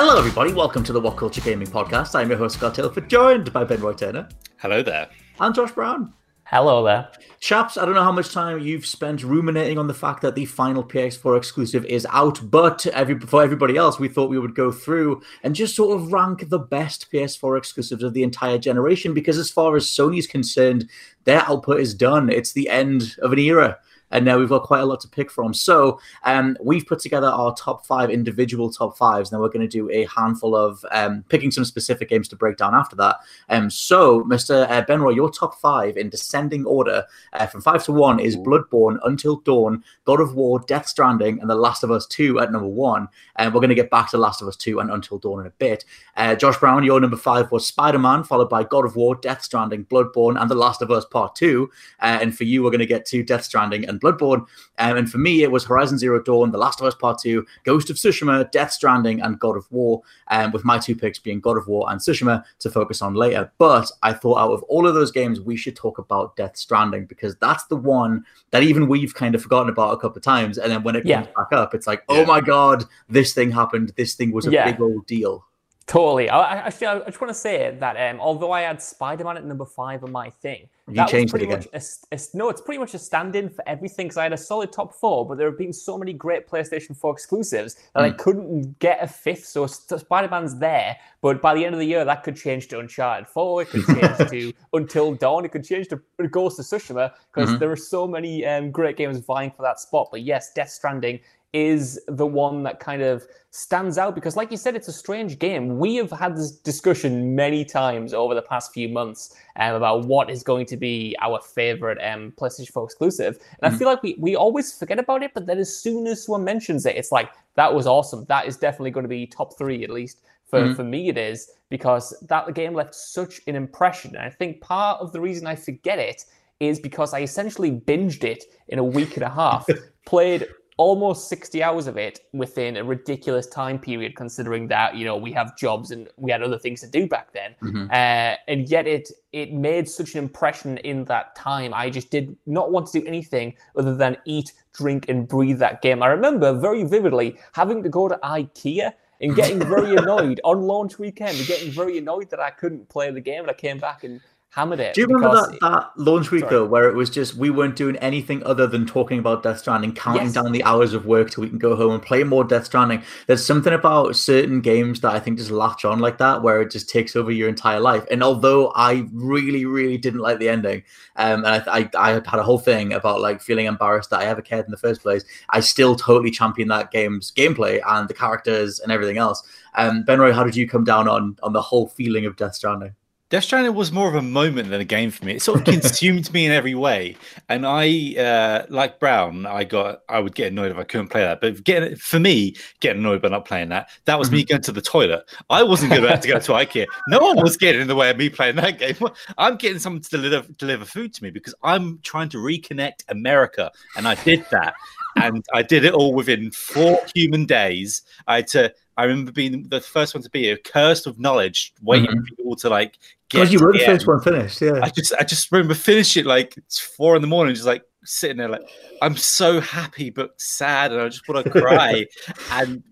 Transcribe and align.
Hello, 0.00 0.16
everybody. 0.16 0.52
Welcome 0.52 0.84
to 0.84 0.92
the 0.92 1.00
What 1.00 1.16
Culture 1.16 1.40
Gaming 1.40 1.66
Podcast. 1.66 2.14
I'm 2.14 2.28
your 2.28 2.38
host, 2.38 2.54
Scott 2.54 2.76
Tailford, 2.76 3.08
joined 3.08 3.52
by 3.52 3.64
Ben 3.64 3.80
Roy 3.80 3.94
Turner 3.94 4.28
Hello 4.58 4.80
there. 4.80 5.08
and 5.40 5.52
Josh 5.52 5.72
Brown. 5.72 6.12
Hello 6.44 6.84
there. 6.84 7.08
Chaps, 7.40 7.76
I 7.76 7.84
don't 7.84 7.96
know 7.96 8.04
how 8.04 8.12
much 8.12 8.32
time 8.32 8.60
you've 8.60 8.86
spent 8.86 9.24
ruminating 9.24 9.76
on 9.76 9.88
the 9.88 9.92
fact 9.92 10.22
that 10.22 10.36
the 10.36 10.44
final 10.44 10.84
PS4 10.84 11.36
exclusive 11.36 11.84
is 11.84 12.06
out, 12.10 12.40
but 12.48 12.86
every, 12.86 13.18
for 13.18 13.42
everybody 13.42 13.76
else, 13.76 13.98
we 13.98 14.06
thought 14.06 14.30
we 14.30 14.38
would 14.38 14.54
go 14.54 14.70
through 14.70 15.20
and 15.42 15.52
just 15.52 15.74
sort 15.74 16.00
of 16.00 16.12
rank 16.12 16.48
the 16.48 16.60
best 16.60 17.10
PS4 17.10 17.58
exclusives 17.58 18.04
of 18.04 18.14
the 18.14 18.22
entire 18.22 18.56
generation 18.56 19.12
because, 19.12 19.36
as 19.36 19.50
far 19.50 19.74
as 19.74 19.86
Sony's 19.86 20.28
concerned, 20.28 20.88
their 21.24 21.42
output 21.50 21.80
is 21.80 21.92
done. 21.92 22.30
It's 22.30 22.52
the 22.52 22.68
end 22.68 23.16
of 23.20 23.32
an 23.32 23.40
era 23.40 23.76
and 24.10 24.24
now 24.24 24.38
we've 24.38 24.48
got 24.48 24.62
quite 24.62 24.80
a 24.80 24.86
lot 24.86 25.00
to 25.00 25.08
pick 25.08 25.30
from. 25.30 25.52
So 25.54 26.00
um, 26.24 26.56
we've 26.62 26.86
put 26.86 27.00
together 27.00 27.28
our 27.28 27.54
top 27.54 27.86
five 27.86 28.10
individual 28.10 28.70
top 28.70 28.96
fives. 28.96 29.32
Now 29.32 29.40
we're 29.40 29.48
going 29.48 29.68
to 29.68 29.68
do 29.68 29.90
a 29.90 30.06
handful 30.06 30.56
of 30.56 30.84
um, 30.90 31.24
picking 31.28 31.50
some 31.50 31.64
specific 31.64 32.08
games 32.08 32.28
to 32.28 32.36
break 32.36 32.56
down 32.56 32.74
after 32.74 32.96
that. 32.96 33.16
Um, 33.48 33.70
so, 33.70 34.24
Mr. 34.24 34.68
Uh, 34.68 34.84
Benroy, 34.84 35.14
your 35.14 35.30
top 35.30 35.54
five 35.60 35.96
in 35.96 36.08
descending 36.08 36.64
order 36.64 37.04
uh, 37.32 37.46
from 37.46 37.60
five 37.60 37.84
to 37.84 37.92
one 37.92 38.18
is 38.18 38.36
Bloodborne, 38.36 38.98
Until 39.04 39.36
Dawn, 39.36 39.84
God 40.04 40.20
of 40.20 40.34
War, 40.34 40.60
Death 40.60 40.86
Stranding, 40.86 41.40
and 41.40 41.48
The 41.48 41.54
Last 41.54 41.84
of 41.84 41.90
Us 41.90 42.06
Two 42.06 42.40
at 42.40 42.52
number 42.52 42.68
one. 42.68 43.08
And 43.36 43.52
we're 43.52 43.60
going 43.60 43.68
to 43.68 43.74
get 43.74 43.90
back 43.90 44.10
to 44.10 44.18
Last 44.18 44.42
of 44.42 44.48
Us 44.48 44.56
Two 44.56 44.80
and 44.80 44.90
Until 44.90 45.18
Dawn 45.18 45.40
in 45.40 45.46
a 45.46 45.50
bit. 45.50 45.84
Uh, 46.16 46.34
Josh 46.34 46.58
Brown, 46.58 46.84
your 46.84 47.00
number 47.00 47.16
five 47.16 47.50
was 47.52 47.66
Spider 47.66 47.98
Man, 47.98 48.24
followed 48.24 48.48
by 48.48 48.64
God 48.64 48.84
of 48.84 48.96
War, 48.96 49.14
Death 49.14 49.42
Stranding, 49.42 49.84
Bloodborne, 49.86 50.40
and 50.40 50.50
The 50.50 50.54
Last 50.54 50.82
of 50.82 50.90
Us 50.90 51.04
Part 51.04 51.34
Two. 51.34 51.70
Uh, 52.00 52.18
and 52.20 52.36
for 52.36 52.44
you, 52.44 52.62
we're 52.62 52.70
going 52.70 52.78
to 52.80 52.86
get 52.86 53.06
to 53.06 53.22
Death 53.22 53.44
Stranding 53.44 53.88
and 53.88 53.97
Bloodborne. 54.00 54.46
Um, 54.78 54.96
and 54.96 55.10
for 55.10 55.18
me, 55.18 55.42
it 55.42 55.50
was 55.50 55.64
Horizon 55.64 55.98
Zero 55.98 56.22
Dawn, 56.22 56.50
The 56.50 56.58
Last 56.58 56.80
of 56.80 56.86
Us 56.86 56.94
Part 56.94 57.18
2, 57.20 57.44
Ghost 57.64 57.90
of 57.90 57.96
Tsushima, 57.96 58.50
Death 58.50 58.72
Stranding, 58.72 59.20
and 59.20 59.38
God 59.38 59.56
of 59.56 59.70
War, 59.70 60.02
um, 60.28 60.52
with 60.52 60.64
my 60.64 60.78
two 60.78 60.94
picks 60.94 61.18
being 61.18 61.40
God 61.40 61.56
of 61.56 61.66
War 61.68 61.90
and 61.90 62.00
Tsushima 62.00 62.44
to 62.60 62.70
focus 62.70 63.02
on 63.02 63.14
later. 63.14 63.50
But 63.58 63.90
I 64.02 64.12
thought 64.12 64.38
out 64.38 64.52
of 64.52 64.62
all 64.64 64.86
of 64.86 64.94
those 64.94 65.10
games, 65.10 65.40
we 65.40 65.56
should 65.56 65.76
talk 65.76 65.98
about 65.98 66.36
Death 66.36 66.56
Stranding 66.56 67.06
because 67.06 67.36
that's 67.36 67.64
the 67.64 67.76
one 67.76 68.24
that 68.50 68.62
even 68.62 68.88
we've 68.88 69.14
kind 69.14 69.34
of 69.34 69.42
forgotten 69.42 69.68
about 69.68 69.92
a 69.92 69.96
couple 69.96 70.18
of 70.18 70.22
times. 70.22 70.58
And 70.58 70.70
then 70.70 70.82
when 70.82 70.96
it 70.96 71.04
Yeah. 71.06 71.22
comes 71.22 71.34
back 71.36 71.52
up, 71.52 71.74
it's 71.74 71.86
like, 71.86 72.02
oh 72.08 72.24
my 72.24 72.40
God, 72.40 72.84
this 73.08 73.34
thing 73.34 73.50
happened. 73.50 73.92
This 73.96 74.14
thing 74.14 74.32
was 74.32 74.46
a 74.46 74.50
Yeah. 74.50 74.70
big 74.70 74.80
old 74.80 75.06
deal. 75.06 75.44
Totally. 75.88 76.28
I, 76.28 76.38
I, 76.38 76.54
actually, 76.66 76.86
I 76.86 76.98
just 77.06 77.18
want 77.18 77.30
to 77.30 77.34
say 77.40 77.74
that 77.80 77.96
um, 78.10 78.20
although 78.20 78.52
I 78.52 78.60
had 78.60 78.82
Spider-Man 78.82 79.38
at 79.38 79.44
number 79.46 79.64
five 79.64 80.04
on 80.04 80.12
my 80.12 80.28
thing, 80.28 80.68
You 80.86 80.94
that 80.96 81.08
changed 81.08 81.14
it 81.14 81.22
was 81.24 81.30
pretty 81.30 81.44
again. 81.46 81.64
much 81.72 81.82
a, 82.12 82.14
a 82.14 82.18
no. 82.36 82.50
It's 82.50 82.60
pretty 82.60 82.78
much 82.78 82.92
a 82.92 82.98
stand-in 82.98 83.48
for 83.48 83.66
everything 83.66 84.06
because 84.06 84.18
I 84.18 84.24
had 84.24 84.34
a 84.34 84.36
solid 84.36 84.70
top 84.70 84.92
four, 84.94 85.26
but 85.26 85.38
there 85.38 85.48
have 85.48 85.56
been 85.56 85.72
so 85.72 85.96
many 85.96 86.12
great 86.12 86.46
PlayStation 86.46 86.94
4 86.94 87.10
exclusives 87.14 87.76
that 87.94 88.00
Hmm. 88.00 88.04
I 88.04 88.10
couldn't 88.10 88.78
get 88.80 89.02
a 89.02 89.06
fifth. 89.06 89.46
So 89.46 89.66
Spider-Man's 89.66 90.58
there, 90.58 90.94
but 91.22 91.40
by 91.40 91.54
the 91.54 91.64
end 91.64 91.74
of 91.74 91.78
the 91.78 91.86
year, 91.86 92.04
that 92.04 92.22
could 92.22 92.36
change 92.36 92.68
to 92.68 92.80
Uncharted 92.80 93.26
4. 93.26 93.62
It 93.62 93.68
could 93.70 93.86
change 93.86 94.30
to 94.30 94.52
Until 94.74 95.14
Dawn. 95.14 95.46
It 95.46 95.52
could 95.52 95.64
change 95.64 95.88
to 95.88 96.02
Ghost 96.30 96.58
of 96.58 96.66
Tsushima 96.66 97.12
because 97.34 97.48
Mm-hmm. 97.48 97.60
there 97.60 97.70
are 97.72 97.76
so 97.76 98.06
many 98.06 98.44
um, 98.44 98.70
great 98.70 98.98
games 98.98 99.20
vying 99.20 99.52
for 99.52 99.62
that 99.62 99.80
spot. 99.80 100.08
But 100.10 100.20
yes, 100.20 100.52
Death 100.52 100.68
Stranding 100.68 101.20
is 101.52 101.98
the 102.08 102.26
one 102.26 102.62
that 102.62 102.78
kind 102.78 103.00
of 103.00 103.26
stands 103.50 103.96
out 103.96 104.14
because, 104.14 104.36
like 104.36 104.50
you 104.50 104.56
said, 104.56 104.76
it's 104.76 104.88
a 104.88 104.92
strange 104.92 105.38
game. 105.38 105.78
We 105.78 105.96
have 105.96 106.10
had 106.10 106.36
this 106.36 106.50
discussion 106.50 107.34
many 107.34 107.64
times 107.64 108.12
over 108.12 108.34
the 108.34 108.42
past 108.42 108.72
few 108.72 108.88
months 108.88 109.34
um, 109.56 109.74
about 109.74 110.04
what 110.04 110.30
is 110.30 110.42
going 110.42 110.66
to 110.66 110.76
be 110.76 111.16
our 111.22 111.40
favorite 111.40 111.98
um, 112.04 112.32
PlayStation 112.36 112.72
4 112.72 112.84
exclusive. 112.84 113.38
And 113.62 113.72
I 113.72 113.76
feel 113.76 113.88
like 113.88 114.02
we, 114.02 114.16
we 114.18 114.36
always 114.36 114.78
forget 114.78 114.98
about 114.98 115.22
it, 115.22 115.32
but 115.32 115.46
then 115.46 115.58
as 115.58 115.74
soon 115.74 116.06
as 116.06 116.24
someone 116.24 116.44
mentions 116.44 116.84
it, 116.84 116.96
it's 116.96 117.12
like, 117.12 117.30
that 117.54 117.72
was 117.72 117.86
awesome. 117.86 118.26
That 118.28 118.46
is 118.46 118.56
definitely 118.56 118.90
going 118.90 119.04
to 119.04 119.08
be 119.08 119.26
top 119.26 119.56
three, 119.56 119.82
at 119.82 119.90
least. 119.90 120.20
For, 120.46 120.74
for 120.74 120.84
me, 120.84 121.10
it 121.10 121.18
is 121.18 121.50
because 121.68 122.14
that 122.28 122.54
game 122.54 122.72
left 122.72 122.94
such 122.94 123.40
an 123.46 123.54
impression. 123.54 124.16
And 124.16 124.24
I 124.24 124.30
think 124.30 124.62
part 124.62 124.98
of 125.00 125.12
the 125.12 125.20
reason 125.20 125.46
I 125.46 125.54
forget 125.54 125.98
it 125.98 126.24
is 126.60 126.80
because 126.80 127.12
I 127.12 127.20
essentially 127.20 127.70
binged 127.70 128.24
it 128.24 128.44
in 128.68 128.78
a 128.78 128.84
week 128.84 129.16
and 129.16 129.24
a 129.24 129.28
half, 129.28 129.66
played 130.06 130.46
almost 130.78 131.28
60 131.28 131.62
hours 131.62 131.86
of 131.88 131.96
it 131.96 132.20
within 132.32 132.76
a 132.76 132.84
ridiculous 132.84 133.46
time 133.48 133.78
period 133.78 134.14
considering 134.14 134.68
that 134.68 134.96
you 134.96 135.04
know 135.04 135.16
we 135.16 135.32
have 135.32 135.56
jobs 135.58 135.90
and 135.90 136.08
we 136.16 136.30
had 136.30 136.42
other 136.42 136.58
things 136.58 136.80
to 136.80 136.86
do 136.86 137.06
back 137.06 137.32
then. 137.32 137.54
Uh, 137.90 138.36
and 138.46 138.68
yet 138.68 138.86
it 138.86 139.10
it 139.32 139.52
made 139.52 139.88
such 139.88 140.14
an 140.14 140.18
impression 140.18 140.78
in 140.78 141.04
that 141.04 141.34
time. 141.36 141.74
I 141.74 141.90
just 141.90 142.10
did 142.10 142.34
not 142.46 142.70
want 142.70 142.86
to 142.88 143.00
do 143.00 143.06
anything 143.06 143.54
other 143.76 143.94
than 143.94 144.16
eat 144.24 144.52
drink 144.72 145.08
and 145.08 145.28
breathe 145.28 145.58
that 145.58 145.82
game. 145.82 146.02
I 146.02 146.06
remember 146.06 146.52
very 146.54 146.84
vividly 146.84 147.36
having 147.52 147.82
to 147.82 147.88
go 147.88 148.08
to 148.08 148.18
ikea 148.22 148.92
and 149.20 149.34
getting 149.34 149.58
very 149.58 149.96
annoyed 150.02 150.40
on 150.44 150.62
launch 150.62 150.98
weekend 150.98 151.36
and 151.36 151.46
getting 151.46 151.72
very 151.72 151.98
annoyed 151.98 152.30
that 152.30 152.40
i 152.40 152.50
couldn't 152.50 152.88
play 152.88 153.10
the 153.10 153.20
game 153.20 153.40
and 153.40 153.50
i 153.50 153.54
came 153.54 153.78
back 153.78 154.04
and 154.04 154.20
hammered 154.50 154.80
it 154.80 154.94
Do 154.94 155.02
you 155.02 155.06
remember 155.06 155.36
that, 155.36 155.58
that 155.60 155.90
launch 155.96 156.30
week 156.30 156.40
Sorry. 156.40 156.50
though, 156.50 156.64
where 156.64 156.88
it 156.88 156.94
was 156.94 157.10
just 157.10 157.34
we 157.34 157.50
weren't 157.50 157.76
doing 157.76 157.96
anything 157.96 158.42
other 158.44 158.66
than 158.66 158.86
talking 158.86 159.18
about 159.18 159.42
Death 159.42 159.58
Stranding, 159.60 159.92
counting 159.94 160.24
Yes. 160.24 160.32
down 160.32 160.52
the 160.52 160.64
hours 160.64 160.94
of 160.94 161.06
work 161.06 161.30
till 161.30 161.42
we 161.44 161.50
can 161.50 161.58
go 161.58 161.76
home 161.76 161.92
and 161.92 162.02
play 162.02 162.24
more 162.24 162.44
Death 162.44 162.64
Stranding? 162.66 163.02
There's 163.26 163.44
something 163.44 163.72
about 163.72 164.16
certain 164.16 164.60
games 164.60 165.00
that 165.02 165.12
I 165.12 165.20
think 165.20 165.38
just 165.38 165.50
latch 165.50 165.84
on 165.84 166.00
like 166.00 166.18
that, 166.18 166.42
where 166.42 166.62
it 166.62 166.70
just 166.70 166.88
takes 166.88 167.14
over 167.14 167.30
your 167.30 167.48
entire 167.48 167.78
life. 167.78 168.04
And 168.10 168.22
although 168.22 168.72
I 168.74 169.06
really, 169.12 169.64
really 169.66 169.98
didn't 169.98 170.20
like 170.20 170.38
the 170.38 170.48
ending, 170.48 170.82
um, 171.16 171.44
and 171.44 171.62
I, 171.68 171.80
I, 171.80 171.90
I 171.96 172.10
had 172.12 172.38
a 172.40 172.42
whole 172.42 172.58
thing 172.58 172.94
about 172.94 173.20
like 173.20 173.42
feeling 173.42 173.66
embarrassed 173.66 174.10
that 174.10 174.20
I 174.20 174.24
ever 174.24 174.42
cared 174.42 174.64
in 174.64 174.70
the 174.70 174.76
first 174.76 175.02
place, 175.02 175.24
I 175.50 175.60
still 175.60 175.94
totally 175.94 176.30
champion 176.30 176.68
that 176.68 176.90
game's 176.90 177.30
gameplay 177.30 177.80
and 177.86 178.08
the 178.08 178.14
characters 178.14 178.80
and 178.80 178.90
everything 178.90 179.18
else. 179.18 179.42
Um, 179.74 180.02
Ben 180.04 180.18
Roy, 180.18 180.32
how 180.32 180.42
did 180.42 180.56
you 180.56 180.66
come 180.68 180.84
down 180.84 181.06
on 181.06 181.36
on 181.42 181.52
the 181.52 181.62
whole 181.62 181.88
feeling 181.88 182.24
of 182.24 182.36
Death 182.36 182.54
Stranding? 182.54 182.94
Death 183.30 183.44
Stranding 183.44 183.74
was 183.74 183.92
more 183.92 184.08
of 184.08 184.14
a 184.14 184.22
moment 184.22 184.70
than 184.70 184.80
a 184.80 184.84
game 184.84 185.10
for 185.10 185.24
me. 185.26 185.34
It 185.34 185.42
sort 185.42 185.60
of 185.60 185.64
consumed 185.82 186.32
me 186.32 186.46
in 186.46 186.52
every 186.52 186.74
way, 186.74 187.14
and 187.50 187.66
I, 187.66 188.14
uh, 188.16 188.66
like 188.70 188.98
Brown, 188.98 189.44
I 189.44 189.64
got, 189.64 190.00
I 190.08 190.18
would 190.18 190.34
get 190.34 190.52
annoyed 190.52 190.70
if 190.70 190.78
I 190.78 190.84
couldn't 190.84 191.08
play 191.08 191.20
that. 191.20 191.42
But 191.42 191.62
getting 191.62 191.96
for 191.96 192.18
me, 192.18 192.56
getting 192.80 193.02
annoyed 193.02 193.20
by 193.20 193.28
not 193.28 193.44
playing 193.44 193.68
that, 193.68 193.90
that 194.06 194.18
was 194.18 194.30
me 194.30 194.44
going 194.44 194.62
to 194.62 194.72
the 194.72 194.80
toilet. 194.80 195.28
I 195.50 195.62
wasn't 195.62 195.90
going 195.90 196.02
to 196.02 196.08
have 196.08 196.20
to 196.20 196.28
go 196.28 196.38
to 196.38 196.52
IKEA. 196.52 196.86
No 197.08 197.18
one 197.18 197.36
was 197.42 197.58
getting 197.58 197.82
in 197.82 197.88
the 197.88 197.94
way 197.94 198.08
of 198.08 198.16
me 198.16 198.30
playing 198.30 198.56
that 198.56 198.78
game. 198.78 198.96
I'm 199.36 199.56
getting 199.56 199.78
someone 199.78 200.00
to 200.00 200.10
deliver 200.10 200.50
deliver 200.52 200.86
food 200.86 201.12
to 201.14 201.22
me 201.22 201.30
because 201.30 201.54
I'm 201.62 201.98
trying 202.02 202.30
to 202.30 202.38
reconnect 202.38 203.04
America, 203.10 203.70
and 203.96 204.08
I 204.08 204.14
did 204.14 204.46
that, 204.52 204.72
and 205.16 205.44
I 205.52 205.62
did 205.62 205.84
it 205.84 205.92
all 205.92 206.14
within 206.14 206.50
four 206.50 206.98
human 207.14 207.44
days. 207.44 208.02
I 208.26 208.36
had 208.36 208.46
to. 208.48 208.74
I 208.98 209.04
remember 209.04 209.30
being 209.30 209.62
the 209.68 209.80
first 209.80 210.12
one 210.12 210.22
to 210.24 210.30
be 210.30 210.50
a 210.50 210.58
cursed 210.58 211.06
of 211.06 211.18
knowledge, 211.20 211.72
waiting 211.82 212.10
for 212.10 212.22
people 212.36 212.56
to 212.56 212.68
like 212.68 212.98
get. 213.28 213.38
Because 213.38 213.52
you 213.52 213.58
to 213.60 213.64
were 213.66 213.72
the 213.72 213.78
first 213.86 214.06
one 214.08 214.20
finished, 214.20 214.60
yeah. 214.60 214.80
I 214.82 214.90
just 214.90 215.14
I 215.18 215.22
just 215.22 215.50
remember 215.52 215.74
finishing 215.74 216.24
it 216.24 216.26
like 216.26 216.56
it's 216.56 216.80
four 216.80 217.14
in 217.14 217.22
the 217.22 217.28
morning, 217.28 217.54
just 217.54 217.66
like 217.66 217.84
sitting 218.04 218.36
there 218.36 218.48
like 218.48 218.68
I'm 219.00 219.16
so 219.16 219.60
happy 219.60 220.10
but 220.10 220.38
sad 220.40 220.92
and 220.92 221.00
I 221.00 221.08
just 221.08 221.28
want 221.28 221.44
to 221.44 221.50
cry. 221.50 222.06
and 222.52 222.82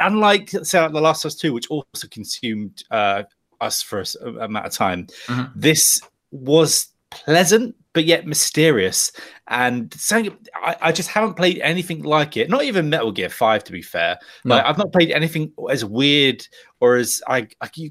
unlike 0.00 0.48
say 0.62 0.80
like 0.80 0.92
The 0.92 1.00
Last 1.00 1.24
of 1.24 1.28
Us 1.28 1.34
2, 1.36 1.52
which 1.52 1.68
also 1.68 2.08
consumed 2.08 2.82
uh, 2.90 3.24
us 3.60 3.82
for 3.82 4.00
a 4.00 4.28
amount 4.40 4.66
of 4.66 4.72
time, 4.72 5.06
Mhm. 5.26 5.52
this 5.54 6.00
was 6.30 6.88
pleasant 7.10 7.76
but 7.92 8.04
yet 8.04 8.26
mysterious. 8.26 9.12
And 9.48 9.92
saying 9.94 10.36
I, 10.54 10.76
I, 10.80 10.92
just 10.92 11.08
haven't 11.08 11.34
played 11.34 11.58
anything 11.58 12.02
like 12.02 12.36
it. 12.36 12.48
Not 12.48 12.64
even 12.64 12.88
Metal 12.88 13.12
Gear 13.12 13.28
Five, 13.28 13.64
to 13.64 13.72
be 13.72 13.82
fair. 13.82 14.18
No. 14.44 14.56
Like, 14.56 14.64
I've 14.64 14.78
not 14.78 14.92
played 14.92 15.10
anything 15.10 15.52
as 15.70 15.84
weird 15.84 16.46
or 16.80 16.96
as 16.96 17.22
I, 17.28 17.48
I 17.60 17.68
you. 17.74 17.90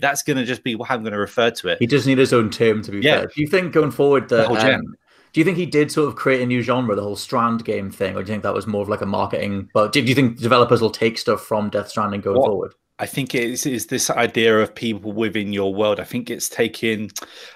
That's 0.00 0.22
going 0.22 0.36
to 0.38 0.44
just 0.44 0.64
be 0.64 0.76
how 0.84 0.94
I'm 0.94 1.02
going 1.02 1.12
to 1.12 1.18
refer 1.18 1.50
to 1.50 1.68
it. 1.68 1.78
He 1.78 1.86
does 1.86 2.06
need 2.06 2.18
his 2.18 2.32
own 2.32 2.50
term 2.50 2.82
to 2.82 2.90
be 2.92 3.00
yeah. 3.00 3.18
fair. 3.18 3.26
Do 3.26 3.40
you 3.42 3.46
think 3.46 3.72
going 3.72 3.90
forward 3.90 4.28
that? 4.30 4.50
Um, 4.50 4.96
do 5.34 5.40
you 5.40 5.44
think 5.44 5.58
he 5.58 5.66
did 5.66 5.92
sort 5.92 6.08
of 6.08 6.16
create 6.16 6.40
a 6.40 6.46
new 6.46 6.62
genre, 6.62 6.94
the 6.94 7.02
whole 7.02 7.16
Strand 7.16 7.64
game 7.64 7.90
thing, 7.90 8.16
or 8.16 8.22
do 8.22 8.28
you 8.28 8.34
think 8.34 8.42
that 8.44 8.54
was 8.54 8.66
more 8.66 8.82
of 8.82 8.88
like 8.88 9.02
a 9.02 9.06
marketing? 9.06 9.68
But 9.74 9.92
do 9.92 10.00
you 10.00 10.14
think 10.14 10.38
developers 10.38 10.80
will 10.80 10.90
take 10.90 11.18
stuff 11.18 11.42
from 11.42 11.68
Death 11.68 11.90
Stranding 11.90 12.22
going 12.22 12.38
what, 12.38 12.46
forward? 12.46 12.74
I 13.00 13.06
think 13.06 13.34
it 13.34 13.44
is, 13.44 13.64
is, 13.64 13.86
this 13.86 14.10
idea 14.10 14.58
of 14.58 14.74
people 14.74 15.12
within 15.12 15.52
your 15.52 15.72
world. 15.72 16.00
I 16.00 16.04
think 16.04 16.30
it's 16.30 16.48
taking. 16.48 17.12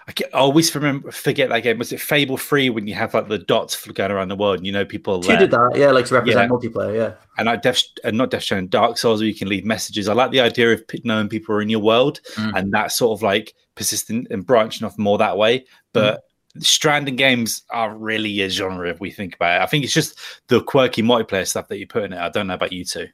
I, 0.06 0.12
I 0.32 0.38
always 0.38 0.72
remember 0.74 1.10
forget 1.10 1.48
that 1.48 1.60
game. 1.60 1.78
Was 1.78 1.92
it 1.92 2.00
Fable 2.00 2.36
Three 2.36 2.70
when 2.70 2.86
you 2.86 2.94
have 2.94 3.12
like 3.12 3.28
the 3.28 3.38
dots 3.38 3.84
going 3.88 4.12
around 4.12 4.28
the 4.28 4.36
world 4.36 4.58
and 4.58 4.66
you 4.66 4.72
know 4.72 4.84
people? 4.84 5.20
Two 5.20 5.36
did 5.36 5.50
that, 5.50 5.72
yeah, 5.74 5.90
like 5.90 6.06
to 6.06 6.14
represent 6.14 6.50
yeah. 6.50 6.56
multiplayer, 6.56 6.96
yeah. 6.96 7.14
And 7.38 7.48
I 7.48 7.56
Death, 7.56 7.82
and 8.04 8.16
not 8.16 8.30
Death 8.30 8.44
Stranding, 8.44 8.68
Dark 8.68 8.98
Souls, 8.98 9.20
where 9.20 9.28
you 9.28 9.34
can 9.34 9.48
leave 9.48 9.64
messages. 9.64 10.08
I 10.08 10.14
like 10.14 10.30
the 10.30 10.40
idea 10.40 10.72
of 10.72 10.84
knowing 11.02 11.28
people 11.28 11.56
are 11.56 11.62
in 11.62 11.68
your 11.68 11.80
world, 11.80 12.20
mm. 12.34 12.52
and 12.56 12.72
that 12.72 12.92
sort 12.92 13.18
of 13.18 13.22
like 13.22 13.54
persistent 13.74 14.28
and 14.30 14.46
branching 14.46 14.86
off 14.86 14.96
more 14.96 15.18
that 15.18 15.36
way. 15.36 15.66
But 15.92 16.18
mm. 16.18 16.22
Stranding 16.58 17.16
games 17.16 17.62
are 17.70 17.96
really 17.96 18.42
a 18.42 18.48
genre 18.50 18.86
if 18.90 19.00
we 19.00 19.10
think 19.10 19.34
about 19.34 19.58
it. 19.58 19.64
I 19.64 19.66
think 19.66 19.84
it's 19.84 19.94
just 19.94 20.18
the 20.48 20.62
quirky 20.62 21.02
multiplayer 21.02 21.46
stuff 21.46 21.68
that 21.68 21.78
you 21.78 21.86
put 21.86 22.04
in 22.04 22.12
it. 22.12 22.18
I 22.18 22.28
don't 22.28 22.46
know 22.46 22.54
about 22.54 22.72
you 22.72 22.84
two. 22.84 23.08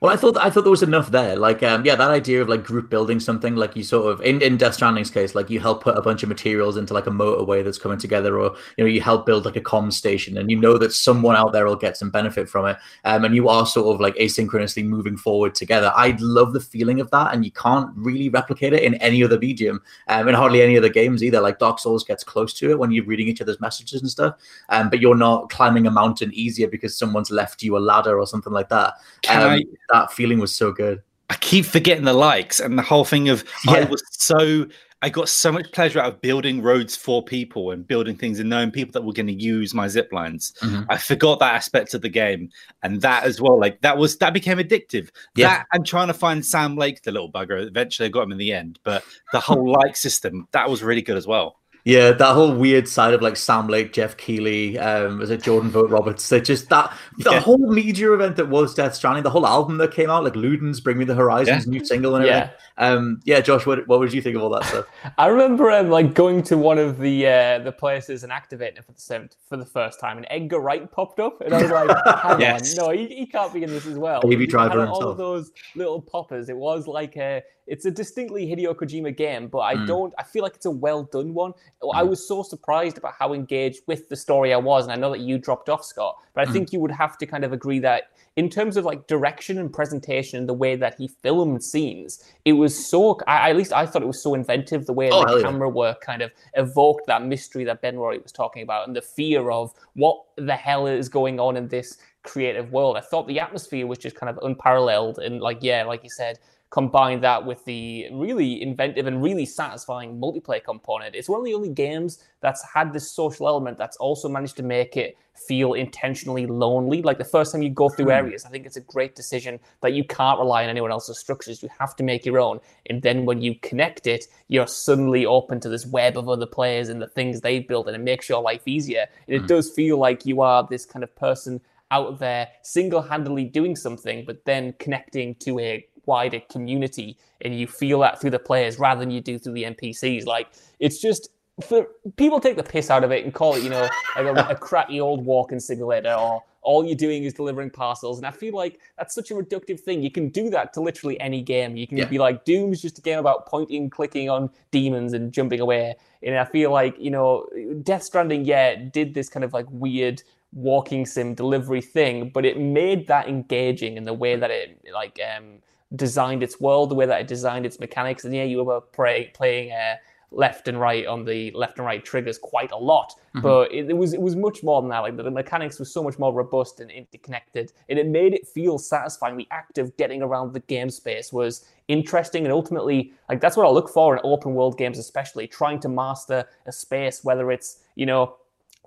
Well, 0.00 0.12
I 0.12 0.16
thought 0.16 0.36
I 0.38 0.48
thought 0.48 0.62
there 0.62 0.70
was 0.70 0.82
enough 0.82 1.10
there. 1.10 1.36
Like, 1.36 1.62
um, 1.62 1.84
yeah, 1.84 1.94
that 1.94 2.10
idea 2.10 2.40
of 2.40 2.48
like 2.48 2.64
group 2.64 2.88
building 2.88 3.20
something, 3.20 3.56
like 3.56 3.76
you 3.76 3.82
sort 3.82 4.12
of 4.12 4.22
in 4.22 4.40
in 4.40 4.56
Death 4.56 4.74
Stranding's 4.74 5.10
case, 5.10 5.34
like 5.34 5.50
you 5.50 5.60
help 5.60 5.82
put 5.82 5.96
a 5.96 6.02
bunch 6.02 6.22
of 6.22 6.28
materials 6.28 6.76
into 6.76 6.94
like 6.94 7.06
a 7.06 7.10
motorway 7.10 7.62
that's 7.62 7.78
coming 7.78 7.98
together, 7.98 8.38
or 8.38 8.56
you 8.76 8.84
know, 8.84 8.86
you 8.86 9.00
help 9.00 9.26
build 9.26 9.44
like 9.44 9.56
a 9.56 9.60
com 9.60 9.90
station, 9.90 10.38
and 10.38 10.50
you 10.50 10.58
know 10.58 10.78
that 10.78 10.92
someone 10.92 11.36
out 11.36 11.52
there 11.52 11.66
will 11.66 11.76
get 11.76 11.96
some 11.96 12.10
benefit 12.10 12.48
from 12.48 12.66
it, 12.66 12.78
um, 13.04 13.24
and 13.24 13.34
you 13.34 13.48
are 13.48 13.66
sort 13.66 13.94
of 13.94 14.00
like 14.00 14.14
asynchronously 14.16 14.84
moving 14.84 15.16
forward 15.16 15.54
together. 15.54 15.92
I 15.94 16.16
love 16.20 16.52
the 16.52 16.60
feeling 16.60 17.00
of 17.00 17.10
that, 17.10 17.34
and 17.34 17.44
you 17.44 17.50
can't 17.50 17.90
really 17.94 18.28
replicate 18.28 18.72
it 18.72 18.82
in 18.82 18.94
any 18.94 19.22
other 19.22 19.38
medium, 19.38 19.82
um, 20.08 20.28
and 20.28 20.36
hardly 20.36 20.62
any 20.62 20.78
other 20.78 20.88
games 20.88 21.22
either. 21.22 21.40
Like 21.40 21.58
Dark 21.58 21.78
Souls 21.78 22.04
gets 22.04 22.24
close 22.24 22.54
to 22.54 22.70
it 22.70 22.78
when 22.78 22.90
you're 22.90 23.04
reading 23.04 23.28
each 23.28 23.42
other's 23.42 23.60
messages 23.60 24.00
and 24.00 24.10
stuff, 24.10 24.36
um, 24.70 24.88
but 24.88 25.00
you're 25.00 25.14
not 25.14 25.50
climbing 25.50 25.86
a 25.86 25.90
mountain 25.90 26.30
easier 26.32 26.68
because 26.68 26.96
someone's 26.96 27.30
left 27.30 27.62
you 27.62 27.76
a 27.76 27.78
ladder 27.78 28.18
or 28.18 28.26
something 28.26 28.52
like 28.52 28.68
that. 28.70 28.94
Can 29.22 29.42
um, 29.42 29.50
I? 29.50 29.62
That 29.90 30.12
feeling 30.12 30.38
was 30.38 30.54
so 30.54 30.72
good. 30.72 31.02
I 31.28 31.36
keep 31.36 31.64
forgetting 31.64 32.04
the 32.04 32.12
likes 32.12 32.58
and 32.60 32.76
the 32.76 32.82
whole 32.82 33.04
thing 33.04 33.28
of 33.28 33.44
yeah. 33.64 33.72
I 33.72 33.84
was 33.84 34.02
so 34.10 34.66
I 35.02 35.08
got 35.08 35.30
so 35.30 35.50
much 35.50 35.72
pleasure 35.72 35.98
out 35.98 36.12
of 36.12 36.20
building 36.20 36.60
roads 36.60 36.94
for 36.94 37.24
people 37.24 37.70
and 37.70 37.86
building 37.86 38.16
things 38.16 38.38
and 38.38 38.50
knowing 38.50 38.70
people 38.70 38.92
that 38.92 39.02
were 39.02 39.14
going 39.14 39.28
to 39.28 39.32
use 39.32 39.72
my 39.72 39.88
zip 39.88 40.12
lines. 40.12 40.52
Mm-hmm. 40.60 40.82
I 40.90 40.98
forgot 40.98 41.38
that 41.38 41.54
aspect 41.54 41.94
of 41.94 42.02
the 42.02 42.10
game 42.10 42.50
and 42.82 43.00
that 43.00 43.24
as 43.24 43.40
well. 43.40 43.58
Like 43.58 43.80
that 43.80 43.96
was 43.96 44.18
that 44.18 44.34
became 44.34 44.58
addictive. 44.58 45.08
Yeah. 45.34 45.48
That 45.48 45.66
and 45.72 45.86
trying 45.86 46.08
to 46.08 46.14
find 46.14 46.44
Sam 46.44 46.76
Lake, 46.76 47.02
the 47.02 47.12
little 47.12 47.32
bugger. 47.32 47.66
Eventually, 47.66 48.06
I 48.06 48.10
got 48.10 48.24
him 48.24 48.32
in 48.32 48.38
the 48.38 48.52
end, 48.52 48.78
but 48.84 49.02
the 49.32 49.40
whole 49.40 49.72
like 49.82 49.96
system 49.96 50.48
that 50.52 50.68
was 50.68 50.82
really 50.82 51.02
good 51.02 51.16
as 51.16 51.26
well. 51.26 51.59
Yeah, 51.84 52.12
that 52.12 52.34
whole 52.34 52.54
weird 52.54 52.88
side 52.88 53.14
of 53.14 53.22
like 53.22 53.36
Sam 53.36 53.66
Lake, 53.66 53.92
Jeff 53.92 54.16
Keighley, 54.16 54.78
um, 54.78 55.18
was 55.18 55.30
it 55.30 55.42
Jordan 55.42 55.70
Vogt-Roberts? 55.72 56.28
They 56.28 56.40
just 56.40 56.68
that 56.68 56.92
the 57.18 57.30
yeah. 57.30 57.40
whole 57.40 57.72
media 57.72 58.12
event 58.12 58.36
that 58.36 58.48
was 58.48 58.74
Death 58.74 58.94
Stranding, 58.94 59.22
the 59.22 59.30
whole 59.30 59.46
album 59.46 59.78
that 59.78 59.92
came 59.92 60.10
out, 60.10 60.24
like 60.24 60.34
Ludens 60.34 60.82
Bring 60.82 60.98
Me 60.98 61.04
the 61.04 61.14
Horizons 61.14 61.66
yeah. 61.66 61.70
new 61.70 61.84
single 61.84 62.16
and 62.16 62.26
everything. 62.26 62.50
Yeah. 62.50 62.86
Um, 62.86 63.20
yeah, 63.24 63.40
Josh, 63.40 63.66
what 63.66 63.86
what 63.88 63.98
would 63.98 64.12
you 64.12 64.22
think 64.22 64.36
of 64.36 64.42
all 64.42 64.50
that 64.50 64.64
stuff? 64.64 64.86
I 65.18 65.26
remember 65.26 65.70
um, 65.70 65.88
like 65.90 66.14
going 66.14 66.42
to 66.44 66.58
one 66.58 66.78
of 66.78 66.98
the 66.98 67.26
uh, 67.26 67.58
the 67.60 67.72
places 67.72 68.24
and 68.24 68.32
activating 68.32 68.82
for 68.82 68.92
the 68.92 69.28
for 69.48 69.56
the 69.56 69.66
first 69.66 70.00
time, 70.00 70.16
and 70.18 70.26
Edgar 70.30 70.60
Wright 70.60 70.90
popped 70.90 71.20
up, 71.20 71.40
and 71.40 71.54
I 71.54 71.62
was 71.62 71.70
like, 71.70 71.90
hang 72.22 72.40
yes. 72.40 72.78
on, 72.78 72.86
no, 72.86 72.92
he, 72.92 73.06
he 73.08 73.26
can't 73.26 73.52
be 73.52 73.62
in 73.62 73.70
this 73.70 73.86
as 73.86 73.98
well. 73.98 74.20
Baby 74.20 74.46
Driver 74.46 74.80
himself. 74.80 75.02
All 75.02 75.10
of 75.10 75.18
those 75.18 75.50
little 75.74 76.00
poppers. 76.00 76.48
It 76.48 76.56
was 76.56 76.86
like 76.86 77.16
a 77.16 77.42
it's 77.70 77.84
a 77.84 77.90
distinctly 77.90 78.46
Hideo 78.46 78.74
Kojima 78.74 79.16
game, 79.16 79.46
but 79.46 79.60
I 79.60 79.76
mm. 79.76 79.86
don't. 79.86 80.12
I 80.18 80.24
feel 80.24 80.42
like 80.42 80.56
it's 80.56 80.66
a 80.66 80.70
well 80.72 81.04
done 81.04 81.32
one. 81.34 81.52
Mm. 81.80 81.92
I 81.94 82.02
was 82.02 82.26
so 82.26 82.42
surprised 82.42 82.98
about 82.98 83.14
how 83.16 83.32
engaged 83.32 83.82
with 83.86 84.08
the 84.08 84.16
story 84.16 84.52
I 84.52 84.56
was, 84.56 84.84
and 84.84 84.92
I 84.92 84.96
know 84.96 85.12
that 85.12 85.20
you 85.20 85.38
dropped 85.38 85.68
off, 85.68 85.84
Scott. 85.84 86.16
But 86.34 86.48
I 86.48 86.50
mm. 86.50 86.52
think 86.52 86.72
you 86.72 86.80
would 86.80 86.90
have 86.90 87.16
to 87.18 87.26
kind 87.26 87.44
of 87.44 87.52
agree 87.52 87.78
that 87.78 88.10
in 88.34 88.50
terms 88.50 88.76
of 88.76 88.84
like 88.84 89.06
direction 89.06 89.56
and 89.58 89.72
presentation 89.72 90.40
and 90.40 90.48
the 90.48 90.54
way 90.54 90.74
that 90.74 90.96
he 90.96 91.06
filmed 91.06 91.62
scenes, 91.62 92.24
it 92.44 92.54
was 92.54 92.74
so. 92.74 93.20
I, 93.28 93.50
at 93.50 93.56
least 93.56 93.72
I 93.72 93.86
thought 93.86 94.02
it 94.02 94.08
was 94.08 94.20
so 94.20 94.34
inventive. 94.34 94.86
The 94.86 94.92
way 94.92 95.08
oh, 95.12 95.36
the 95.36 95.40
camera 95.40 95.68
yeah. 95.68 95.74
work 95.74 96.00
kind 96.00 96.22
of 96.22 96.32
evoked 96.54 97.06
that 97.06 97.24
mystery 97.24 97.62
that 97.64 97.82
Ben 97.82 97.96
Roy 97.96 98.18
was 98.18 98.32
talking 98.32 98.64
about, 98.64 98.88
and 98.88 98.96
the 98.96 99.02
fear 99.02 99.48
of 99.48 99.72
what 99.94 100.24
the 100.34 100.56
hell 100.56 100.88
is 100.88 101.08
going 101.08 101.38
on 101.38 101.56
in 101.56 101.68
this 101.68 101.98
creative 102.24 102.72
world. 102.72 102.96
I 102.96 103.00
thought 103.00 103.28
the 103.28 103.38
atmosphere 103.38 103.86
was 103.86 103.98
just 103.98 104.16
kind 104.16 104.28
of 104.28 104.42
unparalleled, 104.42 105.20
and 105.20 105.40
like 105.40 105.58
yeah, 105.60 105.84
like 105.84 106.02
you 106.02 106.10
said 106.10 106.40
combine 106.70 107.20
that 107.20 107.44
with 107.44 107.64
the 107.64 108.06
really 108.12 108.62
inventive 108.62 109.06
and 109.06 109.22
really 109.22 109.44
satisfying 109.44 110.20
multiplayer 110.20 110.62
component. 110.62 111.16
It's 111.16 111.28
one 111.28 111.40
of 111.40 111.44
the 111.44 111.52
only 111.52 111.68
games 111.68 112.22
that's 112.40 112.64
had 112.72 112.92
this 112.92 113.10
social 113.10 113.48
element 113.48 113.76
that's 113.76 113.96
also 113.96 114.28
managed 114.28 114.56
to 114.58 114.62
make 114.62 114.96
it 114.96 115.18
feel 115.48 115.72
intentionally 115.72 116.46
lonely. 116.46 117.02
Like 117.02 117.18
the 117.18 117.24
first 117.24 117.50
time 117.50 117.62
you 117.62 117.70
go 117.70 117.88
through 117.88 118.06
hmm. 118.06 118.12
areas, 118.12 118.44
I 118.44 118.50
think 118.50 118.66
it's 118.66 118.76
a 118.76 118.82
great 118.82 119.16
decision 119.16 119.58
that 119.80 119.94
you 119.94 120.04
can't 120.04 120.38
rely 120.38 120.62
on 120.62 120.70
anyone 120.70 120.92
else's 120.92 121.18
structures. 121.18 121.60
You 121.60 121.68
have 121.78 121.96
to 121.96 122.04
make 122.04 122.24
your 122.24 122.38
own. 122.38 122.60
And 122.88 123.02
then 123.02 123.24
when 123.24 123.42
you 123.42 123.56
connect 123.62 124.06
it, 124.06 124.26
you're 124.46 124.68
suddenly 124.68 125.26
open 125.26 125.58
to 125.60 125.68
this 125.68 125.86
web 125.86 126.16
of 126.16 126.28
other 126.28 126.46
players 126.46 126.88
and 126.88 127.02
the 127.02 127.08
things 127.08 127.40
they've 127.40 127.66
built, 127.66 127.88
and 127.88 127.96
it 127.96 128.00
makes 128.00 128.28
your 128.28 128.42
life 128.42 128.62
easier. 128.66 129.06
And 129.26 129.36
it 129.36 129.42
mm. 129.42 129.48
does 129.48 129.70
feel 129.70 129.98
like 129.98 130.24
you 130.24 130.40
are 130.40 130.66
this 130.70 130.86
kind 130.86 131.02
of 131.02 131.14
person 131.16 131.60
out 131.90 132.18
there 132.20 132.48
single 132.62 133.02
handedly 133.02 133.44
doing 133.44 133.74
something, 133.74 134.24
but 134.24 134.44
then 134.44 134.74
connecting 134.78 135.34
to 135.36 135.58
a 135.58 135.84
wider 136.10 136.40
community 136.50 137.16
and 137.42 137.58
you 137.58 137.66
feel 137.66 138.00
that 138.00 138.20
through 138.20 138.30
the 138.30 138.44
players 138.50 138.78
rather 138.78 139.00
than 139.00 139.10
you 139.10 139.20
do 139.20 139.38
through 139.38 139.52
the 139.52 139.64
NPCs. 139.64 140.26
Like 140.26 140.48
it's 140.80 141.00
just 141.00 141.30
for 141.62 141.86
people 142.16 142.40
take 142.40 142.56
the 142.56 142.62
piss 142.74 142.90
out 142.90 143.04
of 143.04 143.12
it 143.12 143.24
and 143.24 143.32
call 143.32 143.54
it, 143.54 143.62
you 143.62 143.70
know, 143.70 143.88
like 144.16 144.26
a, 144.26 144.52
a 144.54 144.56
crappy 144.56 145.00
old 145.00 145.24
walking 145.24 145.60
simulator 145.60 146.12
or 146.12 146.42
all 146.62 146.84
you're 146.84 146.96
doing 146.96 147.24
is 147.24 147.32
delivering 147.32 147.70
parcels. 147.70 148.18
And 148.18 148.26
I 148.26 148.30
feel 148.30 148.54
like 148.54 148.80
that's 148.98 149.14
such 149.14 149.30
a 149.30 149.34
reductive 149.34 149.80
thing. 149.80 150.02
You 150.02 150.10
can 150.10 150.28
do 150.28 150.50
that 150.50 150.72
to 150.74 150.80
literally 150.80 151.18
any 151.20 151.42
game. 151.42 151.76
You 151.76 151.86
can 151.86 151.98
yeah. 151.98 152.04
be 152.04 152.18
like, 152.18 152.44
Doom's 152.44 152.82
just 152.82 152.98
a 152.98 153.02
game 153.02 153.18
about 153.18 153.46
pointing, 153.46 153.88
clicking 153.88 154.28
on 154.28 154.50
demons 154.70 155.12
and 155.12 155.32
jumping 155.32 155.60
away. 155.60 155.94
And 156.22 156.36
I 156.36 156.44
feel 156.44 156.70
like, 156.70 156.96
you 156.98 157.10
know, 157.10 157.46
Death 157.82 158.02
Stranding, 158.02 158.44
yeah, 158.44 158.74
did 158.74 159.14
this 159.14 159.28
kind 159.28 159.44
of 159.44 159.52
like 159.52 159.66
weird 159.70 160.22
walking 160.52 161.06
sim 161.06 161.34
delivery 161.34 161.80
thing, 161.80 162.30
but 162.30 162.44
it 162.44 162.58
made 162.58 163.06
that 163.06 163.28
engaging 163.28 163.96
in 163.96 164.04
the 164.04 164.14
way 164.14 164.36
that 164.36 164.50
it 164.50 164.84
like 164.92 165.18
um 165.36 165.60
designed 165.96 166.42
its 166.42 166.60
world, 166.60 166.90
the 166.90 166.94
way 166.94 167.06
that 167.06 167.20
it 167.20 167.26
designed 167.26 167.66
its 167.66 167.80
mechanics. 167.80 168.24
And 168.24 168.34
yeah, 168.34 168.44
you 168.44 168.62
were 168.62 168.80
play, 168.80 169.30
playing 169.34 169.72
uh, 169.72 169.96
left 170.32 170.68
and 170.68 170.78
right 170.78 171.06
on 171.06 171.24
the 171.24 171.50
left 171.52 171.78
and 171.78 171.86
right 171.86 172.04
triggers 172.04 172.38
quite 172.38 172.70
a 172.70 172.76
lot, 172.76 173.14
mm-hmm. 173.34 173.40
but 173.40 173.72
it, 173.72 173.90
it, 173.90 173.96
was 173.96 174.14
it 174.14 174.20
was 174.20 174.36
much 174.36 174.62
more 174.62 174.80
than 174.80 174.90
that. 174.90 175.00
Like 175.00 175.16
the, 175.16 175.30
mechanics 175.30 175.78
was 175.78 175.92
so 175.92 176.02
much 176.02 176.18
more 176.18 176.32
robust 176.32 176.80
and 176.80 176.90
interconnected, 176.90 177.72
and 177.88 177.98
it 177.98 178.06
made 178.06 178.34
it 178.34 178.46
feel 178.46 178.78
satisfying. 178.78 179.36
The 179.36 179.48
act 179.50 179.78
of 179.78 179.96
getting 179.96 180.22
around 180.22 180.52
the 180.52 180.60
game 180.60 180.90
space 180.90 181.32
was 181.32 181.66
interesting, 181.88 182.44
and 182.44 182.52
ultimately, 182.52 183.12
like 183.28 183.40
that's 183.40 183.56
what 183.56 183.66
I 183.66 183.70
look 183.70 183.88
for 183.88 184.16
in 184.16 184.20
open 184.24 184.54
world 184.54 184.78
games, 184.78 184.98
especially 184.98 185.46
trying 185.46 185.80
to 185.80 185.88
master 185.88 186.44
a 186.66 186.72
space, 186.72 187.24
whether 187.24 187.50
it's 187.50 187.80
you 187.96 188.06
know 188.06 188.36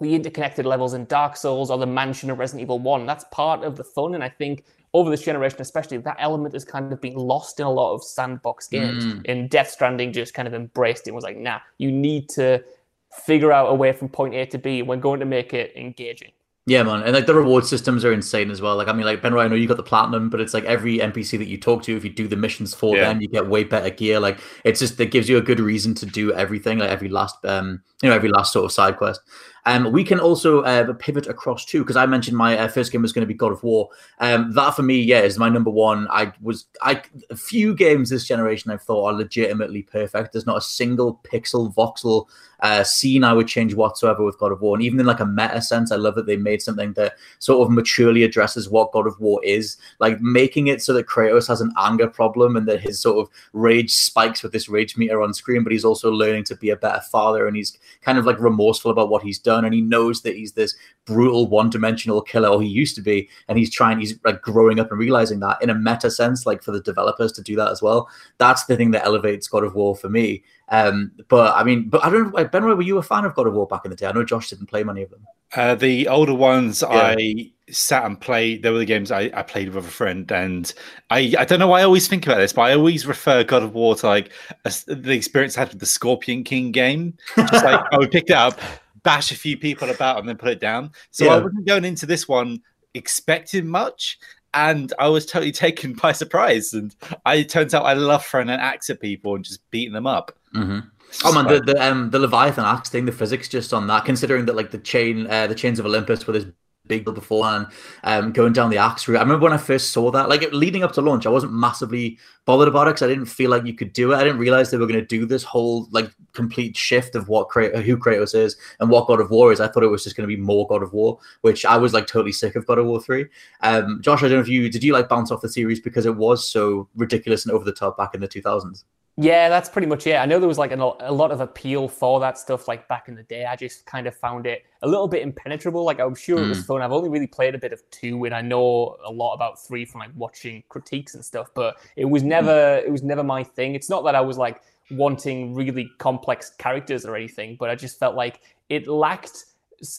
the 0.02 0.16
interconnected 0.16 0.66
levels 0.66 0.94
in 0.94 1.06
Dark 1.06 1.38
Souls 1.38 1.70
or 1.70 1.78
the 1.78 1.86
mansion 1.86 2.30
of 2.30 2.40
Resident 2.40 2.64
Evil 2.64 2.80
1. 2.80 3.06
That's 3.06 3.26
part 3.32 3.64
of 3.64 3.76
the 3.76 3.84
fun. 3.84 4.16
And 4.16 4.24
I 4.24 4.30
think 4.30 4.66
over 4.94 5.10
this 5.10 5.24
generation, 5.24 5.62
especially, 5.62 5.98
that 5.98 6.18
element 6.20 6.54
has 6.54 6.64
kind 6.64 6.94
of 6.94 7.02
been 7.02 7.16
lost 7.16 7.60
in 7.60 7.66
a 7.66 7.72
lot 7.72 7.94
of 7.94 8.04
sandbox 8.04 8.68
games. 8.68 9.06
Mm. 9.06 9.22
And 9.28 9.50
Death 9.50 9.70
Stranding 9.70 10.14
just 10.14 10.34
kind 10.34 10.48
of 10.48 10.54
embraced 10.54 11.08
it 11.08 11.10
and 11.10 11.16
was 11.16 11.24
like, 11.24 11.38
nah, 11.38 11.60
you 11.78 11.92
need 11.92 12.30
to 12.30 12.64
figure 13.12 13.52
out 13.52 13.70
a 13.70 13.74
way 13.74 13.92
from 13.92 14.10
point 14.10 14.36
A 14.36 14.46
to 14.48 14.58
B. 14.58 14.82
We're 14.82 14.98
going 14.98 15.20
to 15.20 15.26
make 15.26 15.54
it 15.54 15.76
engaging. 15.76 16.32
Yeah, 16.66 16.84
man, 16.84 17.04
and 17.04 17.14
like 17.14 17.26
the 17.26 17.36
reward 17.36 17.66
systems 17.66 18.06
are 18.06 18.14
insane 18.14 18.50
as 18.50 18.62
well. 18.62 18.78
Like, 18.78 18.88
I 18.88 18.94
mean, 18.94 19.06
like 19.06 19.22
Ben, 19.22 19.38
I 19.38 19.50
know 19.50 19.56
you 19.56 19.68
got 19.68 19.76
the 19.76 19.84
platinum, 19.84 20.30
but 20.30 20.40
it's 20.40 20.54
like 20.54 20.64
every 20.64 21.00
NPC 21.00 21.38
that 21.40 21.48
you 21.48 21.58
talk 21.58 21.84
to, 21.84 21.98
if 21.98 22.06
you 22.06 22.10
do 22.10 22.26
the 22.26 22.38
missions 22.38 22.74
for 22.74 22.96
yeah. 22.96 23.10
them, 23.10 23.20
you 23.20 23.28
get 23.28 23.48
way 23.48 23.66
better 23.66 23.90
gear. 23.90 24.18
Like, 24.22 24.40
it's 24.64 24.80
just 24.80 24.98
it 24.98 25.12
gives 25.12 25.28
you 25.28 25.36
a 25.36 25.42
good 25.42 25.60
reason 25.60 25.94
to 25.96 26.06
do 26.06 26.32
everything, 26.32 26.78
like 26.78 26.90
every 26.90 27.10
last, 27.10 27.44
um, 27.44 27.82
you 28.02 28.08
know, 28.08 28.16
every 28.16 28.30
last 28.30 28.54
sort 28.54 28.64
of 28.64 28.72
side 28.72 28.96
quest. 28.96 29.20
Um, 29.66 29.92
we 29.92 30.04
can 30.04 30.20
also 30.20 30.62
uh, 30.62 30.92
pivot 30.94 31.28
across 31.28 31.66
too 31.66 31.84
because 31.84 31.96
I 31.96 32.06
mentioned 32.06 32.38
my 32.38 32.58
uh, 32.58 32.68
first 32.68 32.92
game 32.92 33.02
was 33.02 33.14
going 33.14 33.22
to 33.22 33.28
be 33.28 33.34
God 33.34 33.52
of 33.52 33.64
War. 33.64 33.90
Um, 34.20 34.52
that 34.54 34.76
for 34.76 34.84
me, 34.84 35.00
yeah, 35.02 35.22
is 35.22 35.40
my 35.40 35.50
number 35.50 35.70
one. 35.70 36.08
I 36.10 36.34
was 36.42 36.66
I 36.82 37.02
a 37.30 37.36
few 37.36 37.74
games 37.74 38.10
this 38.10 38.28
generation 38.28 38.72
I 38.72 38.78
thought 38.78 39.06
are 39.06 39.14
legitimately 39.14 39.84
perfect. 39.84 40.34
There's 40.34 40.46
not 40.46 40.58
a 40.58 40.62
single 40.62 41.22
pixel 41.24 41.74
voxel 41.74 42.28
uh, 42.64 42.84
scene 42.84 43.26
I 43.26 43.34
would 43.34 43.48
change 43.48 43.74
whatsoever 43.76 44.24
with 44.24 44.40
God 44.40 44.54
of 44.54 44.62
War. 44.62 44.76
And 44.76 44.84
even 44.84 45.00
in 45.00 45.06
like 45.06 45.20
a 45.20 45.26
meta 45.26 45.62
sense, 45.62 45.92
I 45.92 45.98
love 45.98 46.16
that 46.16 46.26
they 46.26 46.38
made 46.38 46.62
something 46.62 46.94
that 46.94 47.16
sort 47.40 47.66
of 47.66 47.74
maturely 47.74 48.24
addresses 48.24 48.70
what 48.70 48.94
God 48.94 49.06
of 49.06 49.20
War 49.20 49.44
is, 49.44 49.78
like 50.00 50.22
making 50.22 50.68
it 50.68 50.82
so 50.82 50.94
that 50.94 51.08
Kratos 51.08 51.48
has 51.50 51.60
an 51.60 51.74
anger 51.78 52.08
problem 52.08 52.56
and 52.56 52.66
that 52.68 52.80
his 52.80 53.02
sort 53.02 53.18
of 53.18 53.34
rage 53.52 53.92
spikes 53.94 54.42
with 54.42 54.54
this 54.54 54.70
rage 54.70 54.96
meter 54.96 55.22
on 55.22 55.34
screen, 55.34 55.64
but 55.64 55.74
he's 55.74 55.84
also 55.84 56.10
learning 56.10 56.46
to 56.46 56.56
be 56.56 56.70
a 56.70 56.78
better 56.78 57.02
father 57.02 57.48
and 57.48 57.58
he's 57.58 57.78
kind 58.02 58.18
of 58.18 58.26
like 58.26 58.40
remorseful 58.40 58.92
about 58.92 59.10
what 59.10 59.24
he's 59.24 59.40
done 59.40 59.53
and 59.58 59.74
he 59.74 59.82
knows 59.82 60.22
that 60.22 60.36
he's 60.36 60.54
this 60.54 60.76
brutal 61.06 61.48
one-dimensional 61.48 62.22
killer 62.22 62.48
or 62.48 62.62
he 62.62 62.68
used 62.68 62.96
to 62.96 63.02
be 63.02 63.28
and 63.48 63.58
he's 63.58 63.70
trying 63.70 64.00
he's 64.00 64.18
like 64.24 64.42
growing 64.42 64.80
up 64.80 64.90
and 64.90 65.00
realizing 65.00 65.40
that 65.40 65.62
in 65.62 65.70
a 65.70 65.76
meta 65.76 66.10
sense 66.10 66.46
like 66.46 66.64
for 66.64 66.72
the 66.72 66.80
developers 66.82 67.32
to 67.32 67.42
do 67.42 67.56
that 67.56 67.70
as 67.70 67.82
well 67.82 68.10
that's 68.38 68.66
the 68.66 68.78
thing 68.78 68.92
that 68.92 69.06
elevates 69.06 69.48
god 69.48 69.64
of 69.64 69.76
war 69.76 69.96
for 69.96 70.10
me 70.10 70.42
um, 70.70 71.12
but 71.28 71.56
I 71.56 71.64
mean, 71.64 71.90
but 71.90 72.04
I 72.04 72.10
don't 72.10 72.34
know, 72.34 72.46
Ben, 72.46 72.66
were 72.66 72.82
you 72.82 72.98
a 72.98 73.04
fan 73.04 73.26
of 73.26 73.36
God 73.36 73.48
of 73.48 73.54
War 73.54 73.68
back 73.68 73.86
in 73.86 73.92
the 73.92 73.98
day? 73.98 74.08
I 74.08 74.12
know 74.12 74.24
Josh 74.24 74.50
didn't 74.50 74.68
play 74.68 74.84
many 74.84 75.04
of 75.04 75.10
them. 75.10 75.28
Uh, 75.56 75.76
the 75.76 76.08
older 76.08 76.34
ones, 76.34 76.82
yeah. 76.82 77.16
I 77.16 77.52
sat 77.70 78.06
and 78.06 78.20
played. 78.20 78.64
There 78.64 78.72
were 78.72 78.80
the 78.80 78.86
games 78.86 79.12
I, 79.12 79.30
I, 79.36 79.44
played 79.44 79.70
with 79.72 79.86
a 79.86 79.90
friend, 79.90 80.32
and 80.32 80.74
I 81.12 81.36
I 81.38 81.46
don't 81.46 81.60
know 81.60 81.68
why 81.68 81.82
I 81.82 81.84
always 81.84 82.08
think 82.08 82.26
about 82.26 82.38
this, 82.38 82.54
but 82.54 82.64
I 82.64 82.74
always 82.74 83.06
refer 83.06 83.44
God 83.44 83.62
of 83.62 83.76
War 83.76 83.96
to 83.98 84.08
like 84.08 84.32
a, 84.66 84.74
the 84.88 85.12
experience 85.12 85.58
I 85.58 85.62
had 85.62 85.70
with 85.70 85.80
the 85.80 85.86
Scorpion 85.86 86.44
King 86.44 86.72
game. 86.72 87.16
Just 87.36 87.64
like 87.66 87.80
I 87.92 87.98
would 87.98 88.12
pick 88.12 88.32
it 88.32 88.36
up, 88.36 88.60
bash 89.04 89.32
a 89.32 89.36
few 89.36 89.58
people 89.58 89.90
about, 89.90 90.20
and 90.20 90.28
then 90.28 90.38
put 90.38 90.50
it 90.50 90.60
down. 90.60 90.92
So 91.12 91.26
yeah. 91.26 91.34
I 91.34 91.38
wasn't 91.38 91.66
going 91.66 91.86
into 91.86 92.06
this 92.06 92.28
one 92.28 92.62
expecting 92.94 93.68
much, 93.68 94.18
and 94.54 94.94
I 95.00 95.08
was 95.08 95.26
totally 95.26 95.52
taken 95.66 95.94
by 95.94 96.12
surprise. 96.12 96.74
And 96.74 96.96
I, 97.26 97.36
it 97.36 97.50
turns 97.50 97.74
out 97.74 97.86
I 97.86 97.94
love 97.94 98.26
throwing 98.26 98.50
an 98.50 98.60
axe 98.60 98.90
at 98.90 99.00
people 99.00 99.36
and 99.36 99.46
just 99.46 99.70
beating 99.72 99.94
them 99.94 100.08
up. 100.08 100.38
Mm-hmm. 100.56 100.80
Oh 101.26 101.34
man, 101.34 101.48
the 101.48 101.62
the, 101.62 101.86
um, 101.86 102.10
the 102.10 102.20
Leviathan 102.20 102.66
axe 102.66 102.90
thing, 102.90 103.06
the 103.06 103.12
physics 103.12 103.48
just 103.48 103.74
on 103.74 103.88
that, 103.88 104.06
considering 104.06 104.46
that 104.46 104.56
like 104.56 104.72
the 104.72 104.80
chain, 104.80 105.28
uh, 105.28 105.48
the 105.48 105.56
chains 105.56 105.80
of 105.80 105.86
Olympus 105.86 106.26
were 106.26 106.34
this 106.34 106.46
big 106.88 107.06
beforehand, 107.06 107.68
um, 108.04 108.32
going 108.34 108.52
down 108.52 108.70
the 108.70 108.78
axe 108.78 109.08
route. 109.08 109.18
I 109.18 109.22
remember 109.22 109.44
when 109.44 109.54
I 109.54 109.58
first 109.58 109.92
saw 109.92 110.12
that, 110.12 110.28
like 110.28 110.52
leading 110.52 110.84
up 110.84 110.92
to 110.94 111.02
launch, 111.02 111.26
I 111.26 111.30
wasn't 111.30 111.54
massively 111.54 112.20
bothered 112.46 112.68
about 112.68 112.88
it 112.88 112.92
because 112.92 113.04
I 113.04 113.08
didn't 113.08 113.26
feel 113.26 113.50
like 113.50 113.66
you 113.66 113.74
could 113.74 113.94
do 113.94 114.12
it. 114.12 114.18
I 114.18 114.24
didn't 114.24 114.40
realize 114.40 114.70
they 114.70 114.78
were 114.78 114.88
going 114.88 115.00
to 115.00 115.06
do 115.06 115.26
this 115.26 115.44
whole 115.44 115.88
like 115.92 116.12
complete 116.34 116.76
shift 116.76 117.16
of 117.16 117.30
what 117.30 117.48
who 117.54 117.98
Kratos 117.98 118.36
is 118.36 118.58
and 118.80 118.90
what 118.90 119.08
God 119.08 119.22
of 119.22 119.32
War 119.32 119.54
is. 119.54 119.62
I 119.62 119.68
thought 119.70 119.84
it 119.84 119.88
was 119.88 120.04
just 120.04 120.18
going 120.18 120.28
to 120.28 120.36
be 120.36 120.42
more 120.42 120.68
God 120.68 120.84
of 120.84 120.92
War, 120.92 121.20
which 121.42 121.64
I 121.64 121.78
was 121.78 121.94
like 121.94 122.06
totally 122.06 122.34
sick 122.34 122.56
of 122.56 122.66
God 122.68 122.80
of 122.80 122.86
War 122.86 123.02
three. 123.02 123.28
Um, 123.62 124.02
Josh, 124.02 124.20
I 124.20 124.28
don't 124.28 124.38
know 124.38 124.42
if 124.42 124.50
you 124.50 124.70
did 124.70 124.84
you 124.84 124.92
like 124.92 125.08
bounce 125.08 125.32
off 125.32 125.42
the 125.42 125.50
series 125.50 125.80
because 125.80 126.06
it 126.06 126.16
was 126.16 126.50
so 126.50 126.90
ridiculous 126.96 127.46
and 127.46 127.54
over 127.54 127.64
the 127.64 127.72
top 127.72 127.98
back 127.98 128.14
in 128.14 128.20
the 128.20 128.28
two 128.28 128.42
thousands. 128.42 128.84
Yeah, 129.16 129.48
that's 129.48 129.70
pretty 129.70 129.88
much 129.88 130.08
it. 130.08 130.16
I 130.16 130.26
know 130.26 130.40
there 130.40 130.48
was 130.48 130.58
like 130.58 130.72
a, 130.72 130.92
a 131.02 131.14
lot 131.14 131.32
of 131.32 131.40
appeal 131.40 131.88
for 131.88 132.20
that 132.22 132.40
stuff 132.40 132.68
like 132.68 132.88
back 132.88 133.08
in 133.08 133.16
the 133.16 133.22
day. 133.22 133.46
I 133.46 133.56
just 133.56 133.86
kind 133.86 134.08
of 134.08 134.16
found 134.16 134.48
it 134.48 134.66
a 134.82 134.88
little 134.88 135.08
bit 135.08 135.22
impenetrable. 135.22 135.84
Like 135.84 136.00
I'm 136.00 136.16
sure 136.16 136.40
mm. 136.40 136.46
it 136.46 136.50
was 136.50 136.58
hmm. 136.60 136.64
fun. 136.64 136.82
I've 136.82 136.92
only 136.92 137.10
really 137.10 137.28
played 137.28 137.54
a 137.54 137.60
bit 137.60 137.74
of 137.74 137.88
two, 137.92 138.26
and 138.26 138.34
I 138.34 138.42
know 138.42 138.98
a 139.06 139.12
lot 139.12 139.36
about 139.36 139.62
three 139.62 139.86
from 139.86 140.00
like 140.00 140.10
watching 140.16 140.64
critiques 140.70 141.14
and 141.14 141.24
stuff. 141.24 141.50
But 141.54 141.78
it 141.96 142.06
was 142.06 142.24
never 142.24 142.50
mm. 142.50 142.86
it 142.86 142.92
was 142.92 143.04
never 143.04 143.24
my 143.24 143.44
thing. 143.44 143.76
It's 143.76 143.90
not 143.90 144.04
that 144.06 144.16
I 144.16 144.22
was 144.22 144.40
like 144.40 144.62
wanting 144.90 145.54
really 145.54 145.92
complex 146.00 146.50
characters 146.58 147.06
or 147.06 147.16
anything, 147.16 147.56
but 147.60 147.70
I 147.70 147.76
just 147.76 148.00
felt 148.00 148.16
like 148.16 148.42
it 148.70 148.88
lacked. 148.88 149.46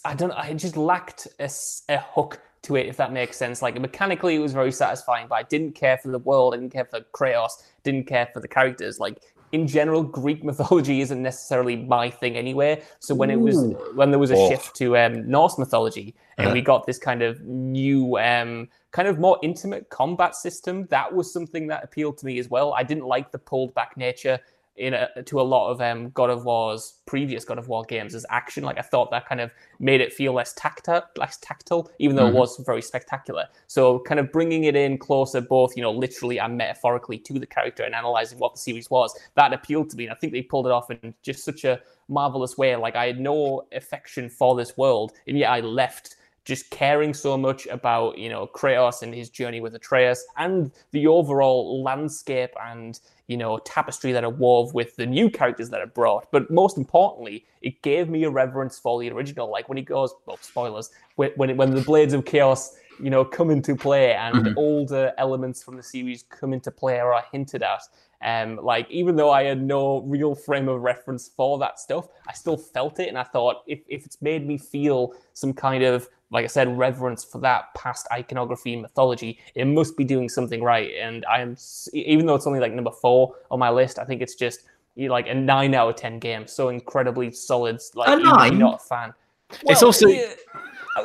I 0.04 0.14
don't. 0.14 0.32
It 0.32 0.54
just 0.54 0.76
lacked 0.76 1.28
a, 1.38 1.48
a 1.88 1.98
hook 1.98 2.40
to 2.64 2.76
it, 2.76 2.86
if 2.86 2.96
that 2.96 3.12
makes 3.12 3.36
sense. 3.36 3.62
Like 3.62 3.80
mechanically, 3.80 4.34
it 4.34 4.40
was 4.40 4.52
very 4.52 4.72
satisfying, 4.72 5.26
but 5.28 5.36
I 5.36 5.42
didn't 5.44 5.72
care 5.72 5.98
for 5.98 6.10
the 6.10 6.18
world. 6.18 6.54
I 6.54 6.58
didn't 6.58 6.72
care 6.72 6.84
for 6.84 7.00
Kratos. 7.12 7.52
Didn't 7.82 8.06
care 8.06 8.28
for 8.32 8.40
the 8.40 8.48
characters. 8.48 8.98
Like 8.98 9.18
in 9.52 9.68
general, 9.68 10.02
Greek 10.02 10.42
mythology 10.50 11.00
isn't 11.00 11.22
necessarily 11.22 11.76
my 11.76 12.10
thing 12.10 12.36
anyway. 12.36 12.82
So 12.98 13.14
when 13.14 13.30
it 13.30 13.40
was 13.40 13.74
when 13.94 14.10
there 14.10 14.18
was 14.18 14.30
a 14.30 14.36
oh. 14.36 14.48
shift 14.48 14.74
to 14.76 14.96
um, 14.96 15.28
Norse 15.28 15.58
mythology, 15.58 16.14
and 16.38 16.48
uh-huh. 16.48 16.54
we 16.54 16.60
got 16.60 16.86
this 16.86 16.98
kind 16.98 17.22
of 17.22 17.40
new, 17.42 18.18
um, 18.18 18.68
kind 18.90 19.06
of 19.06 19.18
more 19.18 19.38
intimate 19.42 19.88
combat 19.90 20.34
system, 20.34 20.86
that 20.86 21.14
was 21.14 21.32
something 21.32 21.68
that 21.68 21.84
appealed 21.84 22.18
to 22.18 22.26
me 22.26 22.38
as 22.38 22.48
well. 22.48 22.74
I 22.74 22.82
didn't 22.82 23.06
like 23.06 23.30
the 23.30 23.38
pulled 23.38 23.74
back 23.74 23.96
nature 23.96 24.40
in 24.76 24.92
a, 24.94 25.22
to 25.22 25.40
a 25.40 25.42
lot 25.42 25.70
of 25.70 25.80
um, 25.80 26.10
God 26.10 26.30
of 26.30 26.44
War's 26.44 26.94
previous 27.06 27.44
God 27.44 27.58
of 27.58 27.68
War 27.68 27.84
games 27.84 28.14
as 28.14 28.26
action. 28.28 28.64
Like 28.64 28.78
I 28.78 28.82
thought 28.82 29.10
that 29.12 29.28
kind 29.28 29.40
of 29.40 29.52
made 29.78 30.00
it 30.00 30.12
feel 30.12 30.32
less 30.32 30.52
tactile, 30.54 31.04
less 31.16 31.36
tactile, 31.38 31.90
even 31.98 32.16
though 32.16 32.26
mm-hmm. 32.26 32.36
it 32.36 32.40
was 32.40 32.56
very 32.66 32.82
spectacular. 32.82 33.46
So 33.68 34.00
kind 34.00 34.18
of 34.18 34.32
bringing 34.32 34.64
it 34.64 34.74
in 34.74 34.98
closer, 34.98 35.40
both 35.40 35.76
you 35.76 35.82
know 35.82 35.92
literally 35.92 36.38
and 36.38 36.56
metaphorically 36.56 37.18
to 37.18 37.38
the 37.38 37.46
character 37.46 37.84
and 37.84 37.94
analyzing 37.94 38.38
what 38.38 38.54
the 38.54 38.60
series 38.60 38.90
was, 38.90 39.16
that 39.36 39.52
appealed 39.52 39.90
to 39.90 39.96
me. 39.96 40.04
And 40.04 40.12
I 40.12 40.16
think 40.16 40.32
they 40.32 40.42
pulled 40.42 40.66
it 40.66 40.72
off 40.72 40.90
in 40.90 41.14
just 41.22 41.44
such 41.44 41.64
a 41.64 41.80
marvelous 42.08 42.58
way. 42.58 42.74
Like 42.76 42.96
I 42.96 43.06
had 43.06 43.20
no 43.20 43.66
affection 43.72 44.28
for 44.28 44.56
this 44.56 44.76
world, 44.76 45.12
and 45.28 45.38
yet 45.38 45.50
I 45.50 45.60
left 45.60 46.16
just 46.44 46.68
caring 46.70 47.14
so 47.14 47.36
much 47.36 47.66
about 47.66 48.18
you 48.18 48.28
know 48.28 48.46
Kratos 48.46 49.02
and 49.02 49.14
his 49.14 49.30
journey 49.30 49.60
with 49.60 49.74
Atreus 49.74 50.24
and 50.36 50.70
the 50.92 51.06
overall 51.06 51.82
landscape 51.82 52.50
and 52.62 52.98
you 53.26 53.36
know 53.36 53.58
tapestry 53.58 54.12
that 54.12 54.24
are 54.24 54.30
wove 54.30 54.74
with 54.74 54.96
the 54.96 55.06
new 55.06 55.30
characters 55.30 55.70
that 55.70 55.80
are 55.80 55.86
brought. 55.86 56.30
But 56.30 56.50
most 56.50 56.76
importantly, 56.76 57.46
it 57.62 57.80
gave 57.82 58.08
me 58.08 58.24
a 58.24 58.30
reverence 58.30 58.78
for 58.78 59.00
the 59.00 59.10
original. 59.10 59.50
Like 59.50 59.68
when 59.68 59.78
he 59.78 59.84
goes, 59.84 60.14
well, 60.26 60.38
spoilers, 60.40 60.90
when 61.16 61.30
when, 61.36 61.56
when 61.56 61.74
the 61.74 61.80
Blades 61.80 62.14
of 62.14 62.24
Chaos 62.24 62.76
you 63.00 63.10
know 63.10 63.24
come 63.24 63.50
into 63.50 63.74
play 63.74 64.14
and 64.14 64.36
mm-hmm. 64.36 64.58
older 64.58 65.12
elements 65.18 65.62
from 65.62 65.76
the 65.76 65.82
series 65.82 66.24
come 66.24 66.52
into 66.52 66.70
play 66.70 67.00
or 67.00 67.12
are 67.12 67.24
hinted 67.32 67.62
at. 67.62 67.82
Um, 68.22 68.58
like 68.62 68.90
even 68.90 69.16
though 69.16 69.30
I 69.30 69.44
had 69.44 69.62
no 69.62 70.02
real 70.02 70.34
frame 70.34 70.68
of 70.68 70.80
reference 70.80 71.28
for 71.28 71.58
that 71.58 71.78
stuff, 71.78 72.08
I 72.28 72.32
still 72.32 72.56
felt 72.56 73.00
it, 73.00 73.08
and 73.08 73.18
I 73.18 73.24
thought 73.24 73.62
if 73.66 73.80
if 73.88 74.04
it's 74.06 74.20
made 74.22 74.46
me 74.46 74.58
feel 74.58 75.14
some 75.32 75.52
kind 75.52 75.82
of 75.82 76.08
like 76.30 76.44
I 76.44 76.48
said, 76.48 76.76
reverence 76.76 77.24
for 77.24 77.38
that 77.42 77.72
past 77.74 78.08
iconography 78.10 78.74
mythology, 78.74 79.38
it 79.54 79.66
must 79.66 79.96
be 79.96 80.02
doing 80.02 80.28
something 80.28 80.64
right. 80.64 80.90
And 81.00 81.24
I 81.26 81.40
am, 81.40 81.56
even 81.92 82.26
though 82.26 82.34
it's 82.34 82.48
only 82.48 82.58
like 82.58 82.72
number 82.72 82.90
four 82.90 83.36
on 83.52 83.60
my 83.60 83.70
list, 83.70 84.00
I 84.00 84.04
think 84.04 84.20
it's 84.20 84.34
just 84.34 84.62
like 84.96 85.28
a 85.28 85.34
nine 85.34 85.74
out 85.74 85.90
of 85.90 85.96
ten 85.96 86.18
game. 86.18 86.48
So 86.48 86.70
incredibly 86.70 87.30
solid. 87.30 87.80
Like 87.94 88.08
a 88.08 88.22
nine? 88.22 88.58
not 88.58 88.82
a 88.82 88.84
fan. 88.84 89.14
Well, 89.50 89.72
it's 89.72 89.82
also 89.84 90.08
yeah, 90.08 90.34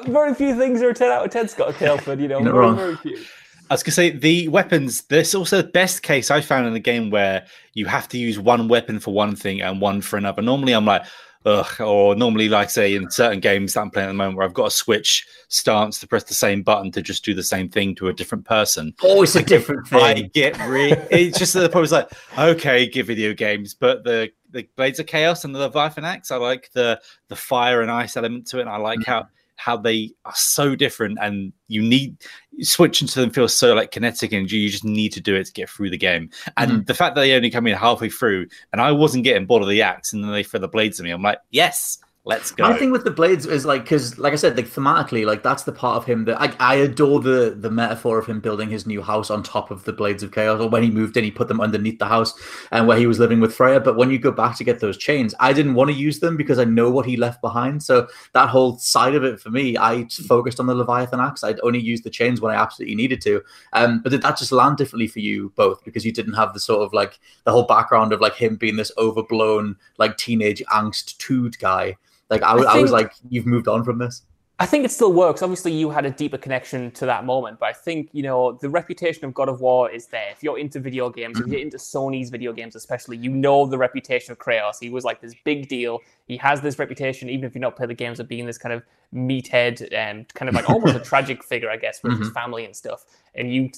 very 0.05 0.33
few 0.33 0.57
things 0.57 0.81
are 0.81 0.89
a 0.89 0.93
ten 0.95 1.11
out 1.11 1.25
of 1.25 1.31
ten. 1.31 1.47
Scott 1.47 1.75
Tailford, 1.75 2.19
you 2.19 2.27
know, 2.27 2.41
very, 2.41 2.57
wrong. 2.57 2.75
very 2.75 2.95
few. 2.95 3.23
I 3.69 3.75
was 3.75 3.83
gonna 3.83 3.93
say 3.93 4.09
the 4.09 4.47
weapons. 4.47 5.03
There's 5.03 5.35
also 5.35 5.57
the 5.57 5.67
best 5.67 6.01
case 6.01 6.31
I 6.31 6.41
found 6.41 6.65
in 6.65 6.73
the 6.73 6.79
game 6.79 7.11
where 7.11 7.45
you 7.73 7.85
have 7.85 8.07
to 8.09 8.17
use 8.17 8.39
one 8.39 8.67
weapon 8.67 8.99
for 8.99 9.13
one 9.13 9.35
thing 9.35 9.61
and 9.61 9.79
one 9.79 10.01
for 10.01 10.17
another. 10.17 10.41
Normally, 10.41 10.73
I'm 10.73 10.85
like, 10.85 11.03
ugh, 11.45 11.79
or 11.79 12.15
normally, 12.15 12.49
like 12.49 12.71
say 12.71 12.95
in 12.95 13.11
certain 13.11 13.39
games 13.39 13.73
that 13.73 13.81
I'm 13.81 13.91
playing 13.91 14.09
at 14.09 14.11
the 14.11 14.17
moment, 14.17 14.37
where 14.37 14.45
I've 14.45 14.55
got 14.55 14.71
to 14.71 14.75
switch 14.75 15.23
stance 15.49 15.99
to 15.99 16.07
press 16.07 16.23
the 16.23 16.33
same 16.33 16.63
button 16.63 16.91
to 16.93 17.03
just 17.03 17.23
do 17.23 17.35
the 17.35 17.43
same 17.43 17.69
thing 17.69 17.93
to 17.95 18.07
a 18.07 18.13
different 18.13 18.45
person. 18.45 18.91
Oh, 19.03 19.21
it's 19.21 19.35
a 19.35 19.43
different 19.43 19.87
thing. 19.87 19.99
I 19.99 20.13
get 20.33 20.59
really. 20.67 20.97
it's 21.11 21.37
just 21.37 21.53
that 21.53 21.61
the 21.61 21.69
problem 21.69 21.85
is 21.85 21.91
like, 21.91 22.09
okay, 22.39 22.87
give 22.87 23.05
video 23.05 23.35
games, 23.35 23.75
but 23.75 24.03
the 24.03 24.31
the 24.49 24.67
Blades 24.77 24.99
of 24.99 25.05
Chaos 25.05 25.45
and 25.45 25.53
the 25.53 25.59
Leviathan 25.59 26.05
Axe, 26.05 26.31
I 26.31 26.37
like 26.37 26.71
the 26.73 26.99
the 27.27 27.35
fire 27.35 27.81
and 27.81 27.91
ice 27.91 28.17
element 28.17 28.47
to 28.47 28.57
it. 28.57 28.61
And 28.61 28.69
I 28.69 28.77
like 28.77 28.99
mm-hmm. 29.01 29.11
how 29.11 29.27
how 29.59 29.75
they 29.75 30.09
are 30.23 30.35
so 30.35 30.73
different 30.73 31.17
and 31.21 31.51
you 31.67 31.81
need 31.81 32.15
switching 32.61 33.07
to 33.07 33.19
them 33.19 33.29
feels 33.29 33.53
so 33.53 33.73
like 33.73 33.91
kinetic 33.91 34.31
energy 34.31 34.57
you 34.57 34.69
just 34.69 34.85
need 34.85 35.11
to 35.11 35.19
do 35.19 35.35
it 35.35 35.45
to 35.45 35.51
get 35.51 35.69
through 35.69 35.89
the 35.89 35.97
game 35.97 36.29
and 36.55 36.71
mm-hmm. 36.71 36.83
the 36.83 36.93
fact 36.93 37.13
that 37.13 37.21
they 37.21 37.33
only 37.33 37.49
come 37.49 37.67
in 37.67 37.75
halfway 37.75 38.09
through 38.09 38.47
and 38.71 38.81
i 38.81 38.89
wasn't 38.91 39.23
getting 39.23 39.45
bored 39.45 39.61
of 39.61 39.67
the 39.67 39.81
axe 39.81 40.13
and 40.13 40.23
then 40.23 40.31
they 40.31 40.43
throw 40.43 40.59
the 40.61 40.67
blades 40.67 40.99
at 40.99 41.03
me 41.03 41.11
i'm 41.11 41.21
like 41.21 41.39
yes 41.51 41.99
Let's 42.29 42.51
go. 42.51 42.69
My 42.69 42.77
thing 42.77 42.91
with 42.91 43.05
the 43.05 43.09
blades 43.11 43.47
is 43.47 43.65
like 43.65 43.81
because, 43.81 44.19
like 44.19 44.33
I 44.33 44.35
said, 44.35 44.55
like 44.55 44.67
thematically, 44.67 45.25
like 45.25 45.41
that's 45.41 45.63
the 45.63 45.71
part 45.71 45.97
of 45.97 46.05
him 46.05 46.25
that 46.25 46.39
I, 46.39 46.53
I 46.59 46.75
adore 46.75 47.19
the 47.19 47.57
the 47.59 47.71
metaphor 47.71 48.19
of 48.19 48.27
him 48.27 48.39
building 48.39 48.69
his 48.69 48.85
new 48.85 49.01
house 49.01 49.31
on 49.31 49.41
top 49.41 49.71
of 49.71 49.83
the 49.85 49.93
blades 49.93 50.21
of 50.21 50.31
chaos. 50.31 50.61
Or 50.61 50.69
when 50.69 50.83
he 50.83 50.91
moved 50.91 51.17
in, 51.17 51.23
he 51.23 51.31
put 51.31 51.47
them 51.47 51.59
underneath 51.59 51.97
the 51.97 52.05
house 52.05 52.39
and 52.71 52.85
where 52.85 52.99
he 52.99 53.07
was 53.07 53.17
living 53.17 53.39
with 53.39 53.55
Freya. 53.55 53.79
But 53.79 53.97
when 53.97 54.11
you 54.11 54.19
go 54.19 54.31
back 54.31 54.55
to 54.57 54.63
get 54.63 54.79
those 54.79 54.95
chains, 54.95 55.33
I 55.39 55.53
didn't 55.53 55.73
want 55.73 55.89
to 55.89 55.95
use 55.95 56.19
them 56.19 56.37
because 56.37 56.59
I 56.59 56.65
know 56.65 56.91
what 56.91 57.07
he 57.07 57.17
left 57.17 57.41
behind. 57.41 57.81
So 57.81 58.07
that 58.33 58.49
whole 58.49 58.77
side 58.77 59.15
of 59.15 59.23
it 59.23 59.39
for 59.39 59.49
me, 59.49 59.75
I 59.75 60.05
focused 60.27 60.59
on 60.59 60.67
the 60.67 60.75
Leviathan 60.75 61.19
axe. 61.19 61.43
I'd 61.43 61.59
only 61.61 61.79
use 61.79 62.01
the 62.01 62.11
chains 62.11 62.41
when 62.41 62.55
I 62.55 62.61
absolutely 62.61 62.93
needed 62.95 63.21
to. 63.21 63.41
Um, 63.73 64.03
but 64.03 64.11
did 64.11 64.21
that 64.21 64.37
just 64.37 64.51
land 64.51 64.77
differently 64.77 65.07
for 65.07 65.19
you 65.19 65.51
both 65.55 65.83
because 65.83 66.05
you 66.05 66.11
didn't 66.11 66.33
have 66.33 66.53
the 66.53 66.59
sort 66.59 66.83
of 66.83 66.93
like 66.93 67.17
the 67.45 67.51
whole 67.51 67.65
background 67.65 68.13
of 68.13 68.21
like 68.21 68.35
him 68.35 68.55
being 68.55 68.75
this 68.75 68.91
overblown 68.99 69.77
like 69.97 70.15
teenage 70.17 70.61
angst 70.71 71.17
tood 71.17 71.57
guy? 71.57 71.97
Like 72.29 72.43
I, 72.43 72.53
I, 72.53 72.77
I 72.77 72.81
was 72.81 72.91
like, 72.91 73.13
you've 73.29 73.45
moved 73.45 73.67
on 73.67 73.83
from 73.83 73.97
this. 73.97 74.23
I 74.61 74.65
think 74.65 74.83
it 74.83 74.91
still 74.91 75.13
works. 75.13 75.41
Obviously, 75.41 75.71
you 75.71 75.89
had 75.89 76.05
a 76.05 76.11
deeper 76.11 76.37
connection 76.37 76.91
to 76.91 77.05
that 77.05 77.23
moment, 77.23 77.59
but 77.59 77.67
I 77.67 77.73
think 77.73 78.09
you 78.11 78.23
know 78.23 78.51
the 78.51 78.69
reputation 78.69 79.23
of 79.23 79.33
God 79.33 79.47
of 79.47 79.61
War 79.61 79.89
is 79.89 80.07
there. 80.07 80.29
If 80.31 80.43
you're 80.43 80.59
into 80.59 80.81
video 80.81 81.09
games, 81.09 81.39
if 81.39 81.47
you're 81.47 81.61
into 81.61 81.77
Sony's 81.77 82.29
video 82.29 82.51
games, 82.51 82.75
especially, 82.75 83.15
you 83.15 83.29
know 83.29 83.65
the 83.65 83.77
reputation 83.77 84.33
of 84.33 84.37
Kratos. 84.37 84.75
He 84.81 84.89
was 84.89 85.05
like 85.05 85.21
this 85.21 85.33
big 85.45 85.69
deal. 85.69 85.99
He 86.27 86.35
has 86.37 86.59
this 86.59 86.77
reputation, 86.77 87.29
even 87.29 87.45
if 87.45 87.55
you 87.55 87.61
don't 87.61 87.75
play 87.75 87.85
the 87.85 87.93
games, 87.93 88.19
of 88.19 88.27
being 88.27 88.45
this 88.45 88.57
kind 88.57 88.73
of 88.73 88.83
meathead 89.15 89.93
and 89.93 90.27
kind 90.33 90.49
of 90.49 90.55
like 90.55 90.69
almost 90.69 90.95
a 90.95 90.99
tragic 91.09 91.41
figure, 91.41 91.69
I 91.69 91.77
guess, 91.77 92.03
with 92.03 92.13
mm-hmm. 92.13 92.23
his 92.23 92.31
family 92.31 92.65
and 92.65 92.75
stuff. 92.75 93.05
And 93.35 93.53
you 93.53 93.71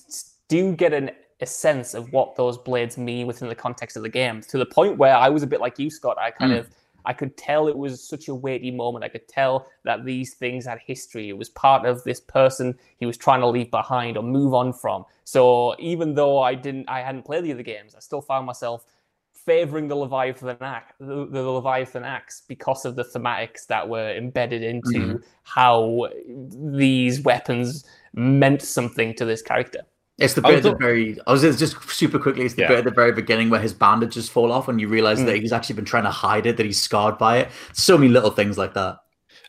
do 0.48 0.76
get 0.76 0.94
an, 0.94 1.12
a 1.42 1.46
sense 1.46 1.94
of 1.94 2.12
what 2.12 2.36
those 2.36 2.58
blades 2.58 2.98
mean 2.98 3.28
within 3.28 3.50
the 3.50 3.56
context 3.56 3.98
of 3.98 4.04
the 4.04 4.10
game, 4.10 4.42
to 4.42 4.58
the 4.58 4.66
point 4.66 4.98
where 4.98 5.16
I 5.16 5.30
was 5.30 5.44
a 5.44 5.48
bit 5.48 5.62
like 5.62 5.78
you, 5.78 5.92
Scott. 5.92 6.18
I 6.18 6.32
kind 6.32 6.54
mm. 6.54 6.60
of 6.60 6.70
I 7.06 7.14
could 7.14 7.38
tell 7.38 7.68
it 7.68 7.78
was 7.78 8.08
such 8.08 8.28
a 8.28 8.36
weighty 8.36 8.72
moment. 8.72 9.04
I 9.04 9.10
could 9.10 9.28
tell 9.28 9.68
that 9.84 10.06
these 10.06 10.34
things 10.34 10.66
had 10.66 10.80
history. 10.80 11.30
It 11.30 11.38
was 11.38 11.50
part 11.50 11.86
of 11.86 12.04
this 12.04 12.20
person 12.20 12.78
he 13.00 13.06
was 13.06 13.18
trying 13.18 13.42
to 13.42 13.48
leave 13.48 13.72
behind 13.72 14.18
or 14.18 14.24
move 14.24 14.54
on 14.54 14.74
from. 14.74 15.06
So 15.24 15.76
even 15.80 16.14
though 16.16 16.40
I 16.40 16.56
didn't, 16.56 16.90
I 16.90 17.02
hadn't 17.02 17.24
played 17.24 17.44
the 17.44 17.54
other 17.54 17.64
games, 17.64 17.96
I 17.96 18.00
still 18.00 18.22
found 18.22 18.46
myself 18.46 18.86
favoring 19.46 19.88
the 19.88 19.96
Leviathan 19.96 20.58
axe, 20.62 20.94
the, 21.00 21.26
the 21.26 21.42
Leviathan 21.42 22.04
axe 22.04 22.44
because 22.48 22.86
of 22.86 22.96
the 22.96 23.04
thematics 23.04 23.66
that 23.68 23.88
were 23.88 24.16
embedded 24.16 24.62
into 24.62 24.90
mm-hmm. 24.90 25.16
how 25.44 26.08
these 26.28 27.22
weapons 27.22 27.86
meant 28.14 28.62
something 28.62 29.14
to 29.16 29.26
this 29.26 29.42
character. 29.42 29.82
It's 30.22 30.34
the 30.36 30.42
bit 30.42 30.56
at 30.56 30.64
the 30.64 30.76
very. 30.76 31.18
I 31.28 31.32
was 31.32 31.42
just 31.42 31.90
super 31.90 32.20
quickly. 32.20 32.46
It's 32.46 32.56
the 32.56 32.64
yeah. 32.64 32.68
bit 32.70 32.78
at 32.80 32.84
the 32.86 32.92
very 32.92 33.12
beginning 33.12 33.50
where 33.50 33.62
his 33.62 33.74
bandages 33.74 34.30
fall 34.30 34.52
off, 34.52 34.68
and 34.68 34.80
you 34.80 34.88
realize 34.88 35.20
mm. 35.20 35.26
that 35.26 35.38
he's 35.38 35.52
actually 35.52 35.76
been 35.76 35.86
trying 35.86 36.04
to 36.04 36.12
hide 36.12 36.46
it, 36.46 36.58
that 36.58 36.66
he's 36.66 36.80
scarred 36.80 37.18
by 37.18 37.38
it. 37.40 37.50
So 37.74 37.98
many 37.98 38.12
little 38.12 38.32
things 38.32 38.58
like 38.58 38.74
that. 38.76 38.98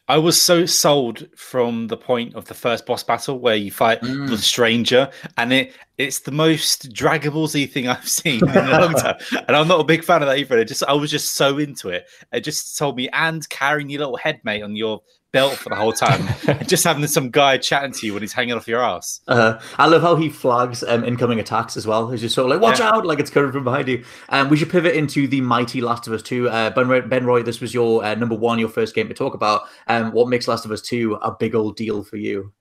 I 0.09 0.19
was 0.19 0.41
so 0.41 0.67
sold 0.67 1.29
from 1.37 1.87
the 1.87 1.97
point 1.97 2.35
of 2.35 2.47
the 2.47 2.55
first 2.55 2.87
boss 2.87 3.05
battle 3.05 3.39
where 3.39 3.55
you 3.55 3.71
fight 3.71 4.01
mm. 4.03 4.29
the 4.29 4.37
stranger, 4.37 5.09
and 5.37 5.53
it 5.53 5.75
it's 5.97 6.21
the 6.21 6.33
most 6.33 6.93
Dragon 6.93 7.33
Ball 7.33 7.47
Z 7.47 7.67
thing 7.67 7.87
I've 7.89 8.09
seen 8.09 8.47
in 8.47 8.57
a 8.57 8.81
long 8.81 8.95
time. 8.95 9.17
and 9.47 9.57
I'm 9.57 9.69
not 9.69 9.81
a 9.81 9.85
big 9.85 10.03
fan 10.05 10.23
of 10.23 10.29
that 10.29 10.39
either. 10.39 10.59
It 10.59 10.67
just 10.67 10.83
I 10.85 10.93
was 10.93 11.11
just 11.11 11.35
so 11.35 11.59
into 11.59 11.89
it. 11.91 12.07
It 12.33 12.41
just 12.41 12.77
told 12.77 12.97
me 12.97 13.09
and 13.11 13.49
carrying 13.49 13.91
your 13.91 14.01
little 14.01 14.17
headmate 14.17 14.63
on 14.63 14.75
your 14.75 15.03
belt 15.33 15.55
for 15.55 15.71
the 15.71 15.75
whole 15.75 15.93
time, 15.93 16.29
just 16.67 16.85
having 16.85 17.07
some 17.07 17.31
guy 17.31 17.59
chatting 17.59 17.93
to 17.93 18.07
you 18.07 18.13
when 18.13 18.23
he's 18.23 18.33
hanging 18.33 18.55
off 18.55 18.69
your 18.69 18.83
ass. 18.83 19.21
Uh, 19.27 19.59
I 19.79 19.87
love 19.87 20.03
how 20.03 20.15
he 20.15 20.29
flags 20.29 20.83
um, 20.85 21.05
incoming 21.05 21.41
attacks 21.41 21.77
as 21.77 21.87
well. 21.87 22.11
He's 22.11 22.21
just 22.21 22.35
sort 22.35 22.47
of 22.47 22.51
like, 22.51 22.61
"Watch 22.61 22.79
yeah. 22.79 22.91
out!" 22.91 23.07
Like 23.07 23.19
it's 23.19 23.31
coming 23.31 23.53
from 23.53 23.65
behind 23.65 23.89
you. 23.89 24.05
Um, 24.29 24.49
we 24.49 24.57
should 24.57 24.71
pivot 24.71 24.95
into 24.95 25.27
the 25.27 25.41
mighty 25.41 25.81
Last 25.81 26.07
of 26.07 26.13
Us 26.13 26.23
Two. 26.23 26.49
Uh, 26.49 26.71
ben, 26.71 26.89
Roy, 26.89 27.01
ben 27.01 27.25
Roy, 27.25 27.43
this 27.43 27.61
was 27.61 27.75
your 27.75 28.05
uh, 28.05 28.15
number 28.15 28.35
one, 28.35 28.59
your 28.59 28.69
first 28.69 28.95
game 28.95 29.09
to 29.09 29.15
talk 29.15 29.35
about. 29.35 29.63
Um, 29.89 30.13
what 30.13 30.29
makes 30.29 30.47
Last 30.47 30.65
of 30.65 30.71
Us 30.71 30.83
Two 30.83 31.15
a 31.23 31.33
big 31.33 31.55
old 31.55 31.77
deal 31.77 32.05
for 32.05 32.17
you? 32.17 32.53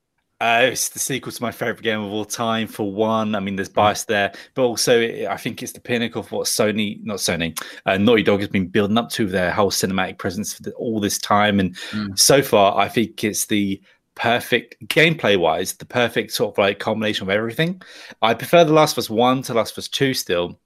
Uh, 0.42 0.70
it's 0.72 0.88
the 0.88 0.98
sequel 0.98 1.30
to 1.30 1.40
my 1.40 1.52
favorite 1.52 1.82
game 1.82 2.00
of 2.00 2.10
all 2.10 2.24
time. 2.24 2.66
For 2.66 2.90
one, 2.90 3.36
I 3.36 3.40
mean, 3.40 3.54
there's 3.54 3.68
bias 3.68 4.06
there, 4.06 4.32
but 4.56 4.64
also 4.64 5.00
I 5.00 5.36
think 5.36 5.62
it's 5.62 5.70
the 5.70 5.80
pinnacle 5.80 6.20
of 6.20 6.32
what 6.32 6.48
Sony, 6.48 7.00
not 7.04 7.18
Sony, 7.18 7.56
uh, 7.86 7.96
Naughty 7.96 8.24
Dog 8.24 8.40
has 8.40 8.48
been 8.48 8.66
building 8.66 8.98
up 8.98 9.08
to 9.10 9.26
their 9.26 9.52
whole 9.52 9.70
cinematic 9.70 10.18
presence 10.18 10.52
for 10.52 10.64
the, 10.64 10.72
all 10.72 10.98
this 10.98 11.16
time. 11.16 11.60
And 11.60 11.76
mm. 11.92 12.18
so 12.18 12.42
far, 12.42 12.76
I 12.76 12.88
think 12.88 13.22
it's 13.22 13.46
the 13.46 13.80
perfect 14.16 14.74
gameplay 14.88 15.36
wise, 15.36 15.74
the 15.74 15.84
perfect 15.84 16.32
sort 16.32 16.54
of 16.54 16.58
like 16.58 16.80
combination 16.80 17.22
of 17.22 17.30
everything. 17.30 17.80
I 18.20 18.34
prefer 18.34 18.64
The 18.64 18.72
Last 18.72 18.94
of 18.94 18.98
Us 18.98 19.10
One 19.10 19.42
to 19.42 19.54
Last 19.54 19.74
of 19.74 19.78
Us 19.78 19.88
Two 19.88 20.12
still. 20.12 20.58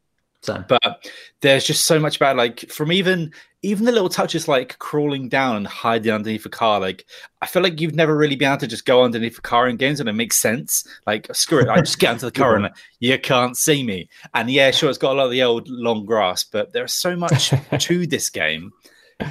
So. 0.47 0.65
But 0.67 1.11
there's 1.41 1.65
just 1.65 1.85
so 1.85 1.99
much 1.99 2.17
about 2.17 2.37
like 2.37 2.71
from 2.71 2.93
even 2.93 3.33
even 3.63 3.85
the 3.85 3.93
little 3.93 4.09
touches 4.09 4.47
like 4.47 4.79
crawling 4.79 5.29
down 5.29 5.57
and 5.57 5.67
hiding 5.67 6.13
underneath 6.13 6.47
a 6.47 6.49
car. 6.49 6.79
Like 6.81 7.05
I 7.43 7.47
feel 7.47 7.63
like 7.63 7.81
you've 7.81 7.95
never 7.95 8.17
really 8.17 8.37
been 8.37 8.49
able 8.49 8.61
to 8.61 8.67
just 8.67 8.87
go 8.87 9.03
underneath 9.03 9.39
a 9.39 9.43
car 9.43 9.69
in 9.69 9.77
games 9.77 9.99
and 9.99 10.09
it 10.09 10.13
makes 10.13 10.37
sense. 10.37 10.87
Like 11.07 11.29
screw 11.35 11.61
it, 11.61 11.69
I 11.69 11.81
just 11.81 11.99
get 11.99 12.13
into 12.13 12.27
the 12.27 12.33
car 12.33 12.55
and 12.57 12.71
you 13.01 13.19
can't 13.19 13.57
see 13.57 13.83
me. 13.83 14.09
And 14.35 14.51
yeah, 14.51 14.71
sure, 14.71 14.89
it's 14.89 14.99
got 14.99 15.13
a 15.13 15.19
lot 15.19 15.25
of 15.25 15.33
the 15.33 15.43
old 15.43 15.69
long 15.69 16.07
grass, 16.07 16.45
but 16.45 16.73
there's 16.73 16.93
so 16.93 17.17
much 17.17 17.53
to 17.81 18.07
this 18.07 18.31
game 18.31 18.73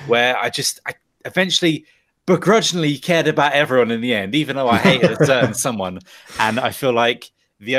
where 0.07 0.38
I 0.38 0.50
just 0.50 0.79
I 0.86 0.93
eventually 1.24 1.86
begrudgingly 2.25 2.98
cared 2.98 3.27
about 3.27 3.53
everyone 3.53 3.91
in 3.91 4.01
the 4.01 4.13
end, 4.13 4.36
even 4.36 4.55
though 4.55 4.69
I 4.69 4.77
hated 4.79 5.12
a 5.12 5.25
certain 5.25 5.53
someone. 5.65 6.00
And 6.39 6.60
I 6.60 6.72
feel 6.72 6.93
like 6.93 7.31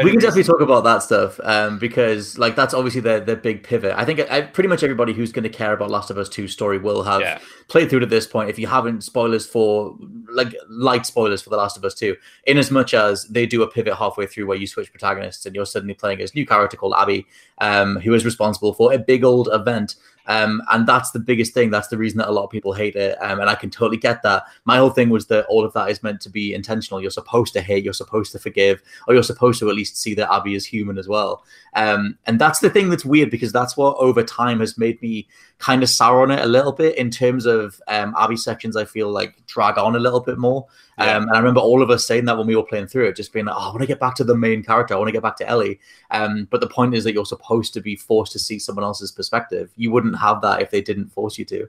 we 0.03 0.11
can 0.11 0.21
definitely 0.21 0.45
talk 0.45 0.63
about 0.63 0.85
that 0.85 1.03
stuff 1.03 1.39
um, 1.43 1.79
because 1.79 2.39
like 2.39 2.57
that's 2.57 2.73
obviously 2.73 3.03
the 3.03 3.21
the 3.21 3.37
big 3.37 3.63
pivot. 3.63 3.93
I 3.95 4.07
think 4.07 4.21
I, 4.21 4.41
pretty 4.41 4.69
much 4.69 4.83
everybody 4.83 5.13
who's 5.13 5.33
going 5.33 5.43
to 5.43 5.51
care 5.51 5.75
about 5.75 5.91
Last 5.91 6.11
of 6.11 6.17
Us 6.17 6.31
Two 6.31 6.49
story 6.49 6.79
will 6.79 7.03
have 7.03 7.21
yeah. 7.21 7.39
played 7.69 7.91
through 7.91 8.01
to 8.01 8.07
this 8.07 8.27
point. 8.27 8.49
If 8.49 8.59
you 8.59 8.69
haven't, 8.69 9.05
spoilers 9.05 9.47
for 9.47 9.95
like 10.31 10.55
light 10.71 11.05
spoilers 11.05 11.43
for 11.43 11.51
The 11.51 11.59
Last 11.59 11.77
of 11.77 11.85
Us 11.85 11.95
Two, 11.95 12.17
in 12.47 12.57
as 12.57 12.71
much 12.71 12.95
as 12.95 13.25
they 13.25 13.45
do 13.45 13.63
a 13.63 13.71
pivot 13.71 13.97
halfway 13.97 14.27
through 14.27 14.47
where 14.47 14.57
you 14.57 14.67
switch 14.67 14.91
protagonists 14.91 15.45
and 15.45 15.55
you're 15.55 15.67
suddenly 15.67 15.95
playing 15.95 16.23
as 16.23 16.35
new 16.35 16.47
character 16.47 16.79
called 16.79 16.95
Abby, 16.97 17.27
um, 17.59 17.97
who 17.97 18.15
is 18.15 18.25
responsible 18.25 18.73
for 18.73 18.95
a 18.95 18.99
big 18.99 19.25
old 19.25 19.51
event 19.53 19.97
um, 20.27 20.63
and 20.71 20.87
that's 20.87 21.11
the 21.11 21.19
biggest 21.19 21.55
thing. 21.55 21.71
That's 21.71 21.89
the 21.89 21.99
reason 21.99 22.19
that 22.19 22.29
a 22.29 22.33
lot 22.33 22.45
of 22.45 22.51
people 22.51 22.73
hate 22.73 22.97
it. 22.97 23.17
Um, 23.23 23.41
and 23.41 23.49
I 23.49 23.55
can 23.55 23.71
totally 23.71 23.97
get 23.97 24.23
that. 24.23 24.45
My 24.65 24.79
whole 24.79 24.91
thing 24.91 25.09
was 25.09 25.27
that 25.27 25.47
all 25.47 25.65
of 25.65 25.73
that 25.75 25.91
is 25.91 26.03
meant 26.03 26.21
to 26.23 26.31
be 26.31 26.55
intentional. 26.55 27.01
You're 27.01 27.11
supposed 27.11 27.53
to 27.55 27.61
hate, 27.61 27.85
you're 27.85 27.93
supposed 27.93 28.33
to 28.33 28.39
forgive, 28.39 28.83
or 29.07 29.15
you're 29.15 29.23
supposed 29.23 29.61
to 29.61 29.71
at 29.71 29.77
least 29.77 29.97
see 29.97 30.15
that 30.15 30.33
Abby 30.33 30.55
is 30.55 30.67
human 30.67 30.99
as 30.99 31.09
well. 31.09 31.45
Um, 31.75 32.19
and 32.27 32.39
that's 32.41 32.61
the 32.61 32.71
thing 32.71 32.89
that's 32.89 33.05
weird 33.05 33.31
because 33.31 33.53
that's 33.53 33.77
what 33.77 33.97
over 33.99 34.23
time 34.23 34.61
has 34.61 34.79
made 34.79 35.01
me 35.03 35.29
kind 35.59 35.83
of 35.83 35.89
sour 35.89 36.23
on 36.23 36.31
it 36.31 36.45
a 36.45 36.47
little 36.47 36.73
bit 36.73 36.97
in 36.99 37.11
terms 37.11 37.47
of 37.47 37.81
um, 37.89 38.15
Abby 38.19 38.37
sections. 38.37 38.77
I 38.77 38.85
feel 38.85 39.11
like 39.11 39.35
drag 39.47 39.79
on 39.79 39.97
a 39.97 39.99
little 39.99 40.21
bit 40.21 40.39
more. 40.39 40.67
Yeah. 40.99 41.17
Um, 41.17 41.23
and 41.25 41.33
I 41.33 41.39
remember 41.39 41.61
all 41.61 41.83
of 41.83 41.91
us 41.91 42.07
saying 42.07 42.27
that 42.27 42.37
when 42.37 42.47
we 42.47 42.57
were 42.57 42.63
playing 42.63 42.89
through 42.89 43.09
it, 43.09 43.17
just 43.17 43.33
being 43.33 43.47
like, 43.47 43.57
oh, 43.57 43.61
I 43.61 43.69
want 43.69 43.81
to 43.81 43.87
get 43.87 44.01
back 44.01 44.15
to 44.17 44.25
the 44.25 44.37
main 44.37 44.63
character. 44.63 44.95
I 44.95 44.99
want 44.99 45.09
to 45.09 45.13
get 45.13 45.23
back 45.23 45.37
to 45.37 45.49
Ellie. 45.49 45.81
Um, 46.11 46.47
but 46.51 46.61
the 46.61 46.69
point 46.69 46.95
is 46.95 47.05
that 47.05 47.15
you're 47.15 47.27
supposed 47.27 47.73
to 47.75 47.81
be 47.81 47.97
forced 47.97 48.33
to 48.33 48.39
see 48.39 48.59
someone 48.59 48.85
else's 48.85 49.13
perspective. 49.13 49.71
You 49.77 49.91
wouldn't 49.91 50.19
have 50.19 50.43
that 50.43 50.63
if 50.63 50.71
they 50.71 50.83
didn't 50.83 51.09
force 51.09 51.39
you 51.39 51.45
to. 51.47 51.69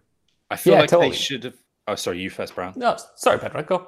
I 0.50 0.56
feel 0.56 0.74
yeah, 0.74 0.82
like 0.82 0.90
totally. 0.90 1.12
they 1.12 1.16
should 1.16 1.44
have. 1.44 1.56
Oh, 1.88 1.96
sorry, 1.96 2.20
you 2.20 2.30
first, 2.30 2.56
Brown. 2.56 2.74
No, 2.76 2.98
sorry, 3.16 3.40
Pedro. 3.40 3.64
Go. 3.64 3.88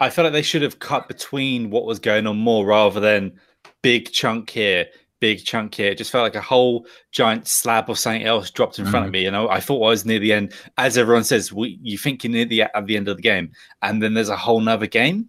I 0.00 0.10
feel 0.10 0.24
like 0.24 0.32
they 0.32 0.42
should 0.42 0.62
have 0.62 0.78
cut 0.78 1.06
between 1.08 1.70
what 1.70 1.86
was 1.86 1.98
going 1.98 2.26
on 2.26 2.36
more 2.36 2.66
rather 2.66 3.00
than 3.00 3.38
big 3.82 4.10
chunk 4.12 4.50
here, 4.50 4.86
big 5.20 5.44
chunk 5.44 5.74
here. 5.74 5.90
It 5.90 5.98
just 5.98 6.10
felt 6.10 6.22
like 6.22 6.34
a 6.34 6.40
whole 6.40 6.86
giant 7.12 7.46
slab 7.46 7.90
of 7.90 7.98
something 7.98 8.24
else 8.24 8.50
dropped 8.50 8.78
in 8.78 8.86
mm. 8.86 8.90
front 8.90 9.06
of 9.06 9.10
mm. 9.10 9.14
me. 9.14 9.24
You 9.24 9.30
know, 9.30 9.48
I 9.48 9.60
thought 9.60 9.84
I 9.84 9.90
was 9.90 10.04
near 10.04 10.18
the 10.18 10.32
end. 10.32 10.52
As 10.78 10.98
everyone 10.98 11.24
says, 11.24 11.52
we, 11.52 11.78
you 11.82 11.98
think 11.98 12.24
you're 12.24 12.32
near 12.32 12.44
the 12.44 12.62
at 12.62 12.86
the 12.86 12.96
end 12.96 13.08
of 13.08 13.16
the 13.16 13.22
game, 13.22 13.52
and 13.82 14.02
then 14.02 14.14
there's 14.14 14.28
a 14.28 14.36
whole 14.36 14.60
nother 14.60 14.86
game. 14.86 15.28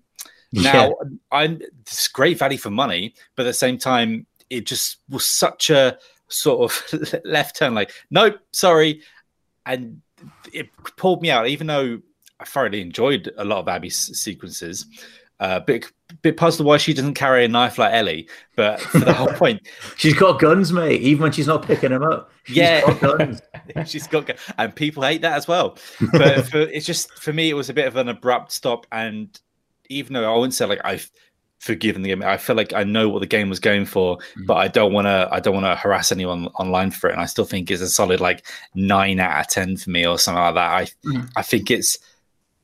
Yeah. 0.52 0.72
Now, 0.72 0.96
I'm 1.32 1.62
it's 1.82 2.08
great 2.08 2.38
value 2.40 2.58
for 2.58 2.70
money, 2.70 3.14
but 3.36 3.44
at 3.44 3.50
the 3.50 3.54
same 3.54 3.78
time, 3.78 4.26
it 4.50 4.66
just 4.66 4.98
was 5.10 5.26
such 5.26 5.70
a 5.70 5.98
sort 6.30 6.72
of 6.72 7.22
left 7.26 7.58
turn. 7.58 7.76
Like, 7.76 7.92
nope, 8.10 8.40
sorry, 8.52 9.02
and 9.66 10.02
it 10.54 10.70
pulled 10.98 11.22
me 11.22 11.30
out. 11.30 11.48
Even 11.48 11.68
though 11.68 12.00
I 12.40 12.46
thoroughly 12.46 12.82
enjoyed 12.82 13.32
a 13.38 13.46
lot 13.46 13.60
of 13.60 13.68
Abby's 13.68 13.98
sequences, 14.18 14.86
uh, 15.40 15.60
bit 15.60 15.86
bit 16.22 16.38
puzzled 16.38 16.66
why 16.66 16.78
she 16.78 16.94
doesn't 16.94 17.14
carry 17.14 17.46
a 17.46 17.48
knife 17.48 17.78
like 17.78 17.94
Ellie, 17.94 18.28
but 18.56 18.80
for 18.80 19.00
the 19.00 19.14
whole 19.14 19.28
point, 19.34 19.68
she's 19.98 20.14
got 20.14 20.40
guns, 20.40 20.72
mate. 20.74 21.02
Even 21.02 21.24
when 21.24 21.32
she's 21.32 21.48
not 21.48 21.66
picking 21.66 21.92
them 21.92 22.04
up, 22.04 22.32
she's 22.44 22.58
yeah, 22.58 22.82
got 22.82 23.00
guns. 23.00 23.42
she's 23.86 24.08
got 24.08 24.26
guns, 24.26 24.40
and 24.58 24.76
people 24.76 25.04
hate 25.04 25.22
that 25.22 25.34
as 25.34 25.48
well. 25.48 25.78
But 26.12 26.48
for, 26.50 26.60
it's 26.60 26.86
just 26.86 27.12
for 27.20 27.34
me, 27.34 27.50
it 27.50 27.54
was 27.54 27.70
a 27.70 27.74
bit 27.74 27.88
of 27.88 27.96
an 27.96 28.10
abrupt 28.10 28.52
stop. 28.52 28.88
And 28.92 29.40
even 29.90 30.14
though 30.14 30.32
I 30.32 30.36
wouldn't 30.36 30.54
say 30.54 30.66
like 30.66 30.82
I've 30.84 31.10
forgiven 31.60 32.02
the 32.02 32.10
game, 32.10 32.24
I 32.24 32.38
feel 32.38 32.56
like 32.56 32.74
I 32.74 32.84
know 32.84 33.10
what 33.10 33.20
the 33.20 33.28
game 33.28 33.50
was 33.50 33.60
going 33.60 33.86
for, 33.86 34.18
mm-hmm. 34.18 34.46
but 34.46 34.56
I 34.56 34.68
don't 34.70 34.94
want 34.94 35.06
to. 35.06 35.30
I 35.32 35.40
don't 35.40 35.54
want 35.54 35.66
to 35.68 35.76
harass 35.76 36.12
anyone 36.12 36.48
online 36.56 36.92
for 36.92 37.10
it. 37.10 37.14
And 37.14 37.22
I 37.22 37.26
still 37.26 37.46
think 37.46 37.70
it's 37.70 37.82
a 37.82 37.90
solid 37.90 38.20
like 38.20 38.46
nine 38.74 39.20
out 39.20 39.40
of 39.40 39.48
ten 39.48 39.78
for 39.78 39.92
me 39.92 40.06
or 40.08 40.18
something 40.18 40.42
like 40.42 40.56
that. 40.56 40.72
I 40.72 40.84
mm-hmm. 41.08 41.26
I 41.36 41.44
think 41.44 41.70
it's 41.70 41.98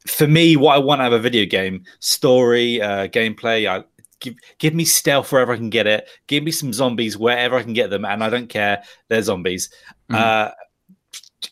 for 0.07 0.27
me, 0.27 0.55
what 0.55 0.75
I 0.75 0.79
want 0.79 1.01
out 1.01 1.13
of 1.13 1.19
a 1.19 1.21
video 1.21 1.45
game 1.45 1.83
story, 1.99 2.81
uh, 2.81 3.07
gameplay, 3.07 3.67
I, 3.67 3.83
give 4.19 4.35
give 4.57 4.73
me 4.73 4.85
stealth 4.85 5.31
wherever 5.31 5.53
I 5.53 5.57
can 5.57 5.69
get 5.69 5.87
it. 5.87 6.07
Give 6.27 6.43
me 6.43 6.51
some 6.51 6.73
zombies 6.73 7.17
wherever 7.17 7.55
I 7.55 7.63
can 7.63 7.73
get 7.73 7.89
them, 7.89 8.05
and 8.05 8.23
I 8.23 8.29
don't 8.29 8.49
care. 8.49 8.83
They're 9.09 9.21
zombies. 9.21 9.69
Mm-hmm. 10.09 10.15
Uh, 10.15 10.51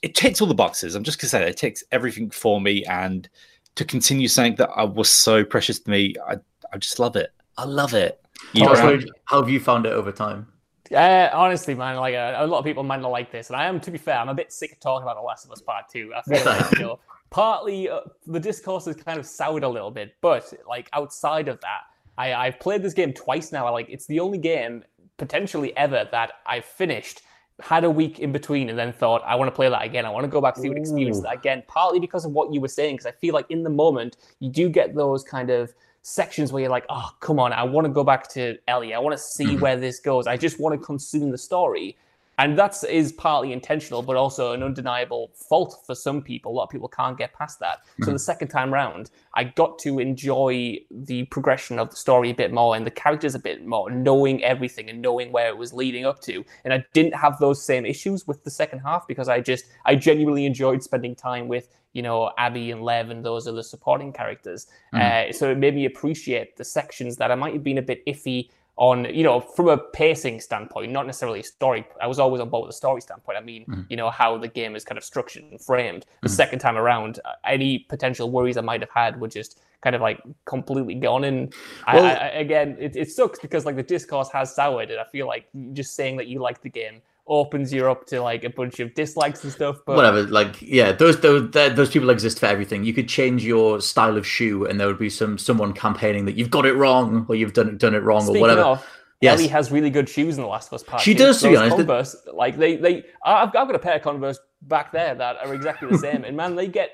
it 0.02 0.16
ticks 0.16 0.42
all 0.42 0.48
the 0.48 0.56
boxes. 0.56 0.96
I'm 0.96 1.04
just 1.04 1.20
gonna 1.20 1.30
say 1.30 1.48
it 1.48 1.58
ticks 1.58 1.84
everything 1.92 2.32
for 2.32 2.60
me, 2.60 2.84
and 2.86 3.30
to 3.76 3.86
continue 3.86 4.28
saying 4.28 4.56
that 4.56 4.70
I 4.76 4.84
was 4.84 5.10
so 5.10 5.44
precious 5.44 5.80
to 5.80 5.92
me, 5.92 6.16
I 6.28 6.38
I 6.74 6.78
just 6.78 7.00
love 7.00 7.16
it. 7.16 7.32
I 7.58 7.66
love 7.66 7.94
it. 7.94 8.20
You 8.54 8.66
know, 8.66 9.00
how 9.26 9.42
have 9.42 9.50
you 9.50 9.60
found 9.60 9.86
it 9.86 9.94
over 9.94 10.12
time? 10.12 10.48
Uh, 10.94 11.30
honestly, 11.32 11.74
man, 11.74 11.96
like 11.98 12.16
uh, 12.16 12.36
a 12.38 12.48
lot 12.48 12.60
of 12.60 12.66
people 12.66 12.84
might 12.84 13.02
not 13.02 13.12
like 13.12 13.32
this, 13.32 13.50
and 13.50 13.56
I 13.56 13.66
am. 13.66 13.80
To 13.82 13.92
be 13.92 13.98
fair, 13.98 14.18
I'm 14.18 14.30
a 14.30 14.34
bit 14.34 14.52
sick 14.52 14.74
of 14.74 14.80
talking 14.80 15.04
about 15.04 15.16
The 15.16 15.22
Last 15.22 15.46
of 15.46 15.52
Us 15.52 15.62
Part 15.62 15.86
Two. 15.90 16.12
I 16.16 16.22
feel 16.22 16.46
like 16.46 16.72
you 16.72 16.80
know 16.80 17.00
partly 17.32 17.90
uh, 17.90 18.02
the 18.28 18.40
discourse 18.40 18.86
has 18.86 18.96
kind 18.96 19.18
of 19.18 19.26
soured 19.26 19.64
a 19.64 19.70
little 19.70 19.90
bit, 19.90 20.16
but 20.22 20.54
like 20.68 20.88
outside 20.94 21.48
of 21.48 21.60
that, 21.62 21.82
I, 22.18 22.34
I've 22.34 22.60
played 22.60 22.84
this 22.84 22.94
game 22.94 23.14
twice 23.14 23.52
now. 23.52 23.72
Like 23.72 23.90
it's 23.90 24.06
the 24.06 24.20
only 24.20 24.38
game 24.38 24.84
potentially 25.18 25.76
ever 25.76 26.08
that 26.12 26.34
I've 26.46 26.66
finished 26.66 27.24
had 27.60 27.84
a 27.84 27.90
week 27.90 28.20
in 28.20 28.32
between 28.32 28.70
and 28.70 28.78
then 28.78 28.92
thought, 28.92 29.22
I 29.26 29.36
want 29.36 29.48
to 29.48 29.56
play 29.56 29.70
that 29.70 29.84
again. 29.84 30.06
I 30.06 30.10
want 30.10 30.24
to 30.24 30.30
go 30.30 30.42
back 30.42 30.56
to 30.56 30.62
see 30.62 30.70
what 30.70 30.78
experience 30.78 31.22
that 31.22 31.34
again, 31.34 31.64
partly 31.68 32.00
because 32.00 32.26
of 32.26 32.32
what 32.32 32.52
you 32.54 32.60
were 32.60 32.68
saying, 32.68 32.96
because 32.96 33.06
I 33.06 33.12
feel 33.12 33.34
like 33.34 33.46
in 33.50 33.64
the 33.64 33.70
moment, 33.70 34.18
you 34.40 34.50
do 34.50 34.68
get 34.68 34.96
those 34.96 35.24
kind 35.24 35.50
of 35.50 35.74
sections 36.02 36.52
where 36.52 36.62
you're 36.62 36.72
like, 36.72 36.86
oh, 36.90 37.12
come 37.20 37.40
on, 37.40 37.54
I 37.54 37.64
want 37.64 37.86
to 37.86 37.94
go 37.94 38.04
back 38.04 38.28
to 38.30 38.58
Ellie. 38.68 38.94
I 38.94 39.00
want 39.00 39.16
to 39.16 39.24
see 39.24 39.46
mm-hmm. 39.46 39.60
where 39.60 39.78
this 39.78 40.00
goes. 40.00 40.26
I 40.26 40.38
just 40.38 40.60
want 40.60 40.80
to 40.80 40.84
consume 40.84 41.30
the 41.30 41.38
story 41.38 41.98
and 42.42 42.58
that 42.58 42.84
is 42.90 43.12
partly 43.12 43.54
intentional, 43.54 44.02
but 44.02 44.16
also 44.16 44.54
an 44.54 44.64
undeniable 44.64 45.32
fault 45.36 45.84
for 45.86 45.94
some 45.94 46.24
people. 46.24 46.52
A 46.52 46.56
lot 46.56 46.64
of 46.64 46.70
people 46.72 46.88
can't 46.88 47.16
get 47.16 47.34
past 47.34 47.60
that. 47.60 47.84
Mm-hmm. 47.84 48.06
So 48.06 48.12
the 48.14 48.20
second 48.20 48.48
time 48.48 48.74
round, 48.74 49.12
I 49.36 49.44
got 49.44 49.78
to 49.80 50.00
enjoy 50.00 50.80
the 50.90 51.26
progression 51.26 51.78
of 51.78 51.92
the 51.92 51.96
story 51.96 52.32
a 52.32 52.34
bit 52.34 52.52
more 52.52 52.76
and 52.76 52.84
the 52.84 52.90
characters 52.90 53.36
a 53.36 53.40
bit 53.40 53.64
more, 53.64 53.92
knowing 53.92 54.44
everything 54.44 54.90
and 54.90 55.04
knowing 55.04 55.32
where 55.32 55.50
it 55.50 55.58
was 55.58 55.72
leading 55.72 56.04
up 56.04 56.20
to. 56.22 56.44
And 56.66 56.74
I 56.74 56.84
didn't 56.94 57.14
have 57.14 57.38
those 57.38 57.64
same 57.64 57.86
issues 57.86 58.26
with 58.26 58.44
the 58.44 58.50
second 58.50 58.80
half 58.80 59.08
because 59.08 59.30
I 59.30 59.40
just 59.40 59.66
I 59.86 59.96
genuinely 59.96 60.48
enjoyed 60.48 60.82
spending 60.82 61.16
time 61.16 61.48
with 61.48 61.70
you 61.94 62.02
know 62.02 62.32
Abby 62.40 62.72
and 62.72 62.82
Lev 62.82 63.12
and 63.12 63.24
those 63.24 63.48
other 63.48 63.62
supporting 63.62 64.12
characters. 64.14 64.66
Mm-hmm. 64.96 65.30
Uh, 65.30 65.32
so 65.32 65.52
it 65.52 65.60
made 65.60 65.76
me 65.76 65.86
appreciate 65.86 66.58
the 66.58 66.66
sections 66.66 67.18
that 67.18 67.30
I 67.30 67.36
might 67.36 67.54
have 67.54 67.64
been 67.64 67.78
a 67.78 67.84
bit 67.84 68.04
iffy 68.08 68.50
on 68.82 69.06
you 69.14 69.24
know 69.24 69.40
from 69.40 69.68
a 69.68 69.78
pacing 69.78 70.42
standpoint 70.42 70.92
not 70.92 71.06
necessarily 71.06 71.42
a 71.42 71.44
story 71.44 71.86
i 72.02 72.08
was 72.08 72.18
always 72.18 72.42
on 72.42 72.50
board 72.50 72.64
with 72.64 72.70
the 72.70 72.76
story 72.76 73.00
standpoint 73.00 73.38
i 73.38 73.42
mean 73.42 73.64
mm. 73.68 73.86
you 73.90 73.96
know 73.96 74.10
how 74.10 74.36
the 74.40 74.48
game 74.48 74.76
is 74.76 74.84
kind 74.84 74.98
of 74.98 75.04
structured 75.04 75.44
and 75.44 75.62
framed 75.62 76.04
the 76.24 76.28
mm. 76.28 76.32
second 76.32 76.58
time 76.58 76.76
around 76.76 77.20
uh, 77.24 77.34
any 77.46 77.78
potential 77.78 78.32
worries 78.32 78.58
i 78.58 78.62
might 78.62 78.82
have 78.82 78.90
had 78.90 79.22
were 79.22 79.28
just 79.28 79.62
kind 79.84 79.96
of 79.96 80.02
like 80.02 80.20
completely 80.46 80.96
gone 80.96 81.26
and 81.26 81.54
well, 81.94 82.06
I, 82.06 82.10
I, 82.10 82.28
again 82.30 82.76
it, 82.80 82.96
it 82.96 83.12
sucks 83.12 83.38
because 83.38 83.68
like 83.68 83.76
the 83.76 83.84
discourse 83.84 84.30
has 84.32 84.56
soured 84.56 84.90
and 84.90 85.00
i 85.00 85.06
feel 85.12 85.28
like 85.28 85.48
just 85.74 85.94
saying 85.96 86.18
that 86.18 86.26
you 86.26 86.42
like 86.42 86.64
the 86.64 86.70
game 86.70 87.04
opens 87.32 87.72
you 87.74 87.90
up 87.90 88.06
to 88.06 88.22
like 88.22 88.44
a 88.44 88.50
bunch 88.50 88.80
of 88.80 88.94
dislikes 88.94 89.44
and 89.44 89.52
stuff. 89.52 89.78
But 89.86 89.96
whatever, 89.96 90.24
like 90.24 90.62
yeah, 90.62 90.92
those 90.92 91.20
those 91.22 91.50
those 91.52 91.90
people 91.90 92.10
exist 92.10 92.40
for 92.40 92.46
everything. 92.46 92.84
You 92.84 92.94
could 92.94 93.08
change 93.08 93.44
your 93.44 93.82
style 93.82 94.18
of 94.18 94.28
shoe, 94.28 94.66
and 94.66 94.80
there 94.80 94.88
would 94.88 95.00
be 95.00 95.10
some 95.10 95.38
someone 95.38 95.74
campaigning 95.74 96.26
that 96.26 96.36
you've 96.36 96.52
got 96.52 96.66
it 96.66 96.74
wrong 96.74 97.26
or 97.30 97.36
you've 97.36 97.54
done 97.54 97.78
done 97.78 97.96
it 97.96 98.04
wrong 98.04 98.22
Speaking 98.22 98.38
or 98.38 98.42
whatever. 98.42 98.62
Of, 98.62 98.86
yes. 99.22 99.40
Ellie 99.40 99.48
has 99.48 99.72
really 99.72 99.90
good 99.90 100.10
shoes 100.10 100.38
in 100.38 100.44
the 100.44 100.50
Last 100.50 100.68
of 100.68 100.74
Us 100.74 100.84
part. 100.84 101.02
She 101.02 101.14
does, 101.14 101.42
to 101.42 101.50
be 101.50 101.56
honest. 101.56 101.78
Converse, 101.78 102.16
like 102.34 102.58
they, 102.58 102.76
they, 102.76 103.06
I've, 103.26 103.48
I've 103.48 103.54
got 103.54 103.76
a 103.76 103.80
pair 103.80 103.96
of 103.96 104.02
Converse 104.02 104.40
back 104.64 104.92
there 104.92 105.16
that 105.16 105.38
are 105.38 105.54
exactly 105.54 105.90
the 105.90 105.98
same, 105.98 106.26
and 106.26 106.36
man, 106.36 106.56
they 106.56 106.68
get 106.68 106.92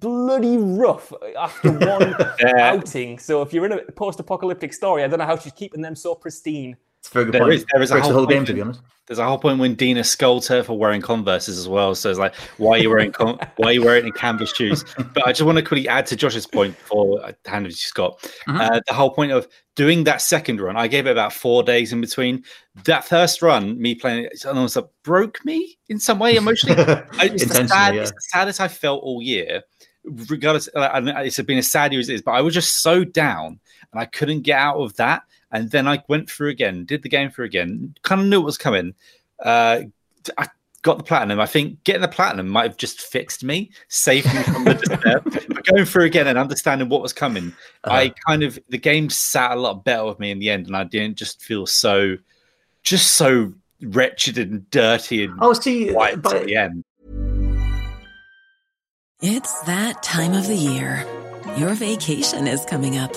bloody 0.00 0.58
rough 0.58 1.12
after 1.38 1.72
one 1.72 2.14
yeah. 2.40 2.72
outing. 2.72 3.18
So 3.18 3.42
if 3.42 3.52
you're 3.52 3.64
in 3.64 3.72
a 3.72 3.92
post-apocalyptic 3.92 4.72
story, 4.72 5.02
I 5.02 5.08
don't 5.08 5.18
know 5.18 5.24
how 5.24 5.38
she's 5.38 5.52
keeping 5.52 5.80
them 5.80 5.94
so 5.94 6.14
pristine. 6.14 6.76
It's 7.06 7.12
a 7.12 7.14
very 7.14 7.24
good 7.26 7.34
there 7.34 7.42
point. 7.42 7.54
Is, 7.54 7.66
there 7.72 7.82
is 7.82 7.90
a 7.92 8.00
whole, 8.00 8.12
whole 8.12 8.26
game, 8.26 8.44
to 8.44 8.52
be 8.52 8.60
honest. 8.60 8.80
There's 9.06 9.20
a 9.20 9.24
whole 9.24 9.38
point 9.38 9.60
when 9.60 9.76
Dina 9.76 10.02
scolds 10.02 10.48
her 10.48 10.64
for 10.64 10.76
wearing 10.76 11.00
Converses 11.00 11.56
as 11.56 11.68
well. 11.68 11.94
So 11.94 12.10
it's 12.10 12.18
like, 12.18 12.34
why 12.58 12.72
are 12.72 12.78
you 12.78 12.90
wearing 12.90 13.12
con- 13.12 13.38
why 13.56 13.68
are 13.68 13.72
you 13.72 13.84
wearing 13.84 14.10
canvas 14.12 14.52
shoes? 14.52 14.84
But 15.14 15.28
I 15.28 15.30
just 15.30 15.42
want 15.42 15.58
to 15.58 15.62
quickly 15.62 15.88
add 15.88 16.06
to 16.06 16.16
Josh's 16.16 16.48
point 16.48 16.76
before 16.76 17.24
I 17.24 17.34
hand 17.48 17.66
it 17.66 17.70
to 17.70 17.76
Scott. 17.76 18.18
Mm-hmm. 18.48 18.60
Uh, 18.60 18.80
the 18.88 18.94
whole 18.94 19.10
point 19.10 19.30
of 19.30 19.46
doing 19.76 20.02
that 20.04 20.20
second 20.20 20.60
run, 20.60 20.76
I 20.76 20.88
gave 20.88 21.06
it 21.06 21.10
about 21.10 21.32
four 21.32 21.62
days 21.62 21.92
in 21.92 22.00
between. 22.00 22.42
That 22.84 23.04
first 23.04 23.42
run, 23.42 23.80
me 23.80 23.94
playing 23.94 24.24
it, 24.24 24.44
almost 24.44 24.74
like 24.74 24.86
broke 25.04 25.44
me 25.44 25.78
in 25.88 26.00
some 26.00 26.18
way 26.18 26.34
emotionally. 26.34 26.74
it's, 27.20 27.46
the 27.46 27.68
sad, 27.68 27.94
yeah. 27.94 28.00
it's 28.02 28.10
the 28.10 28.20
saddest 28.20 28.60
I 28.60 28.66
felt 28.66 29.04
all 29.04 29.22
year 29.22 29.62
regardless, 30.28 30.68
and 30.74 31.08
it's 31.08 31.40
been 31.42 31.58
as 31.58 31.70
sad 31.70 31.92
year 31.92 32.00
as 32.00 32.08
it 32.08 32.14
is, 32.14 32.22
but 32.22 32.32
I 32.32 32.40
was 32.40 32.54
just 32.54 32.82
so 32.82 33.04
down 33.04 33.60
and 33.92 34.00
I 34.00 34.04
couldn't 34.06 34.42
get 34.42 34.58
out 34.58 34.76
of 34.76 34.94
that. 34.96 35.22
And 35.56 35.70
then 35.70 35.88
I 35.88 36.02
went 36.06 36.30
through 36.30 36.50
again, 36.50 36.84
did 36.84 37.02
the 37.02 37.08
game 37.08 37.30
through 37.30 37.46
again, 37.46 37.94
kind 38.02 38.20
of 38.20 38.26
knew 38.26 38.40
what 38.40 38.46
was 38.46 38.58
coming. 38.58 38.94
Uh, 39.42 39.82
I 40.36 40.48
got 40.82 40.98
the 40.98 41.04
platinum. 41.04 41.40
I 41.40 41.46
think 41.46 41.82
getting 41.84 42.02
the 42.02 42.08
platinum 42.08 42.46
might 42.46 42.68
have 42.68 42.76
just 42.76 43.00
fixed 43.00 43.42
me, 43.42 43.70
saved 43.88 44.26
me 44.34 44.42
from 44.42 44.64
the 44.64 44.74
despair. 44.86 45.20
but 45.20 45.64
going 45.64 45.86
through 45.86 46.04
again 46.04 46.26
and 46.26 46.38
understanding 46.38 46.90
what 46.90 47.00
was 47.00 47.14
coming, 47.14 47.54
uh-huh. 47.84 47.96
I 47.96 48.12
kind 48.26 48.42
of 48.42 48.58
the 48.68 48.76
game 48.76 49.08
sat 49.08 49.52
a 49.52 49.56
lot 49.56 49.82
better 49.82 50.04
with 50.04 50.20
me 50.20 50.30
in 50.30 50.40
the 50.40 50.50
end, 50.50 50.66
and 50.66 50.76
I 50.76 50.84
didn't 50.84 51.16
just 51.16 51.42
feel 51.42 51.64
so, 51.64 52.18
just 52.82 53.14
so 53.14 53.54
wretched 53.80 54.36
and 54.36 54.70
dirty 54.70 55.24
and 55.24 55.38
oh, 55.40 55.54
see, 55.54 55.90
white 55.90 56.20
but... 56.20 56.36
at 56.36 56.44
the 56.44 56.56
end. 56.56 56.84
It's 59.22 59.58
that 59.62 60.02
time 60.02 60.34
of 60.34 60.46
the 60.46 60.54
year. 60.54 61.06
Your 61.56 61.72
vacation 61.72 62.46
is 62.46 62.62
coming 62.66 62.98
up. 62.98 63.16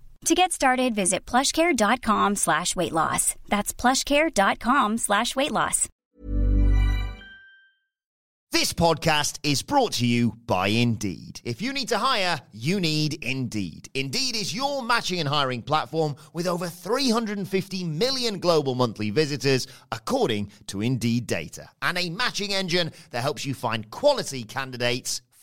To 0.25 0.35
get 0.35 0.51
started, 0.51 0.93
visit 0.93 1.25
plushcare.com 1.25 2.35
slash 2.35 2.75
weight 2.75 2.91
loss. 2.91 3.35
That's 3.49 3.73
plushcare.com 3.73 4.97
slash 4.99 5.35
weight 5.35 5.51
loss. 5.51 5.89
This 8.51 8.73
podcast 8.73 9.39
is 9.43 9.63
brought 9.63 9.93
to 9.93 10.05
you 10.05 10.33
by 10.45 10.67
Indeed. 10.67 11.39
If 11.45 11.61
you 11.61 11.71
need 11.71 11.87
to 11.87 11.97
hire, 11.97 12.41
you 12.51 12.81
need 12.81 13.23
Indeed. 13.23 13.87
Indeed 13.95 14.35
is 14.35 14.53
your 14.53 14.83
matching 14.83 15.21
and 15.21 15.29
hiring 15.29 15.61
platform 15.61 16.17
with 16.33 16.47
over 16.47 16.67
350 16.67 17.83
million 17.85 18.39
global 18.39 18.75
monthly 18.75 19.09
visitors, 19.09 19.67
according 19.91 20.51
to 20.67 20.81
Indeed 20.81 21.27
data, 21.27 21.69
and 21.81 21.97
a 21.97 22.09
matching 22.09 22.53
engine 22.53 22.91
that 23.11 23.21
helps 23.21 23.45
you 23.45 23.53
find 23.53 23.89
quality 23.89 24.43
candidates 24.43 25.21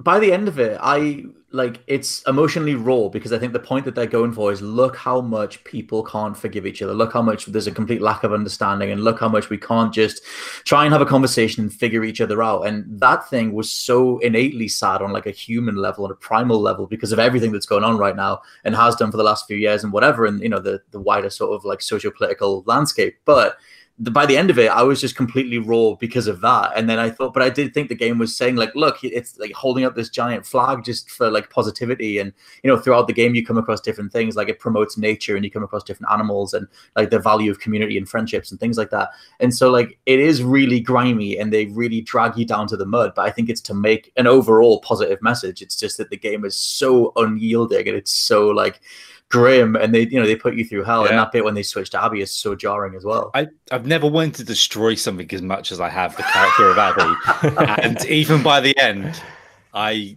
By 0.00 0.18
the 0.18 0.32
end 0.32 0.48
of 0.48 0.58
it, 0.58 0.78
I 0.80 1.24
like 1.54 1.80
it's 1.86 2.20
emotionally 2.26 2.74
raw 2.74 3.08
because 3.08 3.32
I 3.32 3.38
think 3.38 3.52
the 3.52 3.60
point 3.60 3.84
that 3.84 3.94
they're 3.94 4.06
going 4.06 4.32
for 4.32 4.50
is 4.50 4.60
look 4.60 4.96
how 4.96 5.20
much 5.20 5.62
people 5.62 6.02
can't 6.02 6.36
forgive 6.36 6.66
each 6.66 6.82
other. 6.82 6.92
Look 6.92 7.12
how 7.12 7.22
much 7.22 7.46
there's 7.46 7.68
a 7.68 7.72
complete 7.72 8.02
lack 8.02 8.24
of 8.24 8.32
understanding, 8.32 8.90
and 8.90 9.04
look 9.04 9.20
how 9.20 9.28
much 9.28 9.50
we 9.50 9.56
can't 9.56 9.94
just 9.94 10.22
try 10.64 10.84
and 10.84 10.92
have 10.92 11.00
a 11.00 11.06
conversation 11.06 11.62
and 11.62 11.72
figure 11.72 12.02
each 12.02 12.20
other 12.20 12.42
out. 12.42 12.66
And 12.66 12.84
that 13.00 13.30
thing 13.30 13.52
was 13.52 13.70
so 13.70 14.18
innately 14.18 14.66
sad 14.66 15.00
on 15.00 15.12
like 15.12 15.26
a 15.26 15.30
human 15.30 15.76
level, 15.76 16.04
on 16.04 16.10
a 16.10 16.16
primal 16.16 16.60
level, 16.60 16.86
because 16.88 17.12
of 17.12 17.20
everything 17.20 17.52
that's 17.52 17.66
going 17.66 17.84
on 17.84 17.96
right 17.96 18.16
now 18.16 18.42
and 18.64 18.74
has 18.74 18.96
done 18.96 19.12
for 19.12 19.16
the 19.16 19.22
last 19.22 19.46
few 19.46 19.56
years 19.56 19.84
and 19.84 19.92
whatever, 19.92 20.26
and 20.26 20.42
you 20.42 20.48
know 20.48 20.60
the 20.60 20.82
the 20.90 21.00
wider 21.00 21.30
sort 21.30 21.54
of 21.54 21.64
like 21.64 21.80
socio 21.80 22.10
political 22.10 22.64
landscape. 22.66 23.16
But 23.24 23.56
by 24.00 24.26
the 24.26 24.36
end 24.36 24.50
of 24.50 24.58
it, 24.58 24.70
I 24.70 24.82
was 24.82 25.00
just 25.00 25.14
completely 25.14 25.58
raw 25.58 25.94
because 25.94 26.26
of 26.26 26.40
that. 26.40 26.72
And 26.74 26.90
then 26.90 26.98
I 26.98 27.10
thought, 27.10 27.32
but 27.32 27.44
I 27.44 27.48
did 27.48 27.72
think 27.72 27.88
the 27.88 27.94
game 27.94 28.18
was 28.18 28.36
saying 28.36 28.56
like, 28.56 28.74
look, 28.74 29.04
it's 29.04 29.38
like 29.38 29.52
holding 29.52 29.84
up 29.84 29.94
this 29.94 30.08
giant 30.08 30.44
flag 30.44 30.82
just 30.84 31.08
for 31.10 31.30
like 31.30 31.48
positivity. 31.48 32.18
And 32.18 32.32
you 32.64 32.70
know, 32.70 32.76
throughout 32.76 33.06
the 33.06 33.12
game, 33.12 33.36
you 33.36 33.46
come 33.46 33.56
across 33.56 33.80
different 33.80 34.12
things. 34.12 34.34
Like 34.34 34.48
it 34.48 34.58
promotes 34.58 34.98
nature, 34.98 35.36
and 35.36 35.44
you 35.44 35.50
come 35.50 35.62
across 35.62 35.84
different 35.84 36.12
animals, 36.12 36.54
and 36.54 36.66
like 36.96 37.10
the 37.10 37.20
value 37.20 37.52
of 37.52 37.60
community 37.60 37.96
and 37.96 38.08
friendships 38.08 38.50
and 38.50 38.58
things 38.58 38.76
like 38.76 38.90
that. 38.90 39.10
And 39.38 39.54
so 39.54 39.70
like 39.70 39.96
it 40.06 40.18
is 40.18 40.42
really 40.42 40.80
grimy, 40.80 41.38
and 41.38 41.52
they 41.52 41.66
really 41.66 42.00
drag 42.00 42.36
you 42.36 42.44
down 42.44 42.66
to 42.68 42.76
the 42.76 42.86
mud. 42.86 43.12
But 43.14 43.26
I 43.26 43.30
think 43.30 43.48
it's 43.48 43.60
to 43.62 43.74
make 43.74 44.12
an 44.16 44.26
overall 44.26 44.80
positive 44.80 45.22
message. 45.22 45.62
It's 45.62 45.76
just 45.76 45.98
that 45.98 46.10
the 46.10 46.16
game 46.16 46.44
is 46.44 46.56
so 46.56 47.12
unyielding, 47.14 47.86
and 47.86 47.96
it's 47.96 48.12
so 48.12 48.48
like 48.48 48.80
grim 49.30 49.74
and 49.74 49.94
they 49.94 50.06
you 50.06 50.20
know 50.20 50.26
they 50.26 50.36
put 50.36 50.54
you 50.54 50.64
through 50.64 50.84
hell 50.84 51.04
yeah. 51.04 51.10
and 51.10 51.18
that 51.18 51.32
bit 51.32 51.44
when 51.44 51.54
they 51.54 51.62
switch 51.62 51.90
to 51.90 52.02
abby 52.02 52.20
is 52.20 52.34
so 52.34 52.54
jarring 52.54 52.94
as 52.94 53.04
well 53.04 53.30
I, 53.34 53.48
i've 53.72 53.86
never 53.86 54.06
wanted 54.06 54.34
to 54.36 54.44
destroy 54.44 54.94
something 54.94 55.32
as 55.32 55.42
much 55.42 55.72
as 55.72 55.80
i 55.80 55.88
have 55.88 56.16
the 56.16 56.22
character 56.22 56.68
of 56.70 56.78
abby 56.78 57.82
and 57.82 58.04
even 58.06 58.42
by 58.42 58.60
the 58.60 58.78
end 58.78 59.20
i 59.72 60.16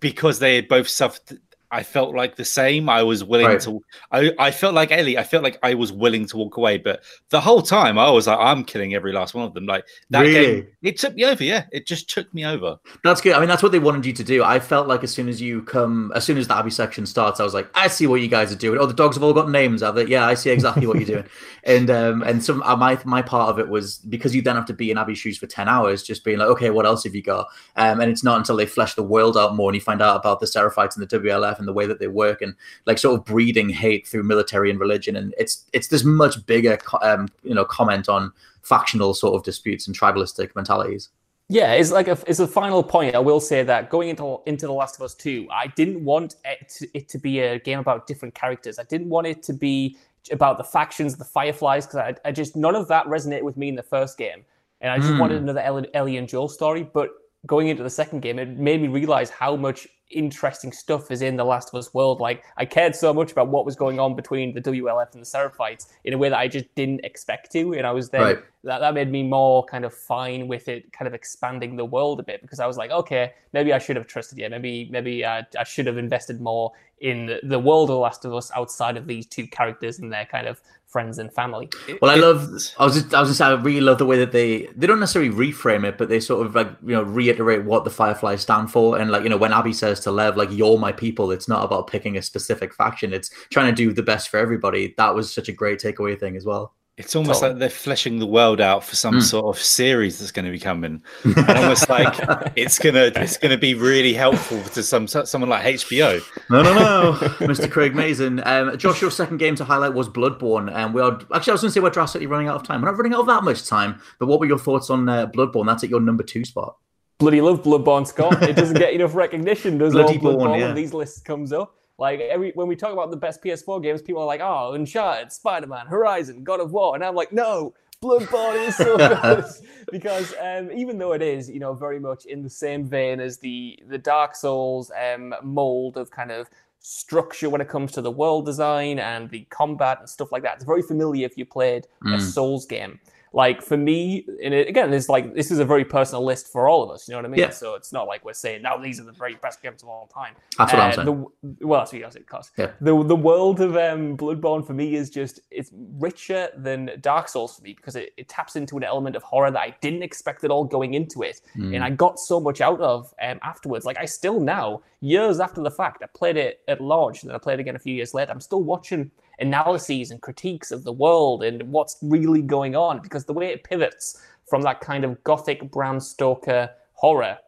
because 0.00 0.38
they 0.38 0.60
both 0.60 0.88
suffered 0.88 1.40
I 1.70 1.82
felt 1.82 2.14
like 2.14 2.36
the 2.36 2.44
same. 2.44 2.88
I 2.88 3.02
was 3.02 3.22
willing 3.22 3.46
right. 3.46 3.60
to. 3.60 3.82
I, 4.10 4.32
I 4.38 4.50
felt 4.50 4.74
like 4.74 4.90
Ellie. 4.90 5.18
I 5.18 5.22
felt 5.22 5.42
like 5.42 5.58
I 5.62 5.74
was 5.74 5.92
willing 5.92 6.26
to 6.26 6.36
walk 6.38 6.56
away, 6.56 6.78
but 6.78 7.02
the 7.28 7.40
whole 7.40 7.60
time 7.60 7.98
I 7.98 8.10
was 8.10 8.26
like, 8.26 8.38
I'm 8.40 8.64
killing 8.64 8.94
every 8.94 9.12
last 9.12 9.34
one 9.34 9.44
of 9.44 9.52
them. 9.52 9.66
Like 9.66 9.84
that 10.10 10.20
really? 10.20 10.62
game, 10.62 10.68
it 10.82 10.98
took 10.98 11.14
me 11.14 11.24
over. 11.26 11.44
Yeah, 11.44 11.66
it 11.70 11.86
just 11.86 12.08
took 12.08 12.32
me 12.32 12.46
over. 12.46 12.78
That's 13.04 13.20
good. 13.20 13.34
I 13.34 13.40
mean, 13.40 13.48
that's 13.48 13.62
what 13.62 13.72
they 13.72 13.78
wanted 13.78 14.06
you 14.06 14.14
to 14.14 14.24
do. 14.24 14.42
I 14.42 14.60
felt 14.60 14.88
like 14.88 15.04
as 15.04 15.12
soon 15.12 15.28
as 15.28 15.42
you 15.42 15.62
come, 15.62 16.10
as 16.14 16.24
soon 16.24 16.38
as 16.38 16.48
the 16.48 16.56
Abby 16.56 16.70
section 16.70 17.04
starts, 17.04 17.38
I 17.38 17.44
was 17.44 17.54
like, 17.54 17.68
I 17.74 17.88
see 17.88 18.06
what 18.06 18.22
you 18.22 18.28
guys 18.28 18.50
are 18.50 18.56
doing. 18.56 18.78
Oh, 18.80 18.86
the 18.86 18.94
dogs 18.94 19.16
have 19.16 19.22
all 19.22 19.34
got 19.34 19.50
names, 19.50 19.82
have 19.82 19.94
they? 19.94 20.06
Yeah, 20.06 20.26
I 20.26 20.34
see 20.34 20.50
exactly 20.50 20.86
what 20.86 20.96
you're 20.96 21.06
doing. 21.06 21.24
And 21.64 21.90
um, 21.90 22.22
and 22.22 22.42
some 22.42 22.62
uh, 22.62 22.76
my 22.76 22.98
my 23.04 23.20
part 23.20 23.50
of 23.50 23.58
it 23.58 23.68
was 23.68 23.98
because 23.98 24.34
you 24.34 24.40
then 24.40 24.56
have 24.56 24.64
to 24.66 24.72
be 24.72 24.90
in 24.90 24.96
Abby's 24.96 25.18
shoes 25.18 25.36
for 25.36 25.46
ten 25.46 25.68
hours, 25.68 26.02
just 26.02 26.24
being 26.24 26.38
like, 26.38 26.48
okay, 26.48 26.70
what 26.70 26.86
else 26.86 27.04
have 27.04 27.14
you 27.14 27.22
got? 27.22 27.46
Um, 27.76 28.00
and 28.00 28.10
it's 28.10 28.24
not 28.24 28.38
until 28.38 28.56
they 28.56 28.64
flesh 28.64 28.94
the 28.94 29.02
world 29.02 29.36
out 29.36 29.54
more 29.54 29.68
and 29.68 29.74
you 29.74 29.80
find 29.80 30.00
out 30.00 30.16
about 30.16 30.40
the 30.40 30.46
Seraphites 30.46 30.96
and 30.96 31.06
the 31.06 31.18
WLF 31.18 31.57
and 31.58 31.68
the 31.68 31.72
way 31.72 31.86
that 31.86 31.98
they 31.98 32.08
work 32.08 32.42
and 32.42 32.54
like 32.86 32.98
sort 32.98 33.18
of 33.18 33.24
breeding 33.24 33.68
hate 33.68 34.06
through 34.06 34.22
military 34.22 34.70
and 34.70 34.80
religion. 34.80 35.16
And 35.16 35.34
it's 35.38 35.64
it's 35.72 35.88
this 35.88 36.04
much 36.04 36.44
bigger 36.46 36.78
um, 37.02 37.28
you 37.42 37.54
know 37.54 37.64
comment 37.64 38.08
on 38.08 38.32
factional 38.62 39.14
sort 39.14 39.34
of 39.34 39.44
disputes 39.44 39.86
and 39.86 39.98
tribalistic 39.98 40.54
mentalities. 40.54 41.08
Yeah, 41.50 41.72
it's 41.72 41.90
like 41.90 42.08
a, 42.08 42.18
it's 42.26 42.40
a 42.40 42.46
final 42.46 42.82
point. 42.82 43.14
I 43.14 43.20
will 43.20 43.40
say 43.40 43.62
that 43.62 43.88
going 43.88 44.10
into 44.10 44.40
into 44.44 44.66
the 44.66 44.72
Last 44.72 44.96
of 44.96 45.02
Us 45.02 45.14
Two, 45.14 45.48
I 45.50 45.68
didn't 45.68 46.04
want 46.04 46.36
it 46.44 46.68
to, 46.76 46.88
it 46.92 47.08
to 47.08 47.18
be 47.18 47.40
a 47.40 47.58
game 47.58 47.78
about 47.78 48.06
different 48.06 48.34
characters. 48.34 48.78
I 48.78 48.82
didn't 48.84 49.08
want 49.08 49.26
it 49.26 49.42
to 49.44 49.54
be 49.54 49.96
about 50.30 50.58
the 50.58 50.64
factions, 50.64 51.16
the 51.16 51.24
Fireflies, 51.24 51.86
because 51.86 52.00
I, 52.00 52.14
I, 52.28 52.32
just 52.32 52.54
none 52.54 52.76
of 52.76 52.86
that 52.88 53.06
resonated 53.06 53.44
with 53.44 53.56
me 53.56 53.70
in 53.70 53.76
the 53.76 53.82
first 53.82 54.18
game, 54.18 54.44
and 54.82 54.92
I 54.92 54.98
just 54.98 55.12
mm. 55.12 55.20
wanted 55.20 55.40
another 55.40 55.60
Ellie, 55.60 55.88
Ellie 55.94 56.18
and 56.18 56.28
Joel 56.28 56.48
story. 56.48 56.82
But 56.82 57.10
going 57.46 57.68
into 57.68 57.82
the 57.82 57.88
second 57.88 58.20
game, 58.20 58.38
it 58.38 58.58
made 58.58 58.82
me 58.82 58.88
realize 58.88 59.30
how 59.30 59.56
much 59.56 59.88
interesting 60.10 60.72
stuff 60.72 61.10
is 61.10 61.22
in 61.22 61.36
the 61.36 61.44
Last 61.44 61.68
of 61.68 61.74
Us 61.74 61.92
world. 61.92 62.20
Like 62.20 62.44
I 62.56 62.64
cared 62.64 62.94
so 62.94 63.12
much 63.12 63.32
about 63.32 63.48
what 63.48 63.64
was 63.64 63.76
going 63.76 64.00
on 64.00 64.14
between 64.14 64.54
the 64.54 64.60
WLF 64.60 65.12
and 65.12 65.22
the 65.22 65.26
Seraphites 65.26 65.88
in 66.04 66.12
a 66.14 66.18
way 66.18 66.28
that 66.28 66.38
I 66.38 66.48
just 66.48 66.72
didn't 66.74 67.04
expect 67.04 67.52
to, 67.52 67.74
and 67.74 67.86
I 67.86 67.92
was 67.92 68.10
then 68.10 68.20
right. 68.20 68.38
that 68.64 68.78
that 68.78 68.94
made 68.94 69.10
me 69.10 69.22
more 69.22 69.64
kind 69.64 69.84
of 69.84 69.94
fine 69.94 70.48
with 70.48 70.68
it, 70.68 70.92
kind 70.92 71.06
of 71.06 71.14
expanding 71.14 71.76
the 71.76 71.84
world 71.84 72.20
a 72.20 72.22
bit 72.22 72.42
because 72.42 72.60
I 72.60 72.66
was 72.66 72.76
like, 72.76 72.90
okay, 72.90 73.32
maybe 73.52 73.72
I 73.72 73.78
should 73.78 73.96
have 73.96 74.06
trusted 74.06 74.38
you. 74.38 74.48
Maybe 74.48 74.88
maybe 74.90 75.24
I, 75.24 75.46
I 75.58 75.64
should 75.64 75.86
have 75.86 75.98
invested 75.98 76.40
more 76.40 76.72
in 77.00 77.38
the 77.44 77.58
world 77.58 77.90
of 77.90 77.94
the 77.94 78.00
Last 78.00 78.24
of 78.24 78.34
Us 78.34 78.50
outside 78.54 78.96
of 78.96 79.06
these 79.06 79.26
two 79.26 79.46
characters 79.46 79.98
and 79.98 80.12
their 80.12 80.26
kind 80.26 80.46
of 80.46 80.60
friends 80.88 81.18
and 81.18 81.32
family. 81.32 81.68
Well, 82.00 82.10
I 82.10 82.16
love. 82.16 82.48
I 82.78 82.84
was 82.84 82.94
just, 82.94 83.14
I 83.14 83.20
was 83.20 83.28
just. 83.28 83.40
I 83.40 83.52
really 83.52 83.80
love 83.80 83.98
the 83.98 84.06
way 84.06 84.18
that 84.18 84.32
they 84.32 84.68
they 84.76 84.86
don't 84.86 85.00
necessarily 85.00 85.30
reframe 85.30 85.84
it, 85.84 85.98
but 85.98 86.08
they 86.08 86.20
sort 86.20 86.46
of 86.46 86.54
like 86.54 86.68
you 86.82 86.94
know 86.94 87.02
reiterate 87.02 87.64
what 87.64 87.84
the 87.84 87.90
Fireflies 87.90 88.42
stand 88.42 88.70
for. 88.70 88.98
And 88.98 89.10
like 89.10 89.22
you 89.22 89.28
know 89.28 89.36
when 89.36 89.52
Abby 89.52 89.72
says 89.72 90.00
to 90.00 90.10
Lev, 90.10 90.36
like 90.36 90.50
"You're 90.50 90.78
my 90.78 90.92
people," 90.92 91.30
it's 91.30 91.48
not 91.48 91.64
about 91.64 91.86
picking 91.86 92.16
a 92.16 92.22
specific 92.22 92.74
faction. 92.74 93.12
It's 93.12 93.30
trying 93.50 93.74
to 93.74 93.76
do 93.76 93.92
the 93.92 94.02
best 94.02 94.28
for 94.28 94.38
everybody. 94.38 94.94
That 94.96 95.14
was 95.14 95.32
such 95.32 95.48
a 95.48 95.52
great 95.52 95.78
takeaway 95.78 96.18
thing 96.18 96.36
as 96.36 96.44
well. 96.44 96.74
It's 96.98 97.14
almost 97.14 97.42
like 97.42 97.58
they're 97.58 97.70
fleshing 97.70 98.18
the 98.18 98.26
world 98.26 98.60
out 98.60 98.82
for 98.82 98.96
some 98.96 99.14
mm. 99.14 99.22
sort 99.22 99.56
of 99.56 99.62
series 99.62 100.18
that's 100.18 100.32
going 100.32 100.46
to 100.46 100.50
be 100.50 100.58
coming. 100.58 101.00
And 101.22 101.50
almost 101.50 101.88
like 101.88 102.12
it's 102.56 102.80
gonna 102.80 103.12
it's 103.14 103.36
gonna 103.36 103.56
be 103.56 103.74
really 103.74 104.12
helpful 104.12 104.60
to 104.60 104.82
some 104.82 105.06
someone 105.06 105.48
like 105.48 105.64
HBO. 105.76 106.20
No, 106.50 106.60
no, 106.60 106.74
no, 106.74 107.12
Mr. 107.46 107.70
Craig 107.70 107.94
Mazin. 107.94 108.42
Um, 108.44 108.76
Josh, 108.76 109.00
your 109.00 109.12
second 109.12 109.36
game 109.36 109.54
to 109.54 109.64
highlight 109.64 109.94
was 109.94 110.08
Bloodborne, 110.08 110.74
and 110.74 110.92
we 110.92 111.00
are 111.00 111.20
actually 111.32 111.52
I 111.52 111.54
was 111.54 111.60
going 111.60 111.70
to 111.70 111.70
say 111.70 111.78
we're 111.80 111.90
drastically 111.90 112.26
running 112.26 112.48
out 112.48 112.56
of 112.56 112.64
time. 112.64 112.82
We're 112.82 112.90
not 112.90 112.98
running 112.98 113.14
out 113.14 113.20
of 113.20 113.26
that 113.28 113.44
much 113.44 113.64
time. 113.64 114.02
But 114.18 114.26
what 114.26 114.40
were 114.40 114.46
your 114.46 114.58
thoughts 114.58 114.90
on 114.90 115.08
uh, 115.08 115.28
Bloodborne? 115.28 115.66
That's 115.66 115.84
at 115.84 115.90
your 115.90 116.00
number 116.00 116.24
two 116.24 116.44
spot. 116.44 116.78
Bloody 117.18 117.40
love 117.40 117.62
Bloodborne, 117.62 118.08
Scott. 118.08 118.42
It 118.42 118.56
doesn't 118.56 118.76
get 118.76 118.92
enough 118.92 119.14
recognition, 119.14 119.78
does 119.78 119.92
Bloody 119.92 120.18
Bloodborne, 120.18 120.36
Bloodborne 120.36 120.58
yeah. 120.58 120.66
when 120.66 120.74
these 120.74 120.92
lists 120.92 121.20
comes 121.20 121.52
up. 121.52 121.77
Like 121.98 122.20
every 122.20 122.52
when 122.54 122.68
we 122.68 122.76
talk 122.76 122.92
about 122.92 123.10
the 123.10 123.16
best 123.16 123.42
PS4 123.42 123.82
games, 123.82 124.02
people 124.02 124.22
are 124.22 124.26
like, 124.26 124.40
"Oh, 124.40 124.72
Uncharted, 124.72 125.32
Spider-Man, 125.32 125.86
Horizon, 125.86 126.44
God 126.44 126.60
of 126.60 126.70
War," 126.70 126.94
and 126.94 127.04
I'm 127.04 127.16
like, 127.16 127.32
"No, 127.32 127.74
Bloodborne 128.00 128.68
is 128.68 128.76
so 128.76 128.96
good." 128.96 129.44
because 129.90 130.32
um, 130.40 130.70
even 130.70 130.98
though 130.98 131.12
it 131.12 131.22
is, 131.22 131.50
you 131.50 131.58
know, 131.58 131.74
very 131.74 131.98
much 131.98 132.24
in 132.24 132.42
the 132.42 132.50
same 132.50 132.84
vein 132.84 133.18
as 133.18 133.38
the 133.38 133.78
the 133.88 133.98
Dark 133.98 134.36
Souls 134.36 134.92
um, 134.92 135.34
mold 135.42 135.96
of 135.96 136.10
kind 136.10 136.30
of 136.30 136.48
structure 136.80 137.50
when 137.50 137.60
it 137.60 137.68
comes 137.68 137.90
to 137.92 138.00
the 138.00 138.10
world 138.10 138.46
design 138.46 139.00
and 139.00 139.28
the 139.30 139.40
combat 139.50 139.98
and 139.98 140.08
stuff 140.08 140.30
like 140.30 140.44
that, 140.44 140.54
it's 140.54 140.64
very 140.64 140.82
familiar 140.82 141.26
if 141.26 141.36
you 141.36 141.44
played 141.44 141.88
mm. 142.04 142.14
a 142.14 142.20
Souls 142.20 142.64
game 142.64 143.00
like 143.32 143.62
for 143.62 143.76
me, 143.76 144.26
and 144.42 144.54
it, 144.54 144.68
again, 144.68 144.92
it's 144.92 145.08
like 145.08 145.34
this 145.34 145.50
is 145.50 145.58
a 145.58 145.64
very 145.64 145.84
personal 145.84 146.24
list 146.24 146.50
for 146.50 146.68
all 146.68 146.82
of 146.82 146.90
us. 146.90 147.08
You 147.08 147.12
know 147.12 147.18
what 147.18 147.26
I 147.26 147.28
mean? 147.28 147.40
Yeah. 147.40 147.50
So 147.50 147.74
it's 147.74 147.92
not 147.92 148.06
like 148.06 148.24
we're 148.24 148.32
saying 148.32 148.62
now 148.62 148.76
these 148.76 149.00
are 149.00 149.04
the 149.04 149.12
very 149.12 149.34
best 149.36 149.62
games 149.62 149.82
of 149.82 149.88
all 149.88 150.06
time. 150.06 150.34
That's 150.56 150.72
what 150.72 150.80
uh, 150.80 150.84
I'm 150.84 150.92
saying. 150.94 151.06
The, 151.06 151.66
well, 151.66 151.80
that's 151.80 151.92
what 151.92 152.16
you 152.16 152.22
Cause 152.26 152.50
yeah. 152.56 152.72
the 152.80 153.02
the 153.04 153.16
world 153.16 153.60
of 153.60 153.76
um, 153.76 154.16
Bloodborne 154.16 154.66
for 154.66 154.72
me 154.72 154.94
is 154.94 155.10
just 155.10 155.40
it's 155.50 155.70
richer 155.72 156.48
than 156.56 156.90
Dark 157.00 157.28
Souls 157.28 157.56
for 157.56 157.62
me 157.62 157.74
because 157.74 157.96
it, 157.96 158.12
it 158.16 158.28
taps 158.28 158.56
into 158.56 158.76
an 158.76 158.84
element 158.84 159.16
of 159.16 159.22
horror 159.22 159.50
that 159.50 159.60
I 159.60 159.76
didn't 159.80 160.02
expect 160.02 160.44
at 160.44 160.50
all 160.50 160.64
going 160.64 160.94
into 160.94 161.22
it, 161.22 161.40
mm. 161.56 161.74
and 161.74 161.84
I 161.84 161.90
got 161.90 162.18
so 162.18 162.40
much 162.40 162.60
out 162.60 162.80
of 162.80 163.12
um, 163.22 163.38
afterwards. 163.42 163.84
Like 163.84 163.98
I 163.98 164.04
still 164.04 164.40
now, 164.40 164.82
years 165.00 165.40
after 165.40 165.62
the 165.62 165.70
fact, 165.70 166.02
I 166.02 166.06
played 166.06 166.36
it 166.36 166.60
at 166.68 166.80
launch, 166.80 167.22
and 167.22 167.30
then 167.30 167.36
I 167.36 167.38
played 167.38 167.54
it 167.54 167.60
again 167.60 167.76
a 167.76 167.80
few 167.80 167.94
years 167.94 168.14
later. 168.14 168.32
I'm 168.32 168.40
still 168.40 168.62
watching 168.62 169.10
analyses 169.40 170.10
and 170.10 170.20
critiques 170.20 170.70
of 170.70 170.84
the 170.84 170.92
world 170.92 171.42
and 171.42 171.62
what's 171.70 171.96
really 172.02 172.42
going 172.42 172.74
on 172.74 173.00
because 173.00 173.24
the 173.24 173.32
way 173.32 173.48
it 173.48 173.64
pivots 173.64 174.20
from 174.48 174.62
that 174.62 174.80
kind 174.80 175.04
of 175.04 175.22
gothic 175.24 175.70
Bram 175.70 176.00
Stoker 176.00 176.70
horror 176.92 177.38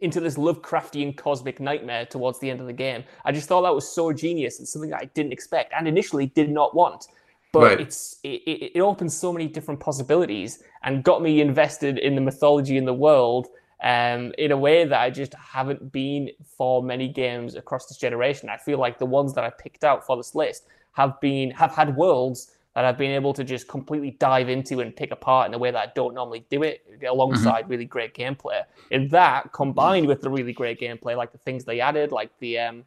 into 0.00 0.20
this 0.20 0.36
Lovecraftian 0.36 1.16
cosmic 1.16 1.60
nightmare 1.60 2.06
towards 2.06 2.38
the 2.40 2.50
end 2.50 2.60
of 2.60 2.66
the 2.66 2.72
game. 2.72 3.04
I 3.24 3.32
just 3.32 3.48
thought 3.48 3.62
that 3.62 3.74
was 3.74 3.86
so 3.86 4.12
genius 4.12 4.58
and 4.58 4.66
something 4.66 4.90
that 4.90 5.02
I 5.02 5.04
didn't 5.06 5.32
expect 5.32 5.72
and 5.76 5.86
initially 5.86 6.26
did 6.26 6.50
not 6.50 6.74
want. 6.74 7.06
But 7.52 7.62
right. 7.62 7.80
it's 7.80 8.18
it, 8.22 8.72
it 8.74 8.80
opens 8.80 9.16
so 9.16 9.32
many 9.32 9.48
different 9.48 9.80
possibilities 9.80 10.62
and 10.84 11.02
got 11.02 11.20
me 11.20 11.40
invested 11.40 11.98
in 11.98 12.14
the 12.14 12.20
mythology 12.20 12.76
in 12.76 12.84
the 12.84 12.94
world 12.94 13.48
um, 13.82 14.32
in 14.38 14.52
a 14.52 14.56
way 14.56 14.84
that 14.84 15.00
I 15.00 15.10
just 15.10 15.34
haven't 15.34 15.90
been 15.90 16.30
for 16.56 16.82
many 16.82 17.08
games 17.08 17.56
across 17.56 17.86
this 17.86 17.98
generation. 17.98 18.48
I 18.48 18.56
feel 18.56 18.78
like 18.78 18.98
the 18.98 19.06
ones 19.06 19.34
that 19.34 19.42
I 19.42 19.50
picked 19.50 19.82
out 19.82 20.06
for 20.06 20.16
this 20.16 20.34
list 20.34 20.66
have 20.92 21.20
been 21.20 21.50
have 21.52 21.72
had 21.72 21.96
worlds 21.96 22.52
that 22.74 22.84
I've 22.84 22.98
been 22.98 23.10
able 23.10 23.32
to 23.34 23.42
just 23.42 23.66
completely 23.66 24.12
dive 24.12 24.48
into 24.48 24.80
and 24.80 24.94
pick 24.94 25.10
apart 25.10 25.48
in 25.48 25.54
a 25.54 25.58
way 25.58 25.70
that 25.70 25.78
I 25.78 25.92
don't 25.94 26.14
normally 26.14 26.46
do 26.50 26.62
it 26.62 26.84
alongside 27.08 27.62
mm-hmm. 27.62 27.70
really 27.70 27.84
great 27.84 28.14
gameplay. 28.14 28.62
And 28.92 29.10
that 29.10 29.52
combined 29.52 30.06
with 30.06 30.20
the 30.20 30.30
really 30.30 30.52
great 30.52 30.80
gameplay, 30.80 31.16
like 31.16 31.32
the 31.32 31.38
things 31.38 31.64
they 31.64 31.80
added, 31.80 32.12
like 32.12 32.30
the 32.38 32.60
um, 32.60 32.84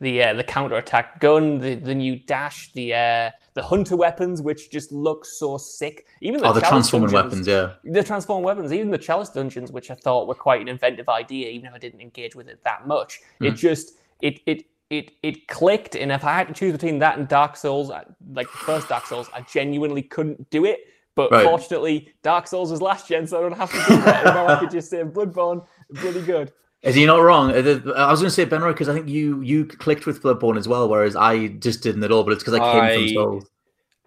the 0.00 0.22
uh, 0.22 0.34
the 0.34 0.44
counter 0.44 0.76
attack 0.76 1.20
gun, 1.20 1.58
the, 1.58 1.74
the 1.74 1.94
new 1.94 2.16
dash, 2.16 2.72
the 2.72 2.94
uh, 2.94 3.30
the 3.54 3.62
hunter 3.62 3.96
weapons, 3.96 4.42
which 4.42 4.70
just 4.70 4.92
look 4.92 5.24
so 5.24 5.56
sick. 5.58 6.06
Even 6.20 6.40
the, 6.40 6.48
oh, 6.48 6.52
the 6.52 6.60
transforming 6.60 7.12
weapons, 7.12 7.46
yeah, 7.46 7.74
the 7.84 8.02
transforming 8.02 8.44
weapons, 8.44 8.72
even 8.72 8.90
the 8.90 8.98
chalice 8.98 9.30
dungeons, 9.30 9.72
which 9.72 9.90
I 9.90 9.94
thought 9.94 10.26
were 10.26 10.34
quite 10.34 10.60
an 10.60 10.68
inventive 10.68 11.08
idea, 11.08 11.48
even 11.48 11.66
if 11.66 11.74
I 11.74 11.78
didn't 11.78 12.00
engage 12.00 12.34
with 12.34 12.48
it 12.48 12.62
that 12.64 12.86
much. 12.86 13.20
Mm. 13.40 13.48
It 13.48 13.50
just 13.52 13.94
it 14.20 14.40
it 14.46 14.64
it 14.90 15.12
it 15.22 15.48
clicked, 15.48 15.96
and 15.96 16.12
if 16.12 16.24
I 16.24 16.34
had 16.34 16.48
to 16.48 16.54
choose 16.54 16.72
between 16.72 16.98
that 17.00 17.18
and 17.18 17.26
Dark 17.28 17.56
Souls, 17.56 17.88
like 17.88 18.50
the 18.50 18.58
first 18.58 18.88
Dark 18.88 19.06
Souls, 19.06 19.28
I 19.34 19.40
genuinely 19.42 20.02
couldn't 20.02 20.48
do 20.50 20.64
it. 20.64 20.80
But 21.14 21.30
right. 21.30 21.44
fortunately, 21.44 22.12
Dark 22.22 22.46
Souls 22.46 22.70
was 22.70 22.82
last 22.82 23.08
gen, 23.08 23.26
so 23.26 23.38
I 23.38 23.40
don't 23.40 23.56
have 23.56 23.70
to 23.70 23.78
do 23.88 24.02
that. 24.02 24.24
now 24.24 24.46
I 24.46 24.60
could 24.60 24.70
just 24.70 24.90
say 24.90 25.02
Bloodborne, 25.02 25.66
bloody 25.90 26.20
good. 26.20 26.52
Is 26.82 26.94
he 26.94 27.06
not 27.06 27.16
wrong? 27.16 27.50
Uh, 27.50 27.80
I 27.96 28.10
was 28.10 28.20
going 28.20 28.28
to 28.28 28.30
say 28.30 28.44
Benroy 28.44 28.72
because 28.72 28.88
I 28.88 28.94
think 28.94 29.08
you 29.08 29.40
you 29.40 29.64
clicked 29.64 30.06
with 30.06 30.22
Bloodborne 30.22 30.58
as 30.58 30.68
well, 30.68 30.88
whereas 30.88 31.16
I 31.16 31.48
just 31.48 31.82
didn't 31.82 32.04
at 32.04 32.12
all. 32.12 32.22
But 32.22 32.34
it's 32.34 32.44
because 32.44 32.60
I 32.60 32.72
came 32.72 32.82
I, 32.82 32.94
from 32.94 33.08
Souls. 33.08 33.50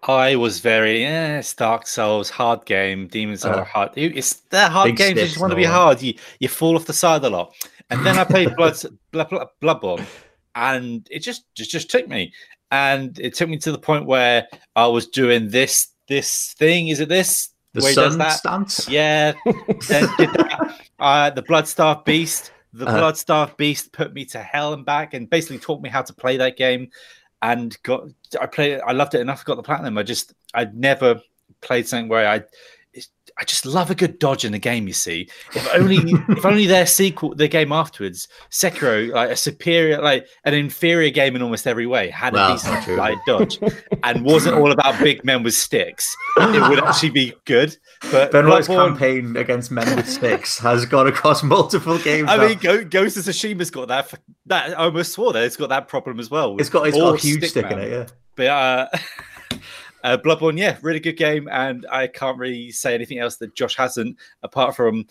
I 0.04 0.36
was 0.36 0.60
very 0.60 1.02
yeah, 1.02 1.40
it's 1.40 1.52
Dark 1.52 1.86
Souls, 1.86 2.30
hard 2.30 2.64
game. 2.64 3.08
Demons 3.08 3.44
uh, 3.44 3.50
are 3.50 3.64
hard. 3.64 3.90
It's 3.96 4.34
they're 4.48 4.70
hard 4.70 4.96
games. 4.96 5.18
You 5.20 5.26
just 5.26 5.40
want 5.40 5.50
to 5.50 5.56
be 5.56 5.64
hard. 5.64 6.00
You 6.00 6.14
you 6.38 6.48
fall 6.48 6.76
off 6.76 6.86
the 6.86 6.94
side 6.94 7.24
a 7.24 7.28
lot. 7.28 7.54
And 7.90 8.06
then 8.06 8.16
I 8.16 8.24
played 8.24 8.54
Blood, 8.56 8.76
Blood, 9.10 9.48
Bloodborne, 9.60 10.06
and 10.54 11.06
it 11.10 11.20
just 11.20 11.44
just 11.54 11.70
just 11.70 11.90
took 11.90 12.08
me 12.08 12.32
and 12.70 13.18
it 13.18 13.34
took 13.34 13.48
me 13.48 13.56
to 13.58 13.72
the 13.72 13.78
point 13.78 14.06
where 14.06 14.46
i 14.76 14.86
was 14.86 15.06
doing 15.08 15.48
this 15.48 15.90
this 16.10 16.54
thing. 16.58 16.88
Is 16.88 17.00
it 17.00 17.08
this? 17.08 17.50
The 17.72 17.80
where 17.80 17.92
sun 17.94 18.18
that? 18.18 18.32
stance. 18.32 18.86
Yeah. 18.88 19.32
Then 19.88 20.08
did 20.18 20.30
that. 20.34 20.76
Uh, 21.00 21.30
the 21.30 21.40
Blood-starved 21.40 22.04
Beast. 22.04 22.52
The 22.74 22.84
Uh-huh. 22.86 22.98
Blood-starved 22.98 23.56
Beast 23.56 23.90
put 23.90 24.12
me 24.12 24.26
to 24.26 24.38
hell 24.42 24.74
and 24.74 24.84
back, 24.84 25.14
and 25.14 25.30
basically 25.30 25.58
taught 25.58 25.80
me 25.80 25.88
how 25.88 26.02
to 26.02 26.12
play 26.12 26.36
that 26.36 26.58
game. 26.58 26.90
And 27.40 27.74
got 27.84 28.02
I 28.38 28.44
played. 28.44 28.80
I 28.86 28.92
loved 28.92 29.14
it 29.14 29.20
enough. 29.22 29.42
Got 29.46 29.54
the 29.54 29.62
platinum. 29.62 29.96
I 29.96 30.02
just 30.02 30.34
I'd 30.52 30.76
never 30.76 31.18
played 31.62 31.88
something 31.88 32.08
where 32.10 32.28
I. 32.28 32.42
it's- 33.40 33.50
I 33.50 33.50
just 33.50 33.64
love 33.66 33.90
a 33.90 33.94
good 33.94 34.18
dodge 34.18 34.44
in 34.44 34.52
the 34.52 34.58
game. 34.58 34.86
You 34.86 34.92
see, 34.92 35.28
if 35.54 35.66
only 35.74 35.96
if 36.28 36.44
only 36.44 36.66
their 36.66 36.86
sequel, 36.86 37.34
the 37.34 37.48
game 37.48 37.72
afterwards, 37.72 38.28
Sekiro, 38.50 39.10
like 39.12 39.30
a 39.30 39.36
superior, 39.36 40.00
like 40.00 40.26
an 40.44 40.54
inferior 40.54 41.10
game 41.10 41.34
in 41.36 41.42
almost 41.42 41.66
every 41.66 41.86
way, 41.86 42.10
had 42.10 42.32
Well, 42.34 42.50
a 42.50 42.54
decent 42.54 42.84
true. 42.84 42.96
like 42.96 43.18
dodge, 43.26 43.58
and 44.04 44.24
wasn't 44.24 44.56
all 44.56 44.70
about 44.72 44.98
big 45.02 45.24
men 45.24 45.42
with 45.42 45.54
sticks. 45.54 46.06
It 46.38 46.68
would 46.68 46.82
actually 46.84 47.10
be 47.10 47.32
good. 47.46 47.76
But 48.12 48.30
Benroy's 48.32 48.68
Bloodborne- 48.68 48.88
campaign 48.90 49.36
against 49.36 49.70
men 49.70 49.96
with 49.96 50.08
sticks 50.08 50.58
has 50.60 50.84
gone 50.86 51.06
across 51.06 51.42
multiple 51.56 51.98
games. 51.98 52.28
I 52.30 52.36
now. 52.36 52.48
mean, 52.48 52.58
Go- 52.58 52.84
Ghost 52.84 53.16
of 53.16 53.24
Tsushima's 53.24 53.70
got 53.70 53.88
that. 53.88 54.12
That 54.46 54.70
I 54.78 54.84
almost 54.84 55.12
swore 55.12 55.32
that 55.32 55.44
it's 55.44 55.56
got 55.56 55.68
that 55.70 55.88
problem 55.88 56.18
as 56.20 56.30
well. 56.30 56.56
it's 56.58 56.68
got 56.68 56.86
it's 56.86 56.96
got 56.96 57.14
a 57.14 57.18
huge 57.18 57.44
stick 57.48 57.70
in 57.70 57.78
it. 57.78 57.90
Yeah. 57.90 58.06
But 58.36 58.46
uh, 58.46 58.86
uh, 60.04 60.18
Bloodborne, 60.18 60.58
yeah, 60.58 60.78
really 60.82 61.00
good 61.00 61.16
game, 61.16 61.48
and 61.50 61.86
I 61.90 62.06
can't 62.06 62.38
really 62.38 62.70
say 62.70 62.94
anything 62.94 63.18
else 63.18 63.36
that 63.36 63.54
Josh 63.54 63.76
hasn't, 63.76 64.16
apart 64.42 64.76
from 64.76 65.06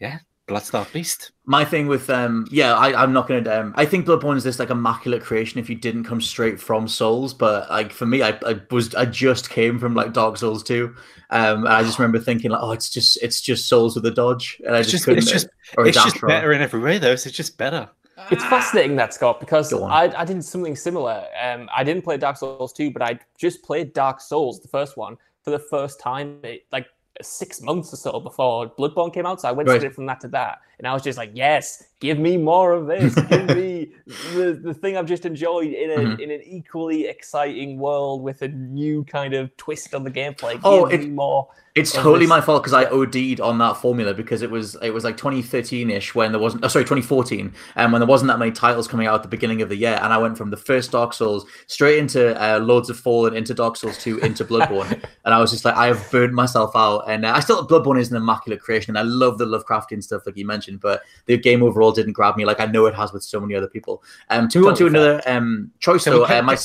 yeah, 0.00 0.18
Blood-starved 0.46 0.92
Beast. 0.92 1.30
My 1.46 1.64
thing 1.64 1.86
with 1.86 2.10
um, 2.10 2.46
yeah, 2.50 2.74
I, 2.74 3.00
I'm 3.00 3.12
not 3.12 3.28
gonna. 3.28 3.48
Um, 3.50 3.72
I 3.76 3.86
think 3.86 4.06
Bloodborne 4.06 4.36
is 4.36 4.44
this 4.44 4.58
like 4.58 4.70
immaculate 4.70 5.22
creation 5.22 5.60
if 5.60 5.70
you 5.70 5.76
didn't 5.76 6.04
come 6.04 6.20
straight 6.20 6.60
from 6.60 6.88
Souls. 6.88 7.32
But 7.32 7.70
like 7.70 7.92
for 7.92 8.06
me, 8.06 8.22
I, 8.22 8.38
I 8.44 8.60
was 8.70 8.94
I 8.94 9.04
just 9.04 9.48
came 9.50 9.78
from 9.78 9.94
like 9.94 10.12
Dark 10.12 10.36
Souls 10.36 10.62
2. 10.64 10.94
Um, 11.30 11.64
and 11.64 11.68
I 11.68 11.82
just 11.84 12.00
remember 12.00 12.18
thinking 12.18 12.50
like, 12.50 12.60
oh, 12.62 12.72
it's 12.72 12.90
just 12.90 13.22
it's 13.22 13.40
just 13.40 13.68
Souls 13.68 13.94
with 13.94 14.04
a 14.06 14.10
dodge, 14.10 14.60
and 14.66 14.74
I 14.74 14.80
just, 14.80 14.90
just, 14.90 15.04
couldn't. 15.04 15.22
it's 15.22 15.30
just, 15.30 15.46
it's 15.78 16.02
just 16.02 16.20
better 16.20 16.52
in 16.52 16.60
every 16.60 16.80
way, 16.80 16.98
though. 16.98 17.14
So 17.14 17.28
it's 17.28 17.36
just 17.36 17.56
better. 17.56 17.88
It's 18.30 18.44
fascinating 18.44 18.96
that 18.96 19.12
Scott 19.14 19.40
because 19.40 19.72
I, 19.72 20.12
I 20.16 20.24
did 20.24 20.44
something 20.44 20.76
similar. 20.76 21.24
Um, 21.42 21.68
I 21.74 21.82
didn't 21.84 22.02
play 22.02 22.16
Dark 22.16 22.36
Souls 22.36 22.72
2, 22.72 22.90
but 22.90 23.02
I 23.02 23.18
just 23.38 23.62
played 23.62 23.92
Dark 23.92 24.20
Souls, 24.20 24.60
the 24.60 24.68
first 24.68 24.96
one, 24.96 25.16
for 25.42 25.50
the 25.50 25.58
first 25.58 26.00
time, 26.00 26.38
it, 26.44 26.66
like 26.70 26.86
six 27.22 27.60
months 27.60 27.92
or 27.92 27.96
so 27.96 28.20
before 28.20 28.68
Bloodborne 28.70 29.12
came 29.12 29.26
out. 29.26 29.40
So 29.40 29.48
I 29.48 29.52
went 29.52 29.68
Right. 29.68 29.80
straight 29.80 29.94
from 29.94 30.06
that 30.06 30.20
to 30.20 30.28
that, 30.28 30.60
and 30.78 30.86
I 30.86 30.92
was 30.92 31.02
just 31.02 31.18
like, 31.18 31.30
"Yes, 31.34 31.82
give 32.00 32.18
me 32.18 32.36
more 32.36 32.72
of 32.72 32.86
this. 32.86 33.14
give 33.28 33.46
me 33.48 33.92
the, 34.34 34.58
the 34.62 34.74
thing 34.74 34.96
I've 34.96 35.06
just 35.06 35.24
enjoyed 35.26 35.72
in 35.72 35.90
a, 35.90 35.96
Mhm. 35.96 36.20
in 36.20 36.30
an 36.30 36.40
equally 36.44 37.06
exciting 37.06 37.78
world 37.78 38.22
with 38.22 38.42
a 38.42 38.48
new 38.48 39.04
kind 39.04 39.34
of 39.34 39.56
twist 39.56 39.94
on 39.94 40.02
the 40.04 40.10
gameplay. 40.10 40.52
Give 40.54 40.64
Oh, 40.64 40.86
me 40.86 40.94
it- 40.94 41.10
more." 41.10 41.48
It's 41.76 41.92
totally 41.92 42.20
this- 42.20 42.28
my 42.28 42.40
fault 42.40 42.64
because 42.64 42.72
I 42.72 42.86
OD'd 42.86 43.40
on 43.40 43.58
that 43.58 43.76
formula 43.76 44.12
because 44.12 44.42
it 44.42 44.50
was 44.50 44.74
it 44.82 44.90
was 44.90 45.04
like 45.04 45.16
2013ish 45.16 46.16
when 46.16 46.32
there 46.32 46.40
wasn't 46.40 46.64
oh, 46.64 46.68
sorry 46.68 46.84
2014 46.84 47.52
and 47.76 47.92
when 47.92 48.00
there 48.00 48.08
wasn't 48.08 48.26
that 48.26 48.40
many 48.40 48.50
titles 48.50 48.88
coming 48.88 49.06
out 49.06 49.14
at 49.14 49.22
the 49.22 49.28
beginning 49.28 49.62
of 49.62 49.68
the 49.68 49.76
year 49.76 49.96
and 50.02 50.12
I 50.12 50.18
went 50.18 50.36
from 50.36 50.50
the 50.50 50.56
first 50.56 50.90
Dark 50.90 51.12
Souls 51.14 51.46
straight 51.68 51.98
into 51.98 52.34
uh, 52.42 52.58
Lords 52.58 52.90
of 52.90 52.98
Fallen 52.98 53.36
into 53.36 53.54
Dark 53.54 53.76
Souls 53.76 53.96
2 54.02 54.18
into 54.18 54.44
Bloodborne 54.44 54.90
and 55.24 55.32
I 55.32 55.38
was 55.38 55.52
just 55.52 55.64
like 55.64 55.76
I 55.76 55.86
have 55.86 56.10
burned 56.10 56.34
myself 56.34 56.72
out 56.74 57.04
and 57.08 57.24
uh, 57.24 57.34
I 57.36 57.38
still 57.40 57.64
Bloodborne 57.64 58.00
is 58.00 58.10
an 58.10 58.16
immaculate 58.16 58.60
creation 58.60 58.96
and 58.96 58.98
I 58.98 59.02
love 59.08 59.38
the 59.38 59.46
Lovecraftian 59.46 60.02
stuff 60.02 60.22
like 60.26 60.36
you 60.36 60.44
mentioned 60.46 60.80
but 60.80 61.02
the 61.26 61.38
game 61.38 61.62
overall 61.62 61.89
didn't 61.92 62.12
grab 62.12 62.36
me 62.36 62.44
like 62.44 62.60
I 62.60 62.66
know 62.66 62.86
it 62.86 62.94
has 62.94 63.12
with 63.12 63.22
so 63.22 63.40
many 63.40 63.54
other 63.54 63.68
people. 63.68 64.02
Um, 64.28 64.48
to 64.48 64.58
move 64.60 64.68
on 64.68 64.74
to 64.76 64.86
another 64.86 65.22
um 65.26 65.70
choice 65.80 66.04
Can 66.04 66.12
we- 66.14 66.18
though, 66.20 66.26
can- 66.26 66.38
uh, 66.38 66.42
my 66.46 66.56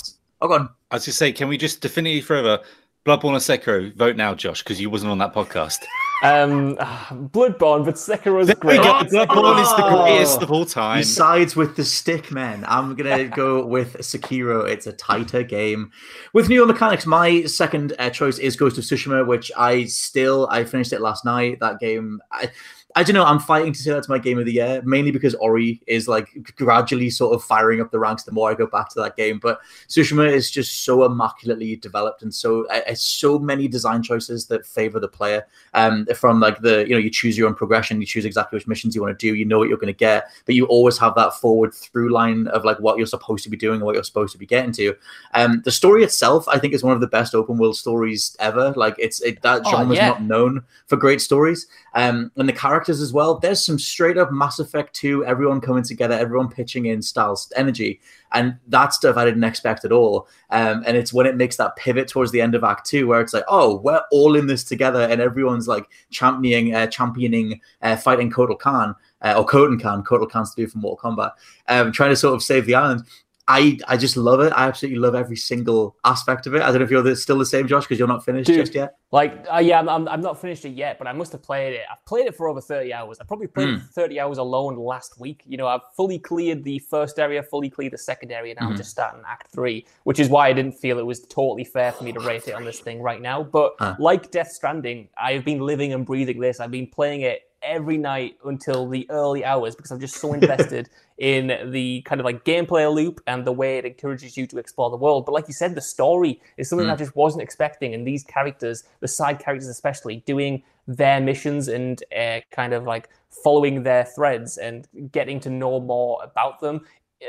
oh 0.42 0.48
go 0.48 0.54
on. 0.56 0.70
I 0.92 0.96
was 0.96 1.06
just 1.06 1.18
say, 1.18 1.32
can 1.32 1.48
we 1.48 1.58
just 1.58 1.82
definitively 1.82 2.22
forever 2.22 2.60
Bloodborne 3.06 3.34
or 3.34 3.38
Sekiro? 3.38 3.96
Vote 3.96 4.16
now, 4.16 4.34
Josh, 4.34 4.64
because 4.64 4.80
you 4.82 4.90
wasn't 4.90 5.12
on 5.12 5.18
that 5.20 5.34
podcast. 5.34 5.78
Um, 6.24 6.78
Bloodborne, 6.78 7.84
but 7.86 7.96
Sekiro's 7.96 8.48
There 8.48 8.56
we 8.64 8.78
great. 8.78 8.82
go. 8.82 8.94
Bloodborne 9.04 9.62
is 9.62 9.70
the 9.76 9.86
Oh. 9.86 10.04
greatest 10.06 10.42
of 10.42 10.50
all 10.50 10.66
time. 10.66 11.00
He 11.00 11.04
sides 11.04 11.56
with 11.58 11.76
the 11.76 11.84
stick 11.84 12.32
man. 12.32 12.64
I'm 12.68 12.96
gonna 12.96 13.26
go 13.36 13.66
with 13.66 13.98
Sekiro. 13.98 14.68
It's 14.68 14.88
a 14.88 14.94
tighter 14.94 15.44
game 15.44 15.92
with 16.34 16.48
newer 16.50 16.66
mechanics. 16.66 17.06
My 17.06 17.44
second 17.44 17.94
uh, 18.00 18.10
choice 18.10 18.40
is 18.40 18.56
Ghost 18.56 18.78
of 18.78 18.86
Tsushima, 18.86 19.28
which 19.28 19.52
I 19.58 19.84
still 19.86 20.48
I 20.50 20.64
finished 20.64 20.94
it 20.94 21.02
last 21.02 21.26
night. 21.26 21.60
That 21.60 21.80
game, 21.80 22.22
I, 22.32 22.50
I 22.98 23.04
don't 23.04 23.14
know. 23.14 23.26
I'm 23.26 23.40
fighting 23.40 23.74
to 23.74 23.80
say 23.80 23.92
that's 23.92 24.08
my 24.08 24.18
game 24.18 24.40
of 24.40 24.46
the 24.46 24.54
year, 24.54 24.82
mainly 24.86 25.12
because 25.12 25.36
Ori 25.36 25.82
is 25.86 26.08
like 26.08 26.30
gradually 26.56 27.10
sort 27.10 27.36
of 27.36 27.44
firing 27.44 27.82
up 27.82 27.92
the 27.92 28.00
ranks 28.00 28.24
the 28.24 28.32
more 28.32 28.50
I 28.50 28.54
go 28.54 28.68
back 28.68 28.88
to 28.90 29.02
that 29.02 29.18
game. 29.18 29.38
But 29.38 29.60
Tsushima 29.90 30.32
is 30.32 30.50
just 30.50 30.86
so 30.86 31.04
immaculately 31.04 31.76
developed 31.76 32.22
and 32.22 32.34
so 32.34 32.66
uh, 32.68 32.80
uh, 32.88 32.96
so 32.96 33.38
many 33.38 33.68
design 33.68 34.02
choices 34.02 34.46
that 34.48 34.66
favor 34.66 35.02
the 35.02 35.10
player. 35.10 35.46
Um, 35.74 36.06
from 36.16 36.40
like 36.40 36.62
the 36.62 36.88
you 36.88 36.92
know 36.96 36.98
you 36.98 37.10
choose 37.10 37.38
your 37.38 37.50
own 37.50 37.56
progression, 37.56 38.00
you 38.00 38.08
choose 38.08 38.24
exactly 38.24 38.56
which 38.56 38.68
missions 38.68 38.96
you 38.96 39.02
want 39.02 39.18
to 39.20 39.28
do, 39.28 39.36
you 39.36 39.44
know 39.44 39.60
what 39.60 39.68
you're 39.68 39.78
going 39.78 39.94
to 39.94 39.98
get, 39.98 40.30
but 40.46 40.56
you 40.56 40.66
always 40.68 40.98
have 40.98 41.16
that 41.16 41.34
forward 41.34 41.74
through 41.74 42.14
line 42.14 42.48
of 42.48 42.64
like 42.64 42.80
what 42.80 42.98
you're 42.98 43.08
supposed 43.08 43.44
to 43.44 43.50
be 43.50 43.58
doing 43.58 43.76
and 43.76 43.84
what 43.86 43.96
you're 43.96 44.04
supposed 44.06 44.32
to 44.32 44.38
be 44.38 44.46
getting 44.46 44.72
to. 44.72 44.96
Um, 45.34 45.62
the 45.66 45.72
story 45.72 46.04
itself, 46.04 46.48
I 46.48 46.60
think, 46.60 46.74
is 46.74 46.82
one 46.84 46.94
of 46.94 47.02
the 47.02 47.08
best 47.08 47.36
open 47.36 47.58
world 47.58 47.76
stories 47.76 48.38
ever. 48.40 48.72
Like 48.78 48.96
it's 48.98 49.22
it, 49.22 49.42
that 49.42 49.64
Oh, 49.66 49.72
genre 49.72 49.92
is 49.92 49.98
yeah. 49.98 50.08
not 50.08 50.22
known 50.24 50.64
for 50.88 50.96
great 50.96 51.20
stories. 51.20 51.68
Um, 51.94 52.32
and 52.38 52.48
the 52.48 52.54
characters 52.86 53.02
as 53.02 53.14
well. 53.14 53.40
There's 53.40 53.66
some 53.66 53.80
straight 53.80 54.18
up 54.18 54.32
Mass 54.32 54.60
Effect 54.60 54.94
2, 54.96 55.26
everyone 55.26 55.60
coming 55.60 55.84
together, 55.84 56.14
everyone 56.14 56.50
pitching 56.50 56.86
in 56.86 57.02
styles, 57.02 57.52
energy, 57.56 58.00
and 58.32 58.58
that 58.68 58.94
stuff 58.94 59.18
I 59.18 59.26
didn't 59.26 59.44
expect 59.44 59.86
at 59.86 59.92
all. 59.92 60.28
Um, 60.52 60.84
and 60.86 60.96
it's 60.96 61.12
when 61.12 61.26
it 61.26 61.36
makes 61.36 61.58
that 61.58 61.76
pivot 61.78 62.08
towards 62.08 62.32
the 62.32 62.42
end 62.42 62.54
of 62.54 62.64
Act 62.64 62.86
Two, 62.86 63.08
where 63.08 63.22
it's 63.22 63.34
like, 63.34 63.44
oh, 63.48 63.78
we're 63.78 64.02
all 64.12 64.36
in 64.36 64.46
this 64.46 64.64
together, 64.64 65.02
and 65.02 65.20
everyone's 65.20 65.68
like 65.68 65.86
championing, 66.12 66.76
uh, 66.76 66.88
championing, 66.88 67.60
uh, 67.82 67.96
fighting 67.96 68.30
Kotal 68.30 68.60
Khan 68.60 68.96
uh, 69.22 69.34
or 69.38 69.46
Khotun 69.46 69.82
Khan. 69.82 70.04
Kotal 70.04 70.30
Khan's 70.30 70.54
to 70.54 70.62
do 70.62 70.68
for 70.68 70.78
Mortal 70.78 71.12
Kombat, 71.12 71.32
um, 71.68 71.92
trying 71.92 72.12
to 72.12 72.16
sort 72.16 72.36
of 72.36 72.44
save 72.44 72.66
the 72.66 72.76
island. 72.76 73.04
I, 73.48 73.78
I 73.88 73.98
just 73.98 74.18
love 74.18 74.40
it. 74.40 74.52
I 74.56 74.68
absolutely 74.68 75.00
love 75.00 75.14
every 75.14 75.36
single 75.36 75.96
aspect 76.04 76.48
of 76.48 76.56
it. 76.56 76.64
I 76.64 76.68
don't 76.68 76.80
know 76.80 76.84
if 76.86 76.90
you're 76.90 77.16
still 77.16 77.38
the 77.38 77.46
same, 77.46 77.68
Josh, 77.68 77.84
because 77.84 78.00
you're 78.00 78.08
not 78.08 78.26
finished 78.26 78.48
Dude, 78.48 78.58
just 78.58 78.74
yet. 78.74 78.98
Like, 79.12 79.46
uh, 79.54 79.60
yeah, 79.60 79.80
I'm, 79.80 79.88
I'm, 79.88 80.08
I'm 80.08 80.22
not 80.22 80.42
finished 80.42 80.66
it 80.66 80.70
yet, 80.70 80.98
but 80.98 81.08
I 81.08 81.14
must 81.14 81.32
have 81.32 81.44
played 81.44 81.74
it. 81.74 81.82
I've 81.92 82.04
played 82.06 82.26
it 82.26 82.36
for 82.36 82.48
over 82.48 82.60
30 82.60 82.92
hours. 82.92 83.20
I 83.22 83.24
probably 83.24 83.46
played 83.48 83.70
Hmm. 83.70 83.76
for 83.78 83.86
30 83.94 84.20
hours 84.20 84.38
alone 84.40 84.78
last 84.78 85.20
week. 85.20 85.44
You 85.46 85.58
know, 85.58 85.68
I've 85.68 85.82
fully 85.96 86.18
cleared 86.18 86.64
the 86.64 86.80
first 86.80 87.20
area, 87.20 87.44
fully 87.44 87.70
cleared 87.70 87.94
the 87.94 88.00
second 88.00 88.32
area, 88.32 88.56
now 88.56 88.68
I'm 88.68 88.74
Mhm. 88.74 88.78
just 88.78 88.90
starting 88.90 89.22
Act 89.28 89.52
3, 89.52 89.86
which 90.06 90.20
is 90.20 90.28
why 90.28 90.48
I 90.48 90.54
didn't 90.54 90.74
feel 90.74 90.98
it 90.98 91.06
was 91.06 91.20
totally 91.22 91.66
fair 91.66 91.92
for 91.92 92.04
me 92.04 92.12
to 92.14 92.20
rate 92.22 92.48
it 92.48 92.56
on 92.56 92.66
this 92.66 92.80
thing 92.80 93.00
right 93.02 93.22
now. 93.22 93.44
But 93.44 93.76
Huh. 93.78 93.96
like 94.00 94.32
Death 94.32 94.52
Stranding, 94.52 95.08
I've 95.18 95.46
been 95.46 95.60
living 95.60 95.94
and 95.94 96.04
breathing 96.04 96.40
this. 96.40 96.60
I've 96.60 96.72
been 96.72 96.88
playing 96.88 97.22
it 97.22 97.42
every 97.66 97.98
night 97.98 98.38
until 98.46 98.88
the 98.88 99.10
early 99.10 99.44
hours 99.44 99.76
because 99.76 99.92
I'm 99.92 100.00
just 100.00 100.16
so 100.16 100.34
invested 100.34 100.90
in 101.18 101.72
the 101.72 102.02
kind 102.02 102.22
of 102.22 102.26
like 102.26 102.44
gameplay 102.46 102.94
loop 102.94 103.22
and 103.28 103.46
the 103.46 103.52
way 103.52 103.78
it 103.78 103.86
encourages 103.86 104.38
you 104.38 104.48
to 104.48 104.58
explore 104.58 104.90
the 104.90 104.98
world. 104.98 105.26
But 105.26 105.32
like 105.34 105.48
you 105.48 105.54
said, 105.54 105.76
the 105.76 105.82
story 105.82 106.42
is 106.58 106.70
something 106.70 106.88
Mm. 106.88 106.94
I 106.94 106.96
just 106.96 107.16
wasn't 107.16 107.42
expecting. 107.42 107.94
And 107.94 108.06
these 108.06 108.24
characters, 108.24 108.84
the 109.00 109.08
side 109.08 109.40
characters 109.40 109.68
especially, 109.68 110.18
doing 110.26 110.64
their 110.88 111.20
missions 111.20 111.68
and 111.68 112.04
uh, 112.16 112.42
kind 112.52 112.74
of 112.74 112.84
like 112.84 113.10
following 113.44 113.84
their 113.84 114.06
threads 114.06 114.58
and 114.58 114.88
getting 115.12 115.40
to 115.42 115.50
know 115.50 115.80
more 115.80 116.20
about 116.24 116.60
them 116.62 116.82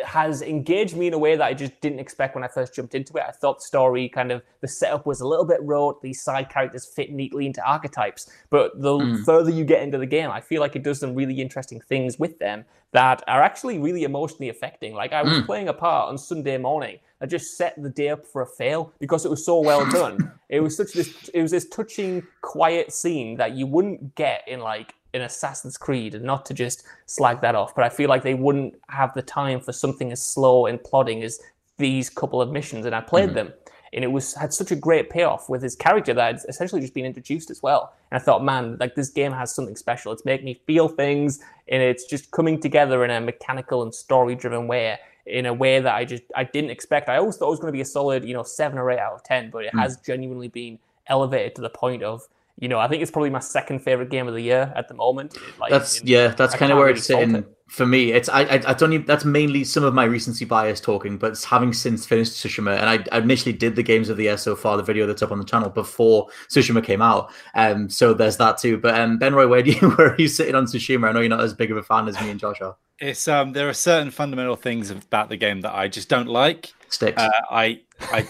has 0.04 0.42
engaged 0.42 0.96
me 0.96 1.06
in 1.06 1.14
a 1.14 1.18
way 1.18 1.36
that 1.36 1.44
I 1.44 1.54
just 1.54 1.80
didn't 1.80 2.00
expect 2.00 2.34
when 2.34 2.42
I 2.44 2.48
first 2.48 2.74
jumped 2.74 2.94
into 2.94 3.16
it. 3.16 3.24
I 3.26 3.30
thought 3.30 3.58
the 3.58 3.64
story 3.64 4.08
kind 4.08 4.32
of 4.32 4.42
the 4.60 4.68
setup 4.68 5.06
was 5.06 5.20
a 5.20 5.26
little 5.26 5.44
bit 5.44 5.60
rote. 5.62 6.02
These 6.02 6.22
side 6.22 6.50
characters 6.50 6.86
fit 6.86 7.12
neatly 7.12 7.46
into 7.46 7.64
archetypes, 7.64 8.30
but 8.50 8.80
the 8.80 8.98
Mm. 8.98 9.24
further 9.24 9.50
you 9.50 9.64
get 9.64 9.82
into 9.82 9.98
the 9.98 10.06
game, 10.06 10.30
I 10.30 10.40
feel 10.40 10.60
like 10.60 10.74
it 10.76 10.82
does 10.82 10.98
some 11.00 11.14
really 11.14 11.40
interesting 11.40 11.80
things 11.80 12.18
with 12.18 12.38
them 12.38 12.64
that 12.92 13.22
are 13.28 13.42
actually 13.42 13.78
really 13.78 14.04
emotionally 14.04 14.48
affecting. 14.48 14.94
Like 14.94 15.12
I 15.12 15.22
was 15.22 15.38
Mm. 15.38 15.46
playing 15.46 15.68
a 15.68 15.72
part 15.74 16.08
on 16.08 16.18
Sunday 16.18 16.58
morning 16.58 16.98
that 17.20 17.28
just 17.28 17.56
set 17.56 17.80
the 17.80 17.90
day 17.90 18.08
up 18.08 18.26
for 18.26 18.42
a 18.42 18.46
fail 18.46 18.92
because 18.98 19.24
it 19.24 19.30
was 19.30 19.44
so 19.44 19.60
well 19.60 19.84
done. 19.86 20.32
it 20.48 20.60
was 20.60 20.76
such 20.76 20.92
this 20.94 21.14
it 21.32 21.42
was 21.42 21.50
this 21.52 21.68
touching, 21.68 22.26
quiet 22.40 22.92
scene 22.92 23.36
that 23.36 23.52
you 23.52 23.66
wouldn't 23.66 24.14
get 24.14 24.42
in 24.46 24.60
like 24.60 24.94
in 25.12 25.22
Assassin's 25.22 25.76
Creed, 25.76 26.14
and 26.14 26.24
not 26.24 26.44
to 26.46 26.54
just 26.54 26.84
slag 27.06 27.40
that 27.40 27.54
off, 27.54 27.74
but 27.74 27.84
I 27.84 27.88
feel 27.88 28.08
like 28.08 28.22
they 28.22 28.34
wouldn't 28.34 28.74
have 28.88 29.14
the 29.14 29.22
time 29.22 29.60
for 29.60 29.72
something 29.72 30.12
as 30.12 30.22
slow 30.22 30.66
and 30.66 30.82
plodding 30.82 31.22
as 31.22 31.40
these 31.78 32.10
couple 32.10 32.40
of 32.42 32.50
missions, 32.50 32.86
and 32.86 32.94
I 32.94 33.00
played 33.00 33.30
Mhm. 33.30 33.34
them, 33.34 33.52
and 33.92 34.04
it 34.04 34.08
was 34.08 34.34
had 34.34 34.52
such 34.52 34.70
a 34.70 34.76
great 34.76 35.08
payoff 35.10 35.48
with 35.48 35.62
his 35.62 35.76
character 35.76 36.12
that 36.14 36.26
had 36.34 36.44
essentially 36.48 36.80
just 36.80 36.94
been 36.94 37.06
introduced 37.06 37.50
as 37.50 37.62
well. 37.62 37.92
And 38.10 38.20
I 38.20 38.22
thought, 38.24 38.42
man, 38.44 38.76
like 38.78 38.94
this 38.94 39.10
game 39.10 39.32
has 39.32 39.54
something 39.54 39.76
special. 39.76 40.12
It's 40.12 40.24
making 40.24 40.44
me 40.46 40.60
feel 40.66 40.88
things, 40.88 41.40
and 41.68 41.82
it's 41.82 42.04
just 42.04 42.30
coming 42.30 42.60
together 42.60 43.04
in 43.04 43.10
a 43.10 43.20
mechanical 43.20 43.82
and 43.82 43.94
story-driven 43.94 44.66
way. 44.68 44.98
In 45.26 45.44
a 45.44 45.52
way 45.52 45.80
that 45.80 45.92
I 45.92 46.04
just 46.04 46.22
I 46.36 46.44
didn't 46.44 46.70
expect. 46.70 47.08
I 47.08 47.16
always 47.16 47.36
thought 47.36 47.48
it 47.48 47.50
was 47.50 47.58
going 47.58 47.72
to 47.72 47.76
be 47.76 47.80
a 47.80 47.84
solid, 47.84 48.24
you 48.24 48.32
know, 48.32 48.44
seven 48.44 48.78
or 48.78 48.88
eight 48.92 49.00
out 49.00 49.12
of 49.12 49.24
ten, 49.24 49.50
but 49.50 49.64
it 49.64 49.72
Mm. 49.72 49.80
has 49.80 49.96
genuinely 49.96 50.46
been 50.46 50.78
elevated 51.08 51.56
to 51.56 51.62
the 51.62 51.68
point 51.68 52.04
of, 52.04 52.28
you 52.58 52.68
know, 52.68 52.78
I 52.78 52.88
think 52.88 53.02
it's 53.02 53.10
probably 53.10 53.30
my 53.30 53.38
second 53.40 53.80
favorite 53.80 54.08
game 54.10 54.28
of 54.28 54.34
the 54.34 54.40
year 54.42 54.72
at 54.74 54.88
the 54.88 54.94
moment. 54.94 55.36
Like, 55.60 55.70
That's 55.70 56.00
in- 56.00 56.06
yeah, 56.06 56.28
that's 56.28 56.54
I 56.54 56.58
kind 56.58 56.72
of 56.72 56.78
where 56.78 56.86
really 56.86 56.98
it's 56.98 57.06
sitting. 57.06 57.34
it. 57.36 57.44
for 57.68 57.84
me, 57.84 58.12
it's 58.12 58.28
I, 58.28 58.42
I 58.44 58.62
I 58.70 58.72
don't 58.74 58.92
even 58.94 59.04
that's 59.06 59.24
mainly 59.26 59.62
some 59.64 59.84
of 59.84 59.92
my 59.92 60.04
recency 60.04 60.44
bias 60.46 60.80
talking, 60.80 61.18
but 61.18 61.42
having 61.44 61.72
since 61.74 62.06
finished 62.06 62.32
Tsushima, 62.32 62.78
and 62.78 62.88
I, 62.88 63.04
I 63.14 63.18
initially 63.20 63.52
did 63.52 63.76
the 63.76 63.82
games 63.82 64.08
of 64.08 64.16
the 64.16 64.24
year 64.24 64.38
so 64.38 64.56
far, 64.56 64.76
the 64.78 64.82
video 64.82 65.06
that's 65.06 65.22
up 65.22 65.32
on 65.32 65.38
the 65.38 65.44
channel 65.44 65.68
before 65.68 66.28
Tsushima 66.48 66.82
came 66.82 67.02
out. 67.02 67.30
Um, 67.54 67.90
so 67.90 68.14
there's 68.14 68.36
that 68.38 68.56
too. 68.58 68.78
But 68.78 68.98
um, 68.98 69.18
Ben 69.18 69.34
Roy, 69.34 69.46
where 69.48 69.62
do 69.62 69.72
you 69.72 69.90
where 69.96 70.12
are 70.12 70.16
you 70.16 70.28
sitting 70.28 70.54
on 70.54 70.64
Tsushima? 70.64 71.08
I 71.08 71.12
know 71.12 71.20
you're 71.20 71.28
not 71.28 71.40
as 71.40 71.52
big 71.52 71.70
of 71.70 71.76
a 71.76 71.82
fan 71.82 72.08
as 72.08 72.18
me 72.20 72.30
and 72.30 72.40
Josh 72.40 72.60
are. 72.62 72.76
It's 72.98 73.28
um, 73.28 73.52
there 73.52 73.68
are 73.68 73.74
certain 73.74 74.10
fundamental 74.10 74.56
things 74.56 74.90
about 74.90 75.28
the 75.28 75.36
game 75.36 75.60
that 75.60 75.74
I 75.74 75.88
just 75.88 76.08
don't 76.08 76.28
like. 76.28 76.72
Sticks. 76.88 77.20
Uh, 77.20 77.28
I, 77.50 77.80
I, 78.00 78.26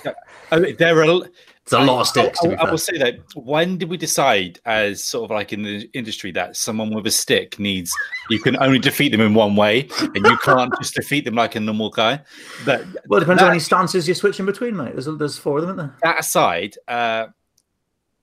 I, 0.50 0.72
there 0.72 1.00
are 1.02 1.20
it's 1.66 1.72
a 1.72 1.80
lot 1.80 2.00
of 2.00 2.06
sticks. 2.06 2.38
I, 2.44 2.50
I, 2.50 2.54
I, 2.54 2.70
will 2.70 2.78
say 2.78 2.96
that. 2.98 3.18
When 3.34 3.76
did 3.76 3.90
we 3.90 3.96
decide, 3.96 4.60
as 4.66 5.02
sort 5.02 5.24
of 5.24 5.34
like 5.34 5.52
in 5.52 5.64
the 5.64 5.90
industry, 5.94 6.30
that 6.30 6.56
someone 6.56 6.94
with 6.94 7.08
a 7.08 7.10
stick 7.10 7.58
needs 7.58 7.90
you 8.30 8.38
can 8.38 8.56
only 8.62 8.78
defeat 8.78 9.10
them 9.10 9.20
in 9.20 9.34
one 9.34 9.56
way, 9.56 9.88
and 9.98 10.24
you 10.24 10.36
can't 10.44 10.72
just 10.80 10.94
defeat 10.94 11.24
them 11.24 11.34
like 11.34 11.56
a 11.56 11.60
normal 11.60 11.90
guy? 11.90 12.20
That 12.66 12.84
well, 13.08 13.18
it 13.18 13.24
depends 13.24 13.26
that, 13.26 13.30
on 13.30 13.38
how 13.38 13.48
many 13.48 13.58
stances 13.58 14.06
you're 14.06 14.14
switching 14.14 14.46
between, 14.46 14.76
mate. 14.76 14.92
There's 14.92 15.08
there's 15.18 15.38
four 15.38 15.58
of 15.58 15.66
them, 15.66 15.76
isn't 15.76 15.88
there? 15.88 15.96
That 16.04 16.20
aside, 16.20 16.76
uh, 16.86 17.26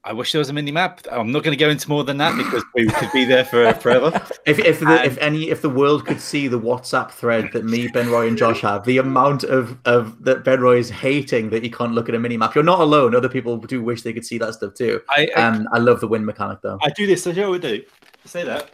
I 0.06 0.12
wish 0.12 0.34
there 0.34 0.40
was 0.40 0.50
a 0.50 0.54
mini 0.54 0.72
map. 0.72 1.00
I'm 1.10 1.32
not 1.32 1.44
going 1.44 1.58
to 1.58 1.60
go 1.60 1.70
into 1.70 1.88
more 1.88 2.04
than 2.04 2.18
that 2.18 2.36
because 2.36 2.64
we 2.76 2.88
could 2.88 3.12
be 3.14 3.24
there 3.24 3.46
for 3.46 3.74
forever. 3.76 4.12
if 4.46 4.60
if 4.60 4.82
the, 4.82 4.88
and, 4.88 5.06
if 5.06 5.18
any 5.20 5.50
if 5.50 5.62
the 5.62 5.70
world 5.70 6.06
could 6.06 6.20
see 6.20 6.50
the 6.50 6.60
WhatsApp 6.60 7.12
thread 7.12 7.50
that 7.54 7.64
me, 7.64 7.88
Ben 7.88 8.10
Roy, 8.10 8.28
and 8.28 8.38
Josh 8.38 8.60
have, 8.62 8.84
the 8.86 8.98
amount 8.98 9.46
of 9.46 9.78
of 9.86 10.22
that 10.26 10.44
Ben 10.44 10.60
Roy 10.60 10.78
is 10.78 10.90
hating 10.90 11.52
that 11.52 11.64
he 11.64 11.70
can't 11.70 11.94
look 11.94 12.10
at 12.10 12.16
a 12.16 12.20
mini 12.20 12.36
map. 12.36 12.54
You're 12.54 12.66
not 12.66 12.82
alone. 12.82 13.16
Other 13.16 13.30
people 13.30 13.58
do 13.58 13.82
wish 13.82 14.02
they 14.02 14.12
could 14.12 14.26
see 14.26 14.38
that 14.40 14.56
stuff 14.56 14.74
too. 14.74 15.00
I 15.10 15.30
I, 15.38 15.42
um, 15.42 15.70
I 15.72 15.80
love 15.80 16.02
the 16.02 16.08
wind 16.08 16.26
mechanic 16.26 16.60
though. 16.62 16.78
I 16.82 16.90
do 16.90 17.08
this. 17.08 17.26
I 17.26 17.32
do. 17.32 17.56
I 17.56 17.58
do. 17.58 17.82
Say 18.26 18.44
that. 18.44 18.70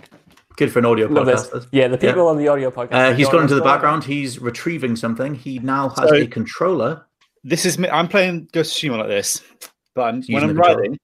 Good 0.55 0.71
for 0.73 0.80
an 0.80 0.86
audio 0.86 1.07
podcast. 1.07 1.67
Yeah, 1.71 1.88
the 1.88 1.97
people 1.97 2.23
yeah. 2.23 2.30
on 2.30 2.38
the 2.38 2.47
audio 2.47 2.71
podcast. 2.71 2.91
Uh, 2.91 3.13
he's 3.13 3.30
gone 3.30 3.43
into 3.43 3.55
the 3.55 3.61
background. 3.61 4.03
He's 4.03 4.39
retrieving 4.39 4.95
something. 4.95 5.36
He 5.36 5.59
now 5.59 5.89
has 5.89 6.09
so, 6.09 6.15
a 6.15 6.27
controller. 6.27 7.05
This 7.43 7.65
is 7.65 7.77
me. 7.77 7.88
I'm 7.88 8.07
playing 8.07 8.49
Ghost 8.51 8.75
of 8.75 8.91
Tsushima 8.91 8.97
like 8.97 9.07
this, 9.07 9.41
but 9.93 10.01
I'm, 10.01 10.23
when 10.23 10.43
I'm 10.43 10.57
writing. 10.57 10.97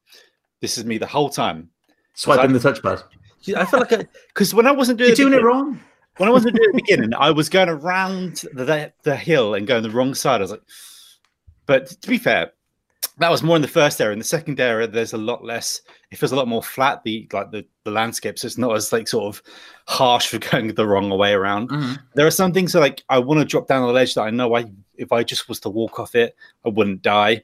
This 0.62 0.78
is 0.78 0.86
me 0.86 0.97
the 0.97 1.08
whole 1.08 1.30
time. 1.30 1.70
Swiping 2.14 2.53
the 2.53 2.60
touchpad. 2.60 3.03
I 3.56 3.66
felt 3.66 3.91
like 3.91 4.10
because 4.30 4.53
when 4.53 4.68
I 4.68 4.72
wasn't 4.72 4.97
doing 4.97 5.10
You're 5.10 5.30
doing 5.30 5.34
it 5.34 5.43
wrong. 5.43 5.80
When 6.18 6.30
I 6.30 6.32
wasn't 6.32 6.56
doing 6.56 6.64
it 6.64 6.70
at 6.70 6.76
the 6.76 6.82
beginning, 6.82 7.14
I 7.14 7.32
was 7.32 7.49
going 7.49 7.68
around 7.68 8.45
the, 8.53 8.91
the 9.03 9.16
hill 9.18 9.53
and 9.53 9.68
going 9.68 9.84
the 9.84 9.89
wrong 9.89 10.14
side. 10.14 10.38
I 10.38 10.43
was 10.43 10.51
like, 10.51 10.64
but 11.66 11.88
to 11.88 12.10
be 12.10 12.18
fair, 12.18 12.53
that 13.18 13.32
was 13.32 13.43
more 13.43 13.56
in 13.56 13.62
the 13.62 13.68
first 13.68 13.99
area. 14.01 14.14
In 14.14 14.20
the 14.20 14.26
second 14.26 14.60
area, 14.60 14.88
there's 14.88 15.14
a 15.14 15.18
lot 15.18 15.43
less. 15.43 15.82
It 16.12 16.18
feels 16.18 16.32
a 16.32 16.36
lot 16.36 16.47
more 16.47 16.64
flat. 16.64 17.03
The 17.03 17.28
like 17.32 17.51
the 17.51 17.66
the 17.84 17.91
landscape, 17.91 18.38
so 18.38 18.45
it's 18.45 18.58
not 18.58 18.76
as 18.76 18.91
like 18.91 19.08
sort 19.08 19.26
of 19.26 19.41
harsh 19.88 20.28
for 20.28 20.39
going 20.51 20.74
the 20.74 20.88
wrong 20.88 21.10
way 21.10 21.34
around. 21.34 21.70
Mm-hmm. 21.70 21.93
There 22.14 22.28
are 22.28 22.32
some 22.32 22.51
things 22.51 22.74
that, 22.74 22.80
like 22.80 23.03
I 23.10 23.20
want 23.20 23.39
to 23.39 23.45
drop 23.45 23.68
down 23.68 23.86
the 23.86 23.93
ledge 23.93 24.16
that 24.16 24.24
I 24.24 24.32
know 24.32 24.56
I 24.56 24.66
if 24.95 25.12
I 25.12 25.24
just 25.24 25.47
was 25.47 25.60
to 25.62 25.70
walk 25.70 25.99
off 25.99 26.16
it, 26.16 26.36
I 26.66 26.70
wouldn't 26.70 27.01
die. 27.01 27.43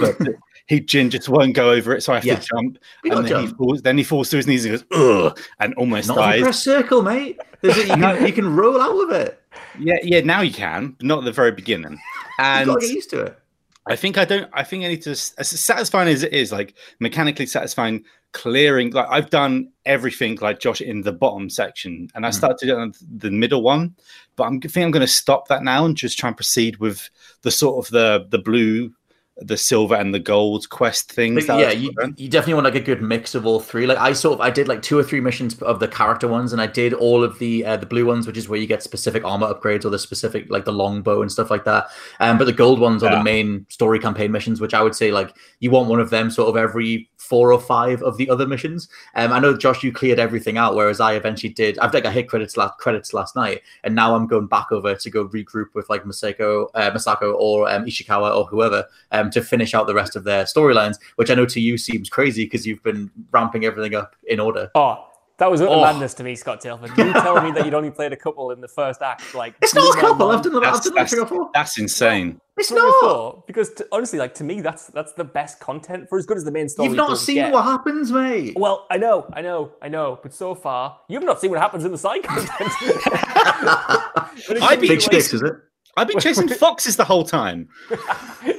But 0.00 0.16
he 0.66 0.80
Jin 0.80 1.10
just 1.10 1.28
won't 1.28 1.54
go 1.54 1.70
over 1.70 1.94
it, 1.94 2.02
so 2.02 2.12
I 2.12 2.16
have 2.16 2.24
to 2.24 2.46
jump. 2.46 2.78
and 3.04 3.12
then 3.12 3.26
jump. 3.26 3.48
he 3.48 3.54
falls. 3.54 3.82
Then 3.82 3.98
he 3.98 4.04
falls 4.04 4.30
to 4.30 4.36
his 4.36 4.46
knees 4.46 4.64
and 4.64 4.74
goes, 4.74 4.84
"Ugh," 4.92 5.40
and 5.60 5.74
almost 5.74 6.08
not 6.08 6.16
dies. 6.16 6.42
Press 6.42 6.62
circle, 6.62 7.02
mate. 7.02 7.38
A, 7.62 7.66
you, 7.66 7.72
can, 7.86 8.26
you 8.26 8.32
can 8.32 8.54
roll 8.54 8.80
out 8.80 9.00
of 9.02 9.10
it. 9.10 9.42
Yeah, 9.78 9.98
yeah. 10.02 10.20
Now 10.20 10.40
you 10.40 10.52
can, 10.52 10.90
but 10.92 11.06
not 11.06 11.18
at 11.18 11.24
the 11.24 11.32
very 11.32 11.52
beginning. 11.52 11.98
And 12.38 12.66
you 12.66 12.72
got 12.74 12.80
to 12.80 12.86
get 12.86 12.94
used 12.94 13.10
to 13.10 13.20
it. 13.20 13.38
I 13.86 13.94
think 13.94 14.16
I 14.16 14.24
don't. 14.24 14.48
I 14.54 14.64
think 14.64 14.84
I 14.84 14.88
need 14.88 15.02
to. 15.02 15.10
As 15.10 15.48
satisfying 15.48 16.08
as 16.08 16.22
it 16.22 16.32
is, 16.32 16.50
like 16.50 16.74
mechanically 16.98 17.46
satisfying, 17.46 18.04
clearing. 18.32 18.90
Like 18.90 19.06
I've 19.10 19.30
done 19.30 19.70
everything, 19.84 20.38
like 20.40 20.60
Josh, 20.60 20.80
in 20.80 21.02
the 21.02 21.12
bottom 21.12 21.50
section, 21.50 22.08
and 22.14 22.24
I 22.24 22.30
mm. 22.30 22.34
started 22.34 22.70
on 22.70 22.92
the 23.16 23.30
middle 23.30 23.62
one. 23.62 23.94
But 24.36 24.44
I'm 24.44 24.60
I 24.64 24.68
think 24.68 24.84
I'm 24.84 24.90
going 24.90 25.06
to 25.06 25.06
stop 25.06 25.48
that 25.48 25.62
now 25.62 25.84
and 25.84 25.96
just 25.96 26.18
try 26.18 26.28
and 26.28 26.36
proceed 26.36 26.78
with 26.78 27.10
the 27.42 27.50
sort 27.50 27.84
of 27.84 27.90
the 27.90 28.26
the 28.30 28.38
blue 28.38 28.92
the 29.38 29.56
silver 29.56 29.94
and 29.94 30.14
the 30.14 30.18
gold 30.18 30.68
quest 30.68 31.10
things. 31.10 31.46
yeah, 31.48 31.70
you, 31.70 31.92
you, 32.16 32.28
definitely 32.28 32.54
want 32.54 32.64
like 32.64 32.74
a 32.74 32.80
good 32.80 33.02
mix 33.02 33.34
of 33.34 33.46
all 33.46 33.60
three. 33.60 33.86
Like 33.86 33.98
I 33.98 34.12
sort 34.12 34.34
of 34.34 34.40
I 34.40 34.50
did 34.50 34.68
like 34.68 34.82
two 34.82 34.98
or 34.98 35.02
three 35.02 35.20
missions 35.20 35.60
of 35.62 35.80
the 35.80 35.88
character 35.88 36.28
ones, 36.28 36.52
and 36.52 36.60
I 36.60 36.66
did 36.66 36.92
all 36.92 37.24
of 37.24 37.38
the 37.38 37.64
uh, 37.64 37.76
the 37.78 37.86
blue 37.86 38.04
ones, 38.04 38.26
which 38.26 38.36
is 38.36 38.48
where 38.48 38.58
you 38.58 38.66
get 38.66 38.82
specific 38.82 39.24
armor 39.24 39.52
upgrades 39.52 39.84
or 39.84 39.90
the 39.90 39.98
specific 39.98 40.46
like 40.50 40.64
the 40.64 40.72
longbow 40.72 41.22
and 41.22 41.32
stuff 41.32 41.50
like 41.50 41.64
that. 41.64 41.86
Um, 42.20 42.36
but 42.36 42.44
the 42.44 42.52
gold 42.52 42.78
ones 42.78 43.02
yeah. 43.02 43.08
are 43.08 43.16
the 43.16 43.24
main 43.24 43.66
story 43.70 43.98
campaign 43.98 44.32
missions, 44.32 44.60
which 44.60 44.74
I 44.74 44.82
would 44.82 44.94
say 44.94 45.10
like 45.10 45.34
you 45.60 45.70
want 45.70 45.88
one 45.88 46.00
of 46.00 46.10
them 46.10 46.30
sort 46.30 46.48
of 46.48 46.56
every 46.56 47.08
four 47.16 47.52
or 47.52 47.60
five 47.60 48.02
of 48.02 48.16
the 48.18 48.28
other 48.28 48.46
missions. 48.46 48.88
Um, 49.14 49.32
I 49.32 49.40
know 49.40 49.56
Josh, 49.56 49.82
you 49.82 49.92
cleared 49.92 50.18
everything 50.18 50.58
out, 50.58 50.74
whereas 50.74 51.00
I 51.00 51.14
eventually 51.14 51.52
did. 51.52 51.78
I've 51.78 51.94
like 51.94 52.04
I 52.04 52.10
hit 52.10 52.28
credits 52.28 52.56
last 52.56 52.78
credits 52.78 53.14
last 53.14 53.34
night, 53.34 53.62
and 53.84 53.94
now 53.94 54.14
I'm 54.14 54.26
going 54.26 54.46
back 54.46 54.70
over 54.72 54.94
to 54.94 55.10
go 55.10 55.26
regroup 55.28 55.68
with 55.74 55.88
like 55.88 56.04
Masako, 56.04 56.68
uh, 56.74 56.90
Masako 56.90 57.34
or 57.34 57.70
um, 57.70 57.86
Ishikawa 57.86 58.36
or 58.36 58.44
whoever. 58.46 58.84
Um, 59.12 59.21
um, 59.22 59.30
to 59.30 59.42
finish 59.42 59.74
out 59.74 59.86
the 59.86 59.94
rest 59.94 60.16
of 60.16 60.24
their 60.24 60.44
storylines, 60.44 60.98
which 61.16 61.30
I 61.30 61.34
know 61.34 61.46
to 61.46 61.60
you 61.60 61.78
seems 61.78 62.08
crazy 62.08 62.44
because 62.44 62.66
you've 62.66 62.82
been 62.82 63.10
ramping 63.30 63.64
everything 63.64 63.94
up 63.94 64.16
in 64.26 64.40
order. 64.40 64.70
Oh, 64.74 65.08
that 65.38 65.50
was 65.50 65.60
utter 65.60 65.72
oh. 65.72 65.80
madness 65.80 66.14
to 66.14 66.24
me, 66.24 66.36
Scott 66.36 66.60
Tailford. 66.60 66.96
You 66.96 67.12
tell 67.14 67.42
me 67.42 67.50
that 67.52 67.64
you'd 67.64 67.74
only 67.74 67.90
played 67.90 68.12
a 68.12 68.16
couple 68.16 68.50
in 68.52 68.60
the 68.60 68.68
first 68.68 69.02
act. 69.02 69.34
Like 69.34 69.54
it's 69.62 69.74
not 69.74 69.96
a 69.96 70.00
couple. 70.00 70.30
I've 70.30 70.42
done, 70.42 70.60
that's, 70.60 70.78
I've 70.78 70.84
done 70.84 70.94
that's, 70.94 71.12
three 71.12 71.20
or 71.20 71.26
four. 71.26 71.50
That's 71.54 71.78
insane. 71.78 72.40
It's 72.58 72.70
not 72.70 73.46
because 73.46 73.70
to, 73.74 73.88
honestly, 73.90 74.18
like 74.18 74.34
to 74.34 74.44
me, 74.44 74.60
that's 74.60 74.86
that's 74.88 75.14
the 75.14 75.24
best 75.24 75.58
content 75.58 76.08
for 76.08 76.18
as 76.18 76.26
good 76.26 76.36
as 76.36 76.44
the 76.44 76.52
main 76.52 76.68
story. 76.68 76.88
You've 76.88 76.96
not 76.96 77.16
seen 77.18 77.36
get. 77.36 77.52
what 77.52 77.64
happens, 77.64 78.12
mate. 78.12 78.52
Well, 78.56 78.86
I 78.90 78.98
know, 78.98 79.26
I 79.32 79.40
know, 79.40 79.72
I 79.80 79.88
know, 79.88 80.20
but 80.22 80.34
so 80.34 80.54
far 80.54 81.00
you've 81.08 81.24
not 81.24 81.40
seen 81.40 81.50
what 81.50 81.60
happens 81.60 81.84
in 81.84 81.92
the 81.92 81.98
side 81.98 82.22
content. 82.22 82.70
i'd 84.62 84.80
big 84.80 85.00
sticks, 85.00 85.32
is 85.32 85.42
it? 85.42 85.54
I've 85.96 86.08
been 86.08 86.20
chasing 86.20 86.48
foxes 86.60 86.96
the 86.96 87.04
whole 87.04 87.24
time. 87.24 87.68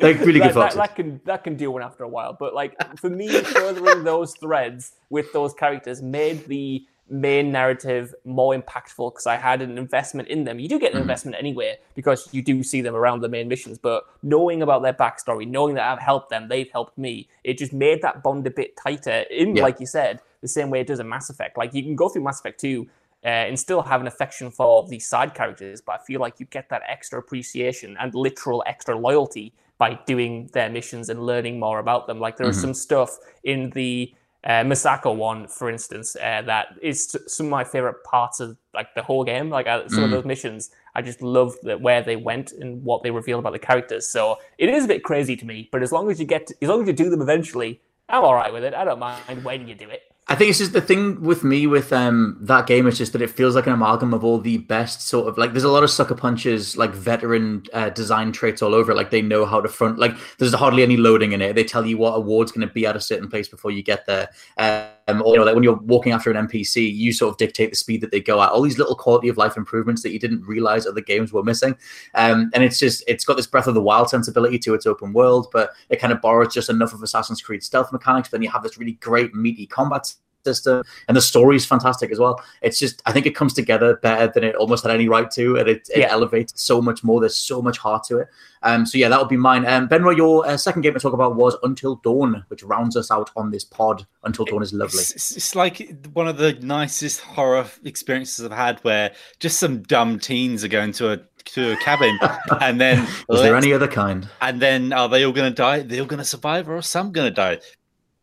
They're 0.01 0.15
really 0.15 0.39
good 0.39 0.49
that, 0.49 0.53
foxes. 0.53 0.77
That, 0.77 0.88
that, 0.89 0.95
can 0.95 1.21
that 1.25 1.43
can 1.43 1.55
do 1.55 1.71
one 1.71 1.81
after 1.81 2.03
a 2.03 2.07
while, 2.07 2.36
but 2.39 2.53
like 2.53 2.75
for 2.97 3.09
me, 3.09 3.29
furthering 3.29 4.03
those 4.03 4.36
threads 4.36 4.93
with 5.09 5.31
those 5.34 5.53
characters 5.53 6.01
made 6.01 6.45
the 6.47 6.86
main 7.09 7.51
narrative 7.51 8.15
more 8.23 8.55
impactful 8.55 9.13
because 9.13 9.27
I 9.27 9.36
had 9.36 9.61
an 9.61 9.77
investment 9.77 10.29
in 10.29 10.45
them. 10.45 10.59
You 10.59 10.69
do 10.69 10.79
get 10.79 10.93
an 10.93 10.99
mm 10.99 11.03
investment 11.03 11.36
anyway 11.38 11.77
because 11.95 12.29
you 12.31 12.41
do 12.41 12.63
see 12.63 12.81
them 12.81 12.95
around 12.95 13.21
the 13.21 13.29
main 13.29 13.47
missions, 13.47 13.77
but 13.77 14.05
knowing 14.21 14.61
about 14.61 14.84
their 14.84 14.93
backstory, 14.93 15.47
knowing 15.47 15.75
that 15.75 15.91
I've 15.91 15.99
helped 15.99 16.29
them, 16.29 16.47
they've 16.47 16.69
helped 16.71 16.97
me, 16.97 17.27
it 17.43 17.57
just 17.57 17.73
made 17.73 18.01
that 18.03 18.23
bond 18.23 18.47
a 18.47 18.51
bit 18.51 18.77
tighter. 18.77 19.25
In 19.29 19.55
yeah. 19.55 19.63
like 19.63 19.79
you 19.79 19.86
said, 19.86 20.21
the 20.41 20.47
same 20.47 20.69
way 20.69 20.81
it 20.81 20.88
does 20.88 20.99
in 20.99 21.09
Mass 21.09 21.29
Effect. 21.29 21.57
Like 21.57 21.73
you 21.73 21.84
can 21.84 21.95
go 21.95 22.09
through 22.09 22.23
Mass 22.23 22.39
Effect 22.39 22.59
2 22.59 22.88
uh, 23.24 23.28
and 23.28 23.59
still 23.59 23.82
have 23.82 24.01
an 24.01 24.07
affection 24.07 24.51
for 24.51 24.88
these 24.88 25.07
side 25.07 25.34
characters, 25.34 25.82
but 25.82 25.99
I 25.99 26.03
feel 26.03 26.19
like 26.19 26.39
you 26.39 26.45
get 26.47 26.69
that 26.69 26.82
extra 26.88 27.19
appreciation 27.19 27.95
and 27.99 28.13
literal 28.13 28.63
extra 28.65 28.97
loyalty 28.97 29.53
by 29.78 29.99
doing 30.05 30.49
their 30.53 30.69
missions 30.69 31.09
and 31.09 31.26
learning 31.26 31.59
more 31.59 31.80
about 31.80 32.07
them. 32.07 32.19
Like 32.19 32.38
there 32.38 32.45
mm-hmm. 32.45 32.51
is 32.51 32.61
some 32.61 32.74
stuff 32.74 33.17
in 33.43 33.69
the 33.71 34.13
uh, 34.43 34.63
Masako 34.63 35.15
one, 35.15 35.47
for 35.47 35.69
instance, 35.69 36.17
uh, 36.17 36.41
that 36.45 36.67
is 36.82 37.15
some 37.28 37.45
of 37.45 37.49
my 37.49 37.63
favorite 37.63 38.03
parts 38.03 38.41
of 38.41 38.57
like 38.74 38.93
the 38.93 39.01
whole 39.01 39.24
game. 39.24 39.49
Like 39.49 39.67
uh, 39.67 39.88
some 39.88 39.99
mm. 39.99 40.03
of 40.05 40.11
those 40.11 40.26
missions, 40.26 40.71
I 40.95 41.01
just 41.01 41.21
love 41.21 41.55
that 41.63 41.80
where 41.80 42.01
they 42.01 42.17
went 42.17 42.51
and 42.51 42.84
what 42.84 43.03
they 43.03 43.11
revealed 43.11 43.39
about 43.39 43.53
the 43.53 43.59
characters. 43.59 44.05
So 44.05 44.38
it 44.57 44.67
is 44.67 44.84
a 44.84 44.88
bit 44.88 45.03
crazy 45.03 45.38
to 45.38 45.45
me, 45.45 45.69
but 45.71 45.82
as 45.82 45.93
long 45.93 46.11
as 46.11 46.19
you 46.19 46.26
get, 46.26 46.47
to, 46.47 46.55
as 46.61 46.67
long 46.67 46.82
as 46.82 46.88
you 46.88 46.93
do 46.93 47.09
them 47.09 47.21
eventually, 47.21 47.80
I'm 48.09 48.24
all 48.24 48.36
right 48.36 48.51
with 48.51 48.65
it. 48.65 48.74
I 48.74 48.84
don't 48.84 48.99
mind 48.99 49.45
when 49.45 49.65
you 49.65 49.76
do 49.76 49.89
it. 49.89 50.12
I 50.34 50.36
think 50.36 50.49
it's 50.49 50.57
just 50.57 50.73
the 50.73 50.81
thing 50.81 51.21
with 51.21 51.43
me 51.43 51.67
with 51.67 51.93
um 51.93 52.38
that 52.41 52.65
game 52.65 52.88
is 52.88 52.97
just 52.97 53.13
that 53.13 53.21
it 53.21 53.29
feels 53.29 53.53
like 53.53 53.67
an 53.67 53.73
amalgam 53.73 54.15
of 54.15 54.23
all 54.23 54.39
the 54.39 54.57
best 54.57 55.07
sort 55.07 55.27
of 55.27 55.38
like 55.38 55.51
there's 55.51 55.63
a 55.63 55.69
lot 55.69 55.84
of 55.84 55.91
sucker 55.91 56.15
punches 56.15 56.75
like 56.75 56.89
veteran 56.89 57.61
uh, 57.71 57.91
design 57.91 58.31
traits 58.31 58.63
all 58.63 58.73
over. 58.73 58.95
Like 58.95 59.11
they 59.11 59.21
know 59.21 59.45
how 59.45 59.61
to 59.61 59.69
front 59.69 59.99
like 59.99 60.15
there's 60.39 60.51
hardly 60.55 60.81
any 60.81 60.97
loading 60.97 61.34
in 61.34 61.41
it. 61.43 61.53
They 61.53 61.63
tell 61.63 61.86
you 61.86 61.99
what 61.99 62.13
award's 62.13 62.51
going 62.51 62.67
to 62.67 62.73
be 62.73 62.88
at 62.88 62.95
a 62.95 62.99
certain 62.99 63.29
place 63.29 63.47
before 63.47 63.69
you 63.69 63.84
get 63.84 64.07
there. 64.07 64.27
Um, 64.57 65.21
or 65.21 65.34
you 65.34 65.38
know 65.38 65.43
like 65.43 65.53
when 65.53 65.63
you're 65.63 65.75
walking 65.75 66.13
after 66.13 66.31
an 66.31 66.47
NPC, 66.47 66.95
you 66.95 67.13
sort 67.13 67.31
of 67.31 67.38
dictate 67.38 67.69
the 67.69 67.75
speed 67.75 68.01
that 68.01 68.09
they 68.09 68.19
go 68.19 68.41
at. 68.41 68.49
All 68.49 68.63
these 68.63 68.79
little 68.79 68.95
quality 68.95 69.29
of 69.29 69.38
life 69.38 69.55
improvements 69.55 70.01
that 70.01 70.13
you 70.13 70.19
didn't 70.19 70.41
realize 70.47 70.88
other 70.88 71.01
games 71.01 71.31
were 71.31 71.43
missing. 71.43 71.77
Um, 72.15 72.49
and 72.55 72.63
it's 72.63 72.79
just 72.79 73.03
it's 73.05 73.23
got 73.23 73.38
this 73.38 73.45
Breath 73.45 73.67
of 73.67 73.75
the 73.75 73.84
Wild 73.84 74.09
sensibility 74.09 74.57
to 74.57 74.73
its 74.73 74.88
open 74.88 75.13
world, 75.13 75.49
but 75.53 75.73
it 75.89 75.99
kind 75.99 76.11
of 76.11 76.21
borrows 76.21 76.55
just 76.55 76.71
enough 76.71 76.91
of 76.91 77.03
Assassin's 77.03 77.39
Creed 77.39 77.61
stealth 77.61 77.91
mechanics. 77.91 78.29
Then 78.29 78.41
you 78.41 78.49
have 78.49 78.63
this 78.63 78.79
really 78.79 78.93
great 78.93 79.36
meaty 79.36 79.67
combat 79.67 80.11
system, 80.43 80.83
and 81.07 81.17
the 81.17 81.21
story 81.21 81.55
is 81.55 81.65
fantastic 81.65 82.11
as 82.11 82.19
well. 82.19 82.43
It's 82.61 82.79
just 82.79 83.01
I 83.05 83.11
think 83.11 83.25
it 83.25 83.35
comes 83.35 83.53
together 83.53 83.97
better 83.97 84.31
than 84.33 84.43
it 84.43 84.55
almost 84.55 84.83
had 84.83 84.93
any 84.93 85.07
right 85.07 85.29
to, 85.31 85.57
and 85.57 85.67
it, 85.67 85.89
it 85.93 86.01
yeah. 86.01 86.07
elevates 86.09 86.53
so 86.61 86.81
much 86.81 87.03
more. 87.03 87.19
There's 87.19 87.35
so 87.35 87.61
much 87.61 87.77
heart 87.77 88.03
to 88.05 88.19
it. 88.19 88.29
Um, 88.63 88.85
so 88.85 88.97
yeah, 88.97 89.09
that 89.09 89.19
would 89.19 89.29
be 89.29 89.37
mine. 89.37 89.65
Um, 89.65 89.87
Ben 89.87 90.03
Roy, 90.03 90.11
your 90.11 90.47
uh, 90.47 90.57
second 90.57 90.81
game 90.81 90.93
to 90.93 90.99
talk 90.99 91.13
about 91.13 91.35
was 91.35 91.55
Until 91.63 91.95
Dawn, 91.97 92.45
which 92.47 92.63
rounds 92.63 92.95
us 92.95 93.11
out 93.11 93.29
on 93.35 93.51
this 93.51 93.65
pod. 93.65 94.05
Until 94.23 94.45
Dawn 94.45 94.63
is 94.63 94.73
lovely. 94.73 94.99
It's, 94.99 95.35
it's 95.35 95.55
like 95.55 96.07
one 96.13 96.27
of 96.27 96.37
the 96.37 96.53
nicest 96.53 97.19
horror 97.19 97.65
experiences 97.83 98.45
I've 98.45 98.51
had, 98.51 98.79
where 98.79 99.11
just 99.39 99.59
some 99.59 99.81
dumb 99.83 100.17
teens 100.19 100.63
are 100.63 100.69
going 100.69 100.93
to 100.93 101.13
a 101.13 101.19
to 101.45 101.73
a 101.73 101.77
cabin, 101.77 102.17
and 102.61 102.79
then 102.79 103.05
is 103.29 103.41
there 103.41 103.55
any 103.55 103.73
other 103.73 103.87
kind? 103.87 104.29
And 104.41 104.61
then 104.61 104.93
are 104.93 105.09
they 105.09 105.25
all 105.25 105.33
going 105.33 105.51
to 105.51 105.55
die? 105.55 105.81
They're 105.81 106.01
all 106.01 106.07
going 106.07 106.19
to 106.19 106.25
survive, 106.25 106.69
or 106.69 106.77
are 106.77 106.81
some 106.81 107.11
going 107.11 107.27
to 107.27 107.35
die? 107.35 107.59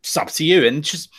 It's 0.01 0.17
up 0.17 0.29
to 0.29 0.45
you. 0.45 0.67
And 0.67 0.83
just 0.83 1.11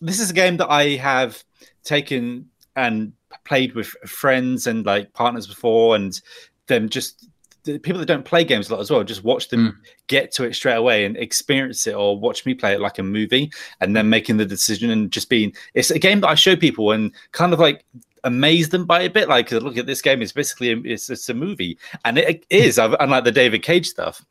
this 0.00 0.20
is 0.20 0.30
a 0.30 0.34
game 0.34 0.56
that 0.58 0.70
I 0.70 0.90
have 0.96 1.42
taken 1.84 2.48
and 2.74 3.12
played 3.44 3.74
with 3.74 3.88
friends 4.06 4.66
and 4.66 4.84
like 4.84 5.12
partners 5.12 5.46
before, 5.46 5.96
and 5.96 6.20
them 6.66 6.88
just 6.88 7.28
the 7.66 7.78
people 7.78 7.98
that 7.98 8.06
don't 8.06 8.24
play 8.24 8.44
games 8.44 8.70
a 8.70 8.72
lot 8.72 8.80
as 8.80 8.90
well 8.90 9.04
just 9.04 9.24
watch 9.24 9.48
them 9.48 9.66
mm. 9.66 9.74
get 10.06 10.32
to 10.32 10.44
it 10.44 10.54
straight 10.54 10.76
away 10.76 11.04
and 11.04 11.16
experience 11.16 11.86
it 11.86 11.94
or 11.94 12.18
watch 12.18 12.46
me 12.46 12.54
play 12.54 12.72
it 12.72 12.80
like 12.80 12.98
a 12.98 13.02
movie 13.02 13.50
and 13.80 13.94
then 13.94 14.08
making 14.08 14.36
the 14.36 14.46
decision 14.46 14.90
and 14.90 15.10
just 15.10 15.28
being 15.28 15.52
it's 15.74 15.90
a 15.90 15.98
game 15.98 16.20
that 16.20 16.28
i 16.28 16.34
show 16.34 16.56
people 16.56 16.92
and 16.92 17.12
kind 17.32 17.52
of 17.52 17.58
like 17.58 17.84
amaze 18.24 18.70
them 18.70 18.86
by 18.86 19.02
a 19.02 19.10
bit 19.10 19.28
like 19.28 19.50
look 19.50 19.76
at 19.76 19.86
this 19.86 20.00
game 20.00 20.22
it's 20.22 20.32
basically 20.32 20.72
a, 20.72 20.78
it's, 20.84 21.10
it's 21.10 21.28
a 21.28 21.34
movie 21.34 21.76
and 22.04 22.18
it 22.18 22.46
is 22.50 22.78
unlike 23.00 23.24
the 23.24 23.32
david 23.32 23.62
cage 23.62 23.88
stuff 23.88 24.24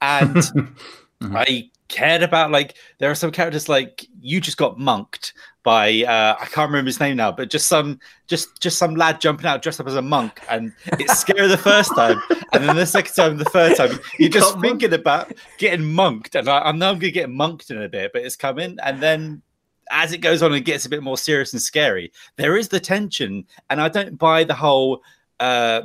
and 0.00 0.36
mm-hmm. 0.36 1.36
i 1.36 1.68
cared 1.92 2.22
about 2.22 2.50
like 2.50 2.74
there 2.98 3.10
are 3.10 3.14
some 3.14 3.30
characters 3.30 3.68
like 3.68 4.06
you 4.20 4.40
just 4.40 4.56
got 4.56 4.78
monked 4.78 5.34
by 5.62 6.02
uh, 6.02 6.34
I 6.40 6.46
can't 6.46 6.70
remember 6.70 6.88
his 6.88 6.98
name 6.98 7.16
now, 7.16 7.30
but 7.30 7.50
just 7.50 7.68
some 7.68 8.00
just 8.26 8.60
just 8.60 8.78
some 8.78 8.96
lad 8.96 9.20
jumping 9.20 9.46
out 9.46 9.62
dressed 9.62 9.78
up 9.78 9.86
as 9.86 9.94
a 9.94 10.02
monk, 10.02 10.40
and 10.48 10.72
it's 10.98 11.18
scary 11.18 11.46
the 11.46 11.56
first 11.56 11.94
time, 11.94 12.20
and 12.52 12.66
then 12.66 12.74
the 12.74 12.86
second 12.86 13.14
time, 13.14 13.36
the 13.36 13.44
third 13.44 13.76
time, 13.76 14.00
you're 14.18 14.30
just 14.30 14.58
thinking 14.60 14.90
monked. 14.90 14.94
about 14.94 15.32
getting 15.58 15.84
monked, 15.84 16.34
and 16.34 16.48
I, 16.48 16.60
I 16.60 16.72
know 16.72 16.90
I'm 16.90 16.98
gonna 16.98 17.12
get 17.12 17.30
monked 17.30 17.70
in 17.70 17.80
a 17.80 17.88
bit, 17.88 18.12
but 18.12 18.22
it's 18.22 18.34
coming, 18.34 18.78
and 18.82 19.00
then 19.00 19.42
as 19.90 20.12
it 20.12 20.18
goes 20.18 20.42
on, 20.42 20.52
it 20.54 20.60
gets 20.60 20.86
a 20.86 20.88
bit 20.88 21.02
more 21.02 21.18
serious 21.18 21.52
and 21.52 21.62
scary. 21.62 22.10
There 22.36 22.56
is 22.56 22.68
the 22.68 22.80
tension, 22.80 23.44
and 23.70 23.80
I 23.80 23.88
don't 23.88 24.18
buy 24.18 24.44
the 24.44 24.54
whole. 24.54 25.02
Uh, 25.38 25.82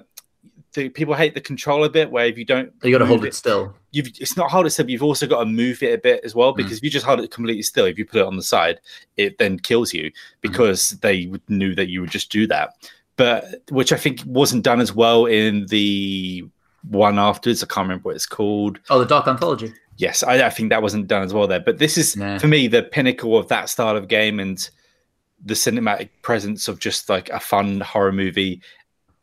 the, 0.74 0.90
people 0.90 1.14
hate 1.14 1.34
the 1.34 1.42
control 1.42 1.84
a 1.84 1.90
bit, 1.90 2.10
where 2.10 2.26
if 2.26 2.38
you 2.38 2.46
don't, 2.46 2.72
you 2.84 2.92
got 2.92 3.00
to 3.00 3.06
hold 3.06 3.26
it, 3.26 3.30
it 3.30 3.36
still 3.36 3.76
you've 3.98 4.08
it's 4.20 4.38
not 4.38 4.50
hold 4.52 4.66
it 4.66 4.70
still, 4.70 4.86
but 4.86 4.92
you've 4.92 5.04
also 5.04 5.28
got 5.28 5.40
to 5.40 5.46
move 5.46 5.84
it 5.84 5.94
a 5.94 5.98
bit 5.98 6.22
as 6.24 6.36
well. 6.36 6.54
Because 6.54 6.74
mm. 6.74 6.78
if 6.78 6.84
you 6.84 6.90
just 6.90 7.06
hold 7.06 7.20
it 7.20 7.32
completely 7.32 7.64
still, 7.64 7.86
if 7.86 7.98
you 7.98 8.06
put 8.06 8.22
it 8.22 8.28
on 8.28 8.38
the 8.38 8.44
side, 8.44 8.80
it 9.18 9.38
then 9.38 9.60
kills 9.60 9.94
you 9.94 10.12
because 10.42 10.94
mm. 10.94 11.02
they 11.02 11.32
knew 11.54 11.76
that 11.76 11.90
you 11.90 12.02
would 12.02 12.12
just 12.12 12.32
do 12.32 12.48
that. 12.48 12.76
But 13.18 13.64
which 13.70 13.92
I 13.92 13.98
think 13.98 14.22
wasn't 14.26 14.64
done 14.64 14.80
as 14.80 14.94
well 14.94 15.26
in 15.26 15.66
the 15.66 16.48
one 16.90 17.20
afterwards. 17.20 17.64
I 17.64 17.68
can't 17.68 17.86
remember 17.86 18.04
what 18.04 18.16
it's 18.16 18.26
called. 18.26 18.80
Oh, 18.90 19.00
the 19.00 19.06
Dark 19.06 19.28
Anthology. 19.28 19.74
Yes, 19.98 20.22
I, 20.22 20.46
I 20.46 20.50
think 20.50 20.70
that 20.70 20.84
wasn't 20.84 21.08
done 21.08 21.24
as 21.24 21.34
well 21.34 21.48
there. 21.48 21.60
But 21.60 21.80
this 21.80 21.98
is 21.98 22.16
nah. 22.16 22.38
for 22.38 22.48
me 22.48 22.68
the 22.68 22.84
pinnacle 22.84 23.38
of 23.38 23.48
that 23.48 23.70
style 23.70 23.98
of 23.98 24.08
game 24.08 24.40
and 24.40 24.70
the 25.44 25.56
cinematic 25.56 26.10
presence 26.22 26.68
of 26.68 26.80
just 26.80 27.10
like 27.10 27.30
a 27.30 27.40
fun 27.40 27.82
horror 27.82 28.12
movie. 28.12 28.62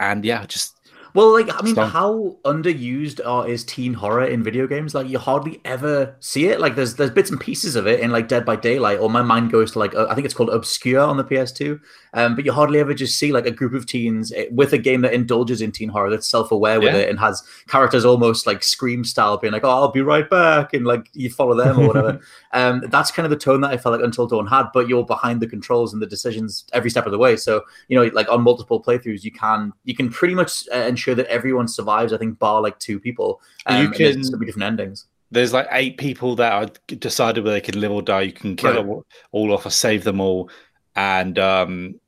And 0.01 0.25
yeah, 0.25 0.45
just 0.47 0.74
well, 1.15 1.33
like 1.33 1.49
I 1.49 1.63
mean, 1.63 1.77
how 1.77 2.37
underused 2.45 3.21
are, 3.25 3.49
is 3.49 3.63
teen 3.63 3.95
horror 3.95 4.25
in 4.27 4.43
video 4.43 4.67
games? 4.67 4.97
Like 4.97 5.09
you 5.09 5.21
hardly 5.21 5.61
ever 5.65 6.17
see 6.19 6.49
it. 6.49 6.61
Like 6.61 6.75
there's 6.75 6.97
there's 6.97 7.13
bits 7.13 7.31
and 7.31 7.41
pieces 7.41 7.77
of 7.77 7.87
it 7.87 8.01
in 8.01 8.11
like 8.11 8.27
Dead 8.27 8.45
by 8.45 8.57
Daylight, 8.57 8.99
or 8.99 9.09
my 9.09 9.23
mind 9.23 9.53
goes 9.53 9.71
to 9.73 9.79
like 9.79 9.95
uh, 9.95 10.09
I 10.11 10.17
think 10.17 10.25
it's 10.25 10.35
called 10.35 10.51
Obscure 10.51 11.01
on 11.01 11.17
the 11.17 11.23
PS2. 11.23 11.81
Um, 12.15 12.35
but 12.35 12.45
you 12.45 12.53
hardly 12.53 12.81
ever 12.81 12.95
just 12.95 13.17
see 13.19 13.33
like 13.33 13.47
a 13.47 13.53
group 13.53 13.75
of 13.75 13.87
teens 13.87 14.33
eh, 14.33 14.47
with 14.51 14.73
a 14.73 14.79
game 14.79 15.03
that 15.03 15.13
indulges 15.13 15.61
in 15.61 15.71
teen 15.71 15.89
horror, 15.89 16.11
that's 16.11 16.29
self 16.29 16.51
aware 16.51 16.81
with 16.81 16.95
yeah. 16.95 17.03
it, 17.03 17.11
and 17.11 17.19
has 17.21 17.45
characters 17.69 18.05
almost 18.05 18.47
like 18.47 18.65
Scream 18.65 19.05
style, 19.05 19.37
being 19.37 19.53
like, 19.53 19.65
"Oh, 19.65 19.71
I'll 19.71 19.93
be 19.93 20.01
right 20.01 20.29
back," 20.29 20.75
and 20.75 20.85
like 20.85 21.11
you 21.13 21.31
follow 21.31 21.55
them 21.55 21.79
or 21.79 21.87
whatever. 21.87 22.21
um, 22.53 22.83
that's 22.89 23.13
kind 23.13 23.25
of 23.25 23.31
the 23.31 23.37
tone 23.37 23.61
that 23.61 23.71
I 23.71 23.77
felt 23.77 23.95
like 23.95 24.05
Until 24.05 24.27
Dawn 24.27 24.49
had. 24.49 24.67
But 24.73 24.89
you're 24.89 25.05
behind 25.05 25.41
the 25.41 25.47
controls 25.47 25.93
and 25.93 26.03
the 26.03 26.07
decisions 26.07 26.65
every 26.73 26.91
step 26.91 27.07
of 27.07 27.13
the 27.13 27.19
way. 27.19 27.37
So 27.37 27.63
you 27.87 27.97
know, 27.97 28.11
like 28.15 28.29
on 28.29 28.43
multiple 28.43 28.83
playthroughs, 28.83 29.23
you 29.23 29.31
can 29.31 29.73
you 29.85 29.95
can 29.95 30.11
pretty 30.11 30.35
much 30.35 30.69
uh, 30.73 30.79
ensure 30.79 31.04
that 31.13 31.27
everyone 31.27 31.69
survives. 31.69 32.13
I 32.13 32.19
think 32.19 32.39
bar 32.39 32.63
like 32.63 32.79
two 32.79 32.99
people. 32.99 33.41
Um, 33.67 33.83
you 33.83 33.91
can 33.91 34.39
be 34.39 34.47
different 34.47 34.65
endings 34.65 35.07
there's 35.35 35.53
like 35.53 35.67
eight 35.73 35.99
people 35.99 36.37
that 36.37 36.53
are 36.53 36.95
decided 36.97 37.45
whether 37.45 37.57
they 37.57 37.61
can 37.61 37.81
live 37.81 37.91
or 37.91 38.03
die. 38.03 38.23
You 38.23 38.33
can 38.33 38.57
kill 38.57 38.71
right. 38.71 38.87
them 38.87 39.03
all 39.33 39.53
off 39.53 39.67
or 39.67 39.71
save 39.71 40.05
them 40.05 40.21
all, 40.21 40.51
and 40.97 41.39
um, 41.39 42.01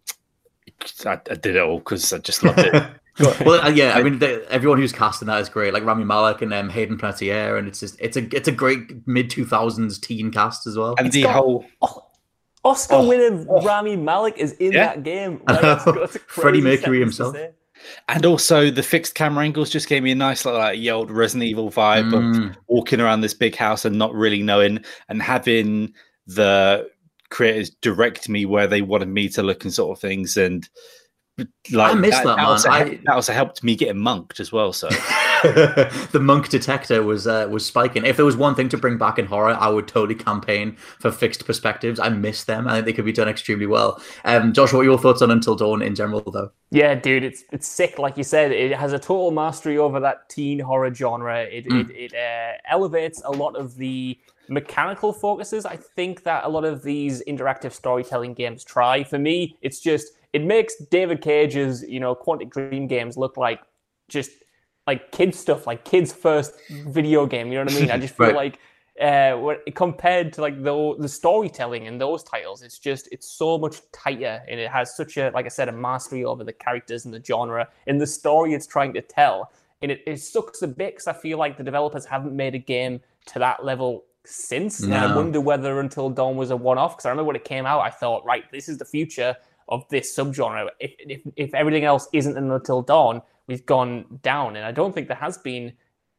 I, 1.05 1.13
I 1.31 1.35
did 1.35 1.57
it 1.57 1.63
all 1.63 1.79
because 1.79 2.13
I 2.13 2.19
just 2.19 2.43
loved 2.43 2.61
it. 2.61 2.73
well, 3.45 3.61
uh, 3.61 3.71
yeah, 3.71 3.95
I 3.97 4.03
mean, 4.03 4.19
the, 4.19 4.47
everyone 4.51 4.79
who's 4.79 4.93
casting 4.93 5.27
that 5.27 5.41
is 5.41 5.49
great, 5.49 5.75
like 5.75 5.85
Rami 5.85 6.05
Malek 6.05 6.43
and 6.43 6.55
um, 6.55 6.69
Hayden 6.71 6.97
Panettiere, 6.97 7.59
and 7.59 7.69
it's 7.69 7.81
just 7.81 7.97
it's 8.01 8.17
a 8.17 8.35
it's 8.35 8.49
a 8.49 8.53
great 8.53 9.07
mid 9.07 9.29
two 9.29 9.45
thousands 9.45 9.99
teen 9.99 10.31
cast 10.31 10.67
as 10.67 10.79
well. 10.79 10.95
And 10.99 11.09
it's 11.09 11.15
the 11.15 11.23
whole 11.23 11.65
oh, 11.83 12.07
Oscar 12.65 12.97
oh, 12.97 13.09
winner 13.09 13.45
oh. 13.49 13.63
Rami 13.63 13.97
Malek 13.97 14.39
is 14.39 14.53
in 14.53 14.73
yeah. 14.73 14.87
that 14.87 15.03
game. 15.03 15.43
Like, 15.49 16.09
Freddie 16.29 16.61
Mercury 16.61 17.01
himself. 17.01 17.37
And 18.09 18.27
also 18.27 18.71
the 18.71 18.83
fixed 18.83 19.15
camera 19.15 19.45
angles 19.45 19.71
just 19.71 19.89
gave 19.89 20.03
me 20.03 20.13
a 20.13 20.17
nice 20.17 20.45
like, 20.45 20.55
like 20.55 20.89
old 20.89 21.11
Resident 21.11 21.45
Evil 21.45 21.71
vibe 21.71 22.13
mm. 22.13 22.51
of 22.51 22.57
walking 22.67 23.01
around 23.01 23.21
this 23.21 23.35
big 23.35 23.55
house 23.55 23.85
and 23.85 23.99
not 23.99 24.15
really 24.15 24.43
knowing 24.43 24.85
and 25.09 25.23
having 25.23 25.93
the 26.27 26.89
creators 27.31 27.71
direct 27.83 28.29
me 28.29 28.47
where 28.47 28.67
they 28.67 28.83
wanted 28.83 29.09
me 29.09 29.29
to 29.29 29.43
look 29.43 29.65
and 29.65 29.75
sort 29.75 29.97
of 29.97 30.01
things 30.01 30.37
and 30.37 30.69
like 31.71 31.93
I 31.93 31.95
miss 31.95 32.15
that, 32.15 32.25
that, 32.25 32.37
that 32.37 32.47
also, 32.47 32.71
I, 32.71 32.85
that 33.05 33.15
also 33.15 33.33
helped 33.33 33.63
me 33.63 33.77
get 33.77 33.95
monked 33.95 34.41
as 34.41 34.53
well. 34.53 34.73
So 34.73 34.89
the 36.13 36.21
monk 36.21 36.49
detector 36.49 37.03
was 37.03 37.27
uh, 37.27 37.49
was 37.51 37.65
spiking. 37.65 38.05
If 38.05 38.17
there 38.17 38.25
was 38.25 38.37
one 38.37 38.55
thing 38.55 38.69
to 38.71 38.77
bring 38.77 38.99
back 38.99 39.19
in 39.19 39.27
horror, 39.27 39.57
I 39.59 39.69
would 39.69 39.89
totally 39.89 40.15
campaign 40.15 40.77
for 40.99 41.11
fixed 41.11 41.47
perspectives. 41.47 41.99
I 42.01 42.09
miss 42.09 42.45
them. 42.45 42.69
I 42.69 42.75
think 42.75 42.87
they 42.87 42.93
could 42.93 43.05
be 43.05 43.13
done 43.13 43.29
extremely 43.29 43.67
well. 43.67 44.01
Um, 44.25 44.53
Josh, 44.53 44.73
what 44.73 44.81
are 44.81 44.85
your 44.85 44.99
thoughts 44.99 45.23
on 45.23 45.31
Until 45.31 45.57
Dawn 45.57 45.83
in 45.83 45.95
general, 45.95 46.21
though? 46.21 46.51
Yeah, 46.71 46.95
dude, 46.95 47.25
it's 47.25 47.45
it's 47.53 47.67
sick. 47.67 47.99
Like 47.99 48.17
you 48.17 48.25
said, 48.25 48.53
it 48.53 48.77
has 48.77 48.93
a 48.93 48.99
total 48.99 49.31
mastery 49.31 49.79
over 49.79 50.01
that 50.01 50.29
teen 50.29 50.59
horror 50.59 50.95
genre. 50.95 51.43
It 51.43 51.67
mm. 51.67 51.91
it, 51.91 52.13
it 52.13 52.15
uh, 52.15 52.59
elevates 52.69 53.23
a 53.25 53.31
lot 53.31 53.57
of 53.57 53.77
the 53.77 54.19
mechanical 54.49 55.13
focuses 55.13 55.67
I 55.67 55.77
think 55.77 56.23
that 56.23 56.45
a 56.45 56.49
lot 56.49 56.65
of 56.65 56.83
these 56.83 57.23
interactive 57.27 57.73
storytelling 57.73 58.35
games 58.35 58.65
try. 58.65 59.03
For 59.03 59.19
me, 59.19 59.57
it's 59.61 59.81
just 59.81 60.13
it 60.33 60.45
makes 60.45 60.77
David 60.91 61.21
Cage's, 61.23 61.83
you 61.83 62.01
know, 62.01 62.15
Quantic 62.15 62.51
Dream 62.51 62.87
games 62.87 63.17
look 63.17 63.37
like 63.37 63.61
just 64.09 64.31
like 64.87 65.11
kids 65.13 65.39
stuff, 65.39 65.67
like 65.67 65.85
kids 65.85 66.13
first 66.13 66.55
video 66.71 67.27
game. 67.27 67.49
You 67.49 67.59
know 67.59 67.65
what 67.65 67.75
I 67.75 67.81
mean? 67.81 67.91
I 67.91 67.99
just 68.07 68.15
feel 68.15 68.29
right. 68.29 68.37
like 68.37 68.61
uh, 69.01 69.55
compared 69.75 70.33
to 70.35 70.41
like 70.41 70.63
the 70.63 70.95
the 70.99 71.09
storytelling 71.09 71.85
in 71.87 71.99
those 71.99 72.23
titles, 72.23 72.63
it's 72.63 72.79
just 72.79 73.09
it's 73.13 73.29
so 73.29 73.59
much 73.59 73.81
tighter 73.93 74.43
and 74.49 74.59
it 74.59 74.71
has 74.71 74.97
such 74.97 75.17
a 75.17 75.31
like 75.35 75.45
I 75.45 75.49
said 75.49 75.69
a 75.69 75.73
mastery 75.73 76.25
over 76.25 76.45
the 76.45 76.53
characters 76.53 77.05
and 77.05 77.13
the 77.13 77.23
genre 77.23 77.69
and 77.87 78.01
the 78.01 78.07
story 78.07 78.55
it's 78.55 78.67
trying 78.67 78.95
to 78.95 79.03
tell. 79.03 79.51
And 79.83 79.93
it, 79.93 80.03
it 80.07 80.21
sucks 80.21 80.63
a 80.63 80.69
bit 80.69 80.95
because 80.95 81.07
I 81.07 81.13
feel 81.13 81.37
like 81.37 81.59
the 81.59 81.63
developers 81.63 82.07
haven't 82.07 82.35
made 82.35 82.55
a 82.55 82.59
game 82.59 83.01
to 83.27 83.39
that 83.41 83.63
level 83.63 84.05
since. 84.25 84.81
No. 84.81 84.95
And 84.95 85.05
I 85.05 85.15
wonder 85.15 85.41
whether 85.41 85.81
Until 85.81 86.09
Dawn 86.09 86.37
was 86.37 86.51
a 86.51 86.57
one 86.57 86.79
off 86.79 86.97
because 86.97 87.05
I 87.05 87.11
remember 87.11 87.27
when 87.27 87.37
it 87.37 87.45
came 87.45 87.67
out, 87.67 87.81
I 87.81 87.91
thought, 87.91 88.25
right, 88.25 88.51
this 88.51 88.71
is 88.71 88.79
the 88.79 88.87
future 88.87 89.37
of 89.69 89.87
this 89.91 90.17
subgenre. 90.17 90.69
If, 90.81 90.95
if, 90.99 91.21
if 91.37 91.55
everything 91.55 91.85
else 91.85 92.09
isn't 92.15 92.37
Until 92.37 92.81
Dawn, 92.81 93.21
we've 93.47 93.67
gone 93.67 94.21
down. 94.23 94.57
And 94.57 94.65
I 94.65 94.73
don't 94.73 94.95
think 94.95 95.09
there 95.09 95.17
has 95.17 95.39
been 95.39 95.73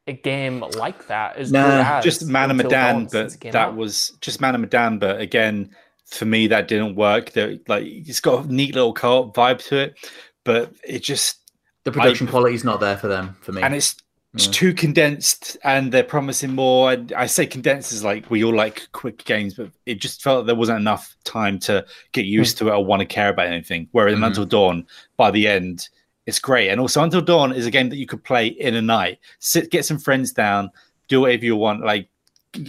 a 0.07 0.13
game 0.13 0.63
like 0.77 1.07
that 1.07 1.37
as 1.37 1.51
no, 1.51 1.65
as 1.65 2.03
just 2.03 2.25
Man 2.25 2.49
of 2.51 2.57
Medan, 2.57 3.07
but 3.11 3.39
that 3.41 3.55
out. 3.55 3.75
was 3.75 4.17
just 4.21 4.41
Man 4.41 4.55
of 4.55 4.61
Medan. 4.61 4.99
But 4.99 5.19
again, 5.19 5.75
for 6.05 6.25
me, 6.25 6.47
that 6.47 6.67
didn't 6.67 6.95
work. 6.95 7.31
That 7.31 7.67
like 7.67 7.85
it's 7.85 8.19
got 8.19 8.45
a 8.45 8.53
neat 8.53 8.73
little 8.73 8.93
co-op 8.93 9.35
vibe 9.35 9.63
to 9.67 9.77
it, 9.77 10.11
but 10.43 10.73
it 10.83 11.03
just 11.03 11.51
the 11.83 11.91
production 11.91 12.27
quality 12.27 12.55
is 12.55 12.63
not 12.63 12.79
there 12.79 12.97
for 12.97 13.07
them 13.07 13.35
for 13.41 13.51
me, 13.51 13.61
and 13.61 13.75
it's 13.75 13.95
it's 14.33 14.45
yeah. 14.45 14.51
too 14.51 14.73
condensed 14.73 15.57
and 15.63 15.91
they're 15.91 16.03
promising 16.03 16.53
more. 16.53 16.91
And 16.91 17.11
I 17.13 17.25
say 17.25 17.45
condensed 17.45 17.91
is 17.91 18.03
like 18.03 18.29
we 18.29 18.43
all 18.43 18.55
like 18.55 18.87
quick 18.91 19.23
games, 19.25 19.55
but 19.55 19.71
it 19.85 19.95
just 19.95 20.21
felt 20.21 20.45
there 20.45 20.55
wasn't 20.55 20.79
enough 20.79 21.15
time 21.23 21.59
to 21.59 21.85
get 22.11 22.25
used 22.25 22.57
to 22.59 22.67
it 22.67 22.71
or 22.71 22.85
want 22.85 22.99
to 22.99 23.05
care 23.05 23.29
about 23.29 23.47
anything. 23.47 23.87
Whereas 23.93 24.15
mm-hmm. 24.15 24.25
Until 24.25 24.45
Dawn, 24.45 24.85
by 25.15 25.31
the 25.31 25.47
end, 25.47 25.89
it's 26.27 26.39
great. 26.39 26.69
And 26.69 26.79
also 26.79 27.01
Until 27.01 27.21
Dawn 27.21 27.53
is 27.53 27.65
a 27.65 27.71
game 27.71 27.89
that 27.89 27.97
you 27.97 28.05
could 28.05 28.23
play 28.23 28.47
in 28.47 28.75
a 28.75 28.81
night. 28.81 29.19
Sit, 29.39 29.71
get 29.71 29.85
some 29.85 29.97
friends 29.97 30.31
down, 30.31 30.69
do 31.07 31.21
whatever 31.21 31.45
you 31.45 31.55
want. 31.55 31.83
Like 31.83 32.09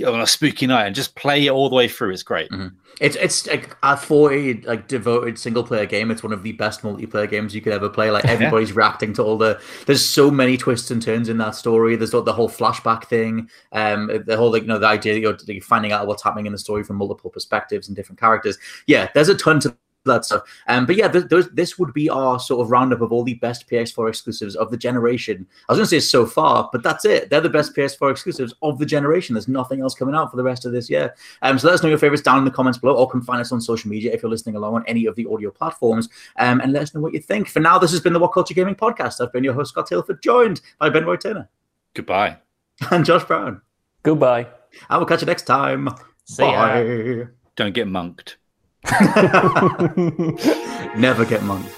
on 0.07 0.21
a 0.21 0.27
spooky 0.27 0.67
night 0.67 0.87
and 0.87 0.95
just 0.95 1.15
play 1.15 1.47
it 1.47 1.51
all 1.51 1.69
the 1.69 1.75
way 1.75 1.89
through. 1.89 2.13
It's 2.13 2.23
great. 2.23 2.51
Mm-hmm. 2.51 2.69
It's 3.01 3.17
it's 3.17 3.47
like 3.47 3.77
a 3.83 3.97
forty 3.97 4.55
like 4.63 4.89
devoted 4.89 5.39
single 5.39 5.63
player 5.63 5.87
game. 5.87 6.11
It's 6.11 6.23
one 6.23 6.33
of 6.33 6.43
the 6.43 6.53
best 6.53 6.83
multiplayer 6.83 7.29
games 7.29 7.55
you 7.55 7.61
could 7.61 7.73
ever 7.73 7.89
play. 7.89 8.11
Like 8.11 8.25
everybody's 8.27 8.73
reacting 8.73 9.13
to 9.15 9.23
all 9.23 9.39
the. 9.39 9.61
There's 9.87 10.05
so 10.05 10.31
many 10.31 10.57
twists 10.57 10.91
and 10.91 11.01
turns 11.01 11.29
in 11.29 11.39
that 11.39 11.55
story. 11.55 11.97
There's 11.97 12.11
the, 12.11 12.23
the 12.23 12.33
whole 12.33 12.49
flashback 12.49 13.05
thing. 13.05 13.49
Um, 13.73 14.11
the 14.27 14.37
whole 14.37 14.51
like 14.51 14.63
you 14.63 14.69
know 14.69 14.79
the 14.79 14.89
idea 14.89 15.15
that 15.15 15.21
you're, 15.21 15.37
you're 15.47 15.63
finding 15.63 15.93
out 15.93 16.07
what's 16.07 16.23
happening 16.23 16.47
in 16.47 16.53
the 16.53 16.59
story 16.59 16.83
from 16.83 16.97
multiple 16.97 17.31
perspectives 17.31 17.89
and 17.89 17.97
different 17.97 18.21
characters. 18.21 18.59
Yeah, 18.87 19.09
there's 19.15 19.29
a 19.29 19.37
ton 19.37 19.61
to 19.61 19.77
that 20.05 20.25
stuff. 20.25 20.43
Um, 20.67 20.87
but 20.87 20.97
yeah, 20.97 21.09
th- 21.09 21.27
those, 21.27 21.49
this 21.51 21.79
would 21.79 21.93
be 21.93 22.09
our 22.09 22.41
sort 22.41 22.61
of 22.61 22.71
roundup 22.71 23.01
of 23.01 23.13
all 23.13 23.25
the 23.25 23.35
best 23.35 23.69
PS4 23.69 24.09
exclusives 24.09 24.57
of 24.57 24.71
the 24.71 24.77
generation. 24.77 25.47
I 25.69 25.73
was 25.73 25.79
going 25.79 25.89
to 25.89 26.01
say 26.01 26.01
so 26.01 26.27
far, 26.27 26.69
but 26.73 26.83
that's 26.83 27.05
it. 27.05 27.31
They're 27.31 27.41
the 27.41 27.49
best 27.49 27.75
PS4 27.75 28.11
exclusives 28.11 28.55
of 28.63 28.79
the 28.79 28.87
generation. 28.87 29.35
There's 29.35 29.49
nothing 29.49 29.81
else 29.81 29.95
coming 29.95 30.15
out 30.15 30.31
for 30.31 30.37
the 30.37 30.43
rest 30.43 30.65
of 30.65 30.73
this 30.73 30.91
year. 30.91 31.15
Um, 31.43 31.59
so 31.59 31.69
let 31.69 31.75
us 31.75 31.83
know 31.83 31.89
your 31.89 31.99
favorites 31.99 32.23
down 32.23 32.39
in 32.39 32.45
the 32.45 32.51
comments 32.51 32.79
below, 32.79 32.95
or 32.95 33.09
come 33.09 33.23
find 33.23 33.41
us 33.41 33.53
on 33.53 33.61
social 33.61 33.91
media 33.91 34.13
if 34.13 34.23
you're 34.23 34.31
listening 34.31 34.57
along 34.57 34.75
on 34.75 34.85
any 34.87 35.07
of 35.07 35.15
the 35.17 35.27
audio 35.27 35.51
platforms, 35.51 36.09
um, 36.39 36.61
and 36.61 36.73
let 36.73 36.83
us 36.83 36.95
know 36.95 37.01
what 37.01 37.15
you 37.15 37.21
think. 37.21 37.49
For 37.49 37.61
now, 37.61 37.79
this 37.79 37.91
has 37.91 38.01
been 38.01 38.13
the 38.13 38.19
What 38.19 38.33
Culture 38.33 38.55
Gaming 38.55 38.75
Podcast. 38.75 39.21
I've 39.21 39.33
been 39.33 39.45
your 39.45 39.55
host 39.55 39.73
Scott 39.73 39.89
Tailford, 39.89 40.23
joined 40.23 40.61
by 40.79 40.89
Ben 40.91 41.05
Roy 41.05 41.17
Turner. 41.17 41.49
Goodbye. 41.95 42.39
And 42.93 43.05
Josh 43.05 43.25
Brown. 43.25 43.61
Goodbye. 44.05 44.47
I 44.89 44.99
will 44.99 45.07
catch 45.07 45.21
you 45.21 45.27
next 45.27 45.43
time. 45.43 45.89
See 46.25 46.45
Bye. 46.45 46.83
Ya. 46.83 47.25
Don't 47.57 47.75
get 47.75 47.89
monked. 47.89 48.37
Never 50.97 51.25
get 51.25 51.43
monked. 51.43 51.78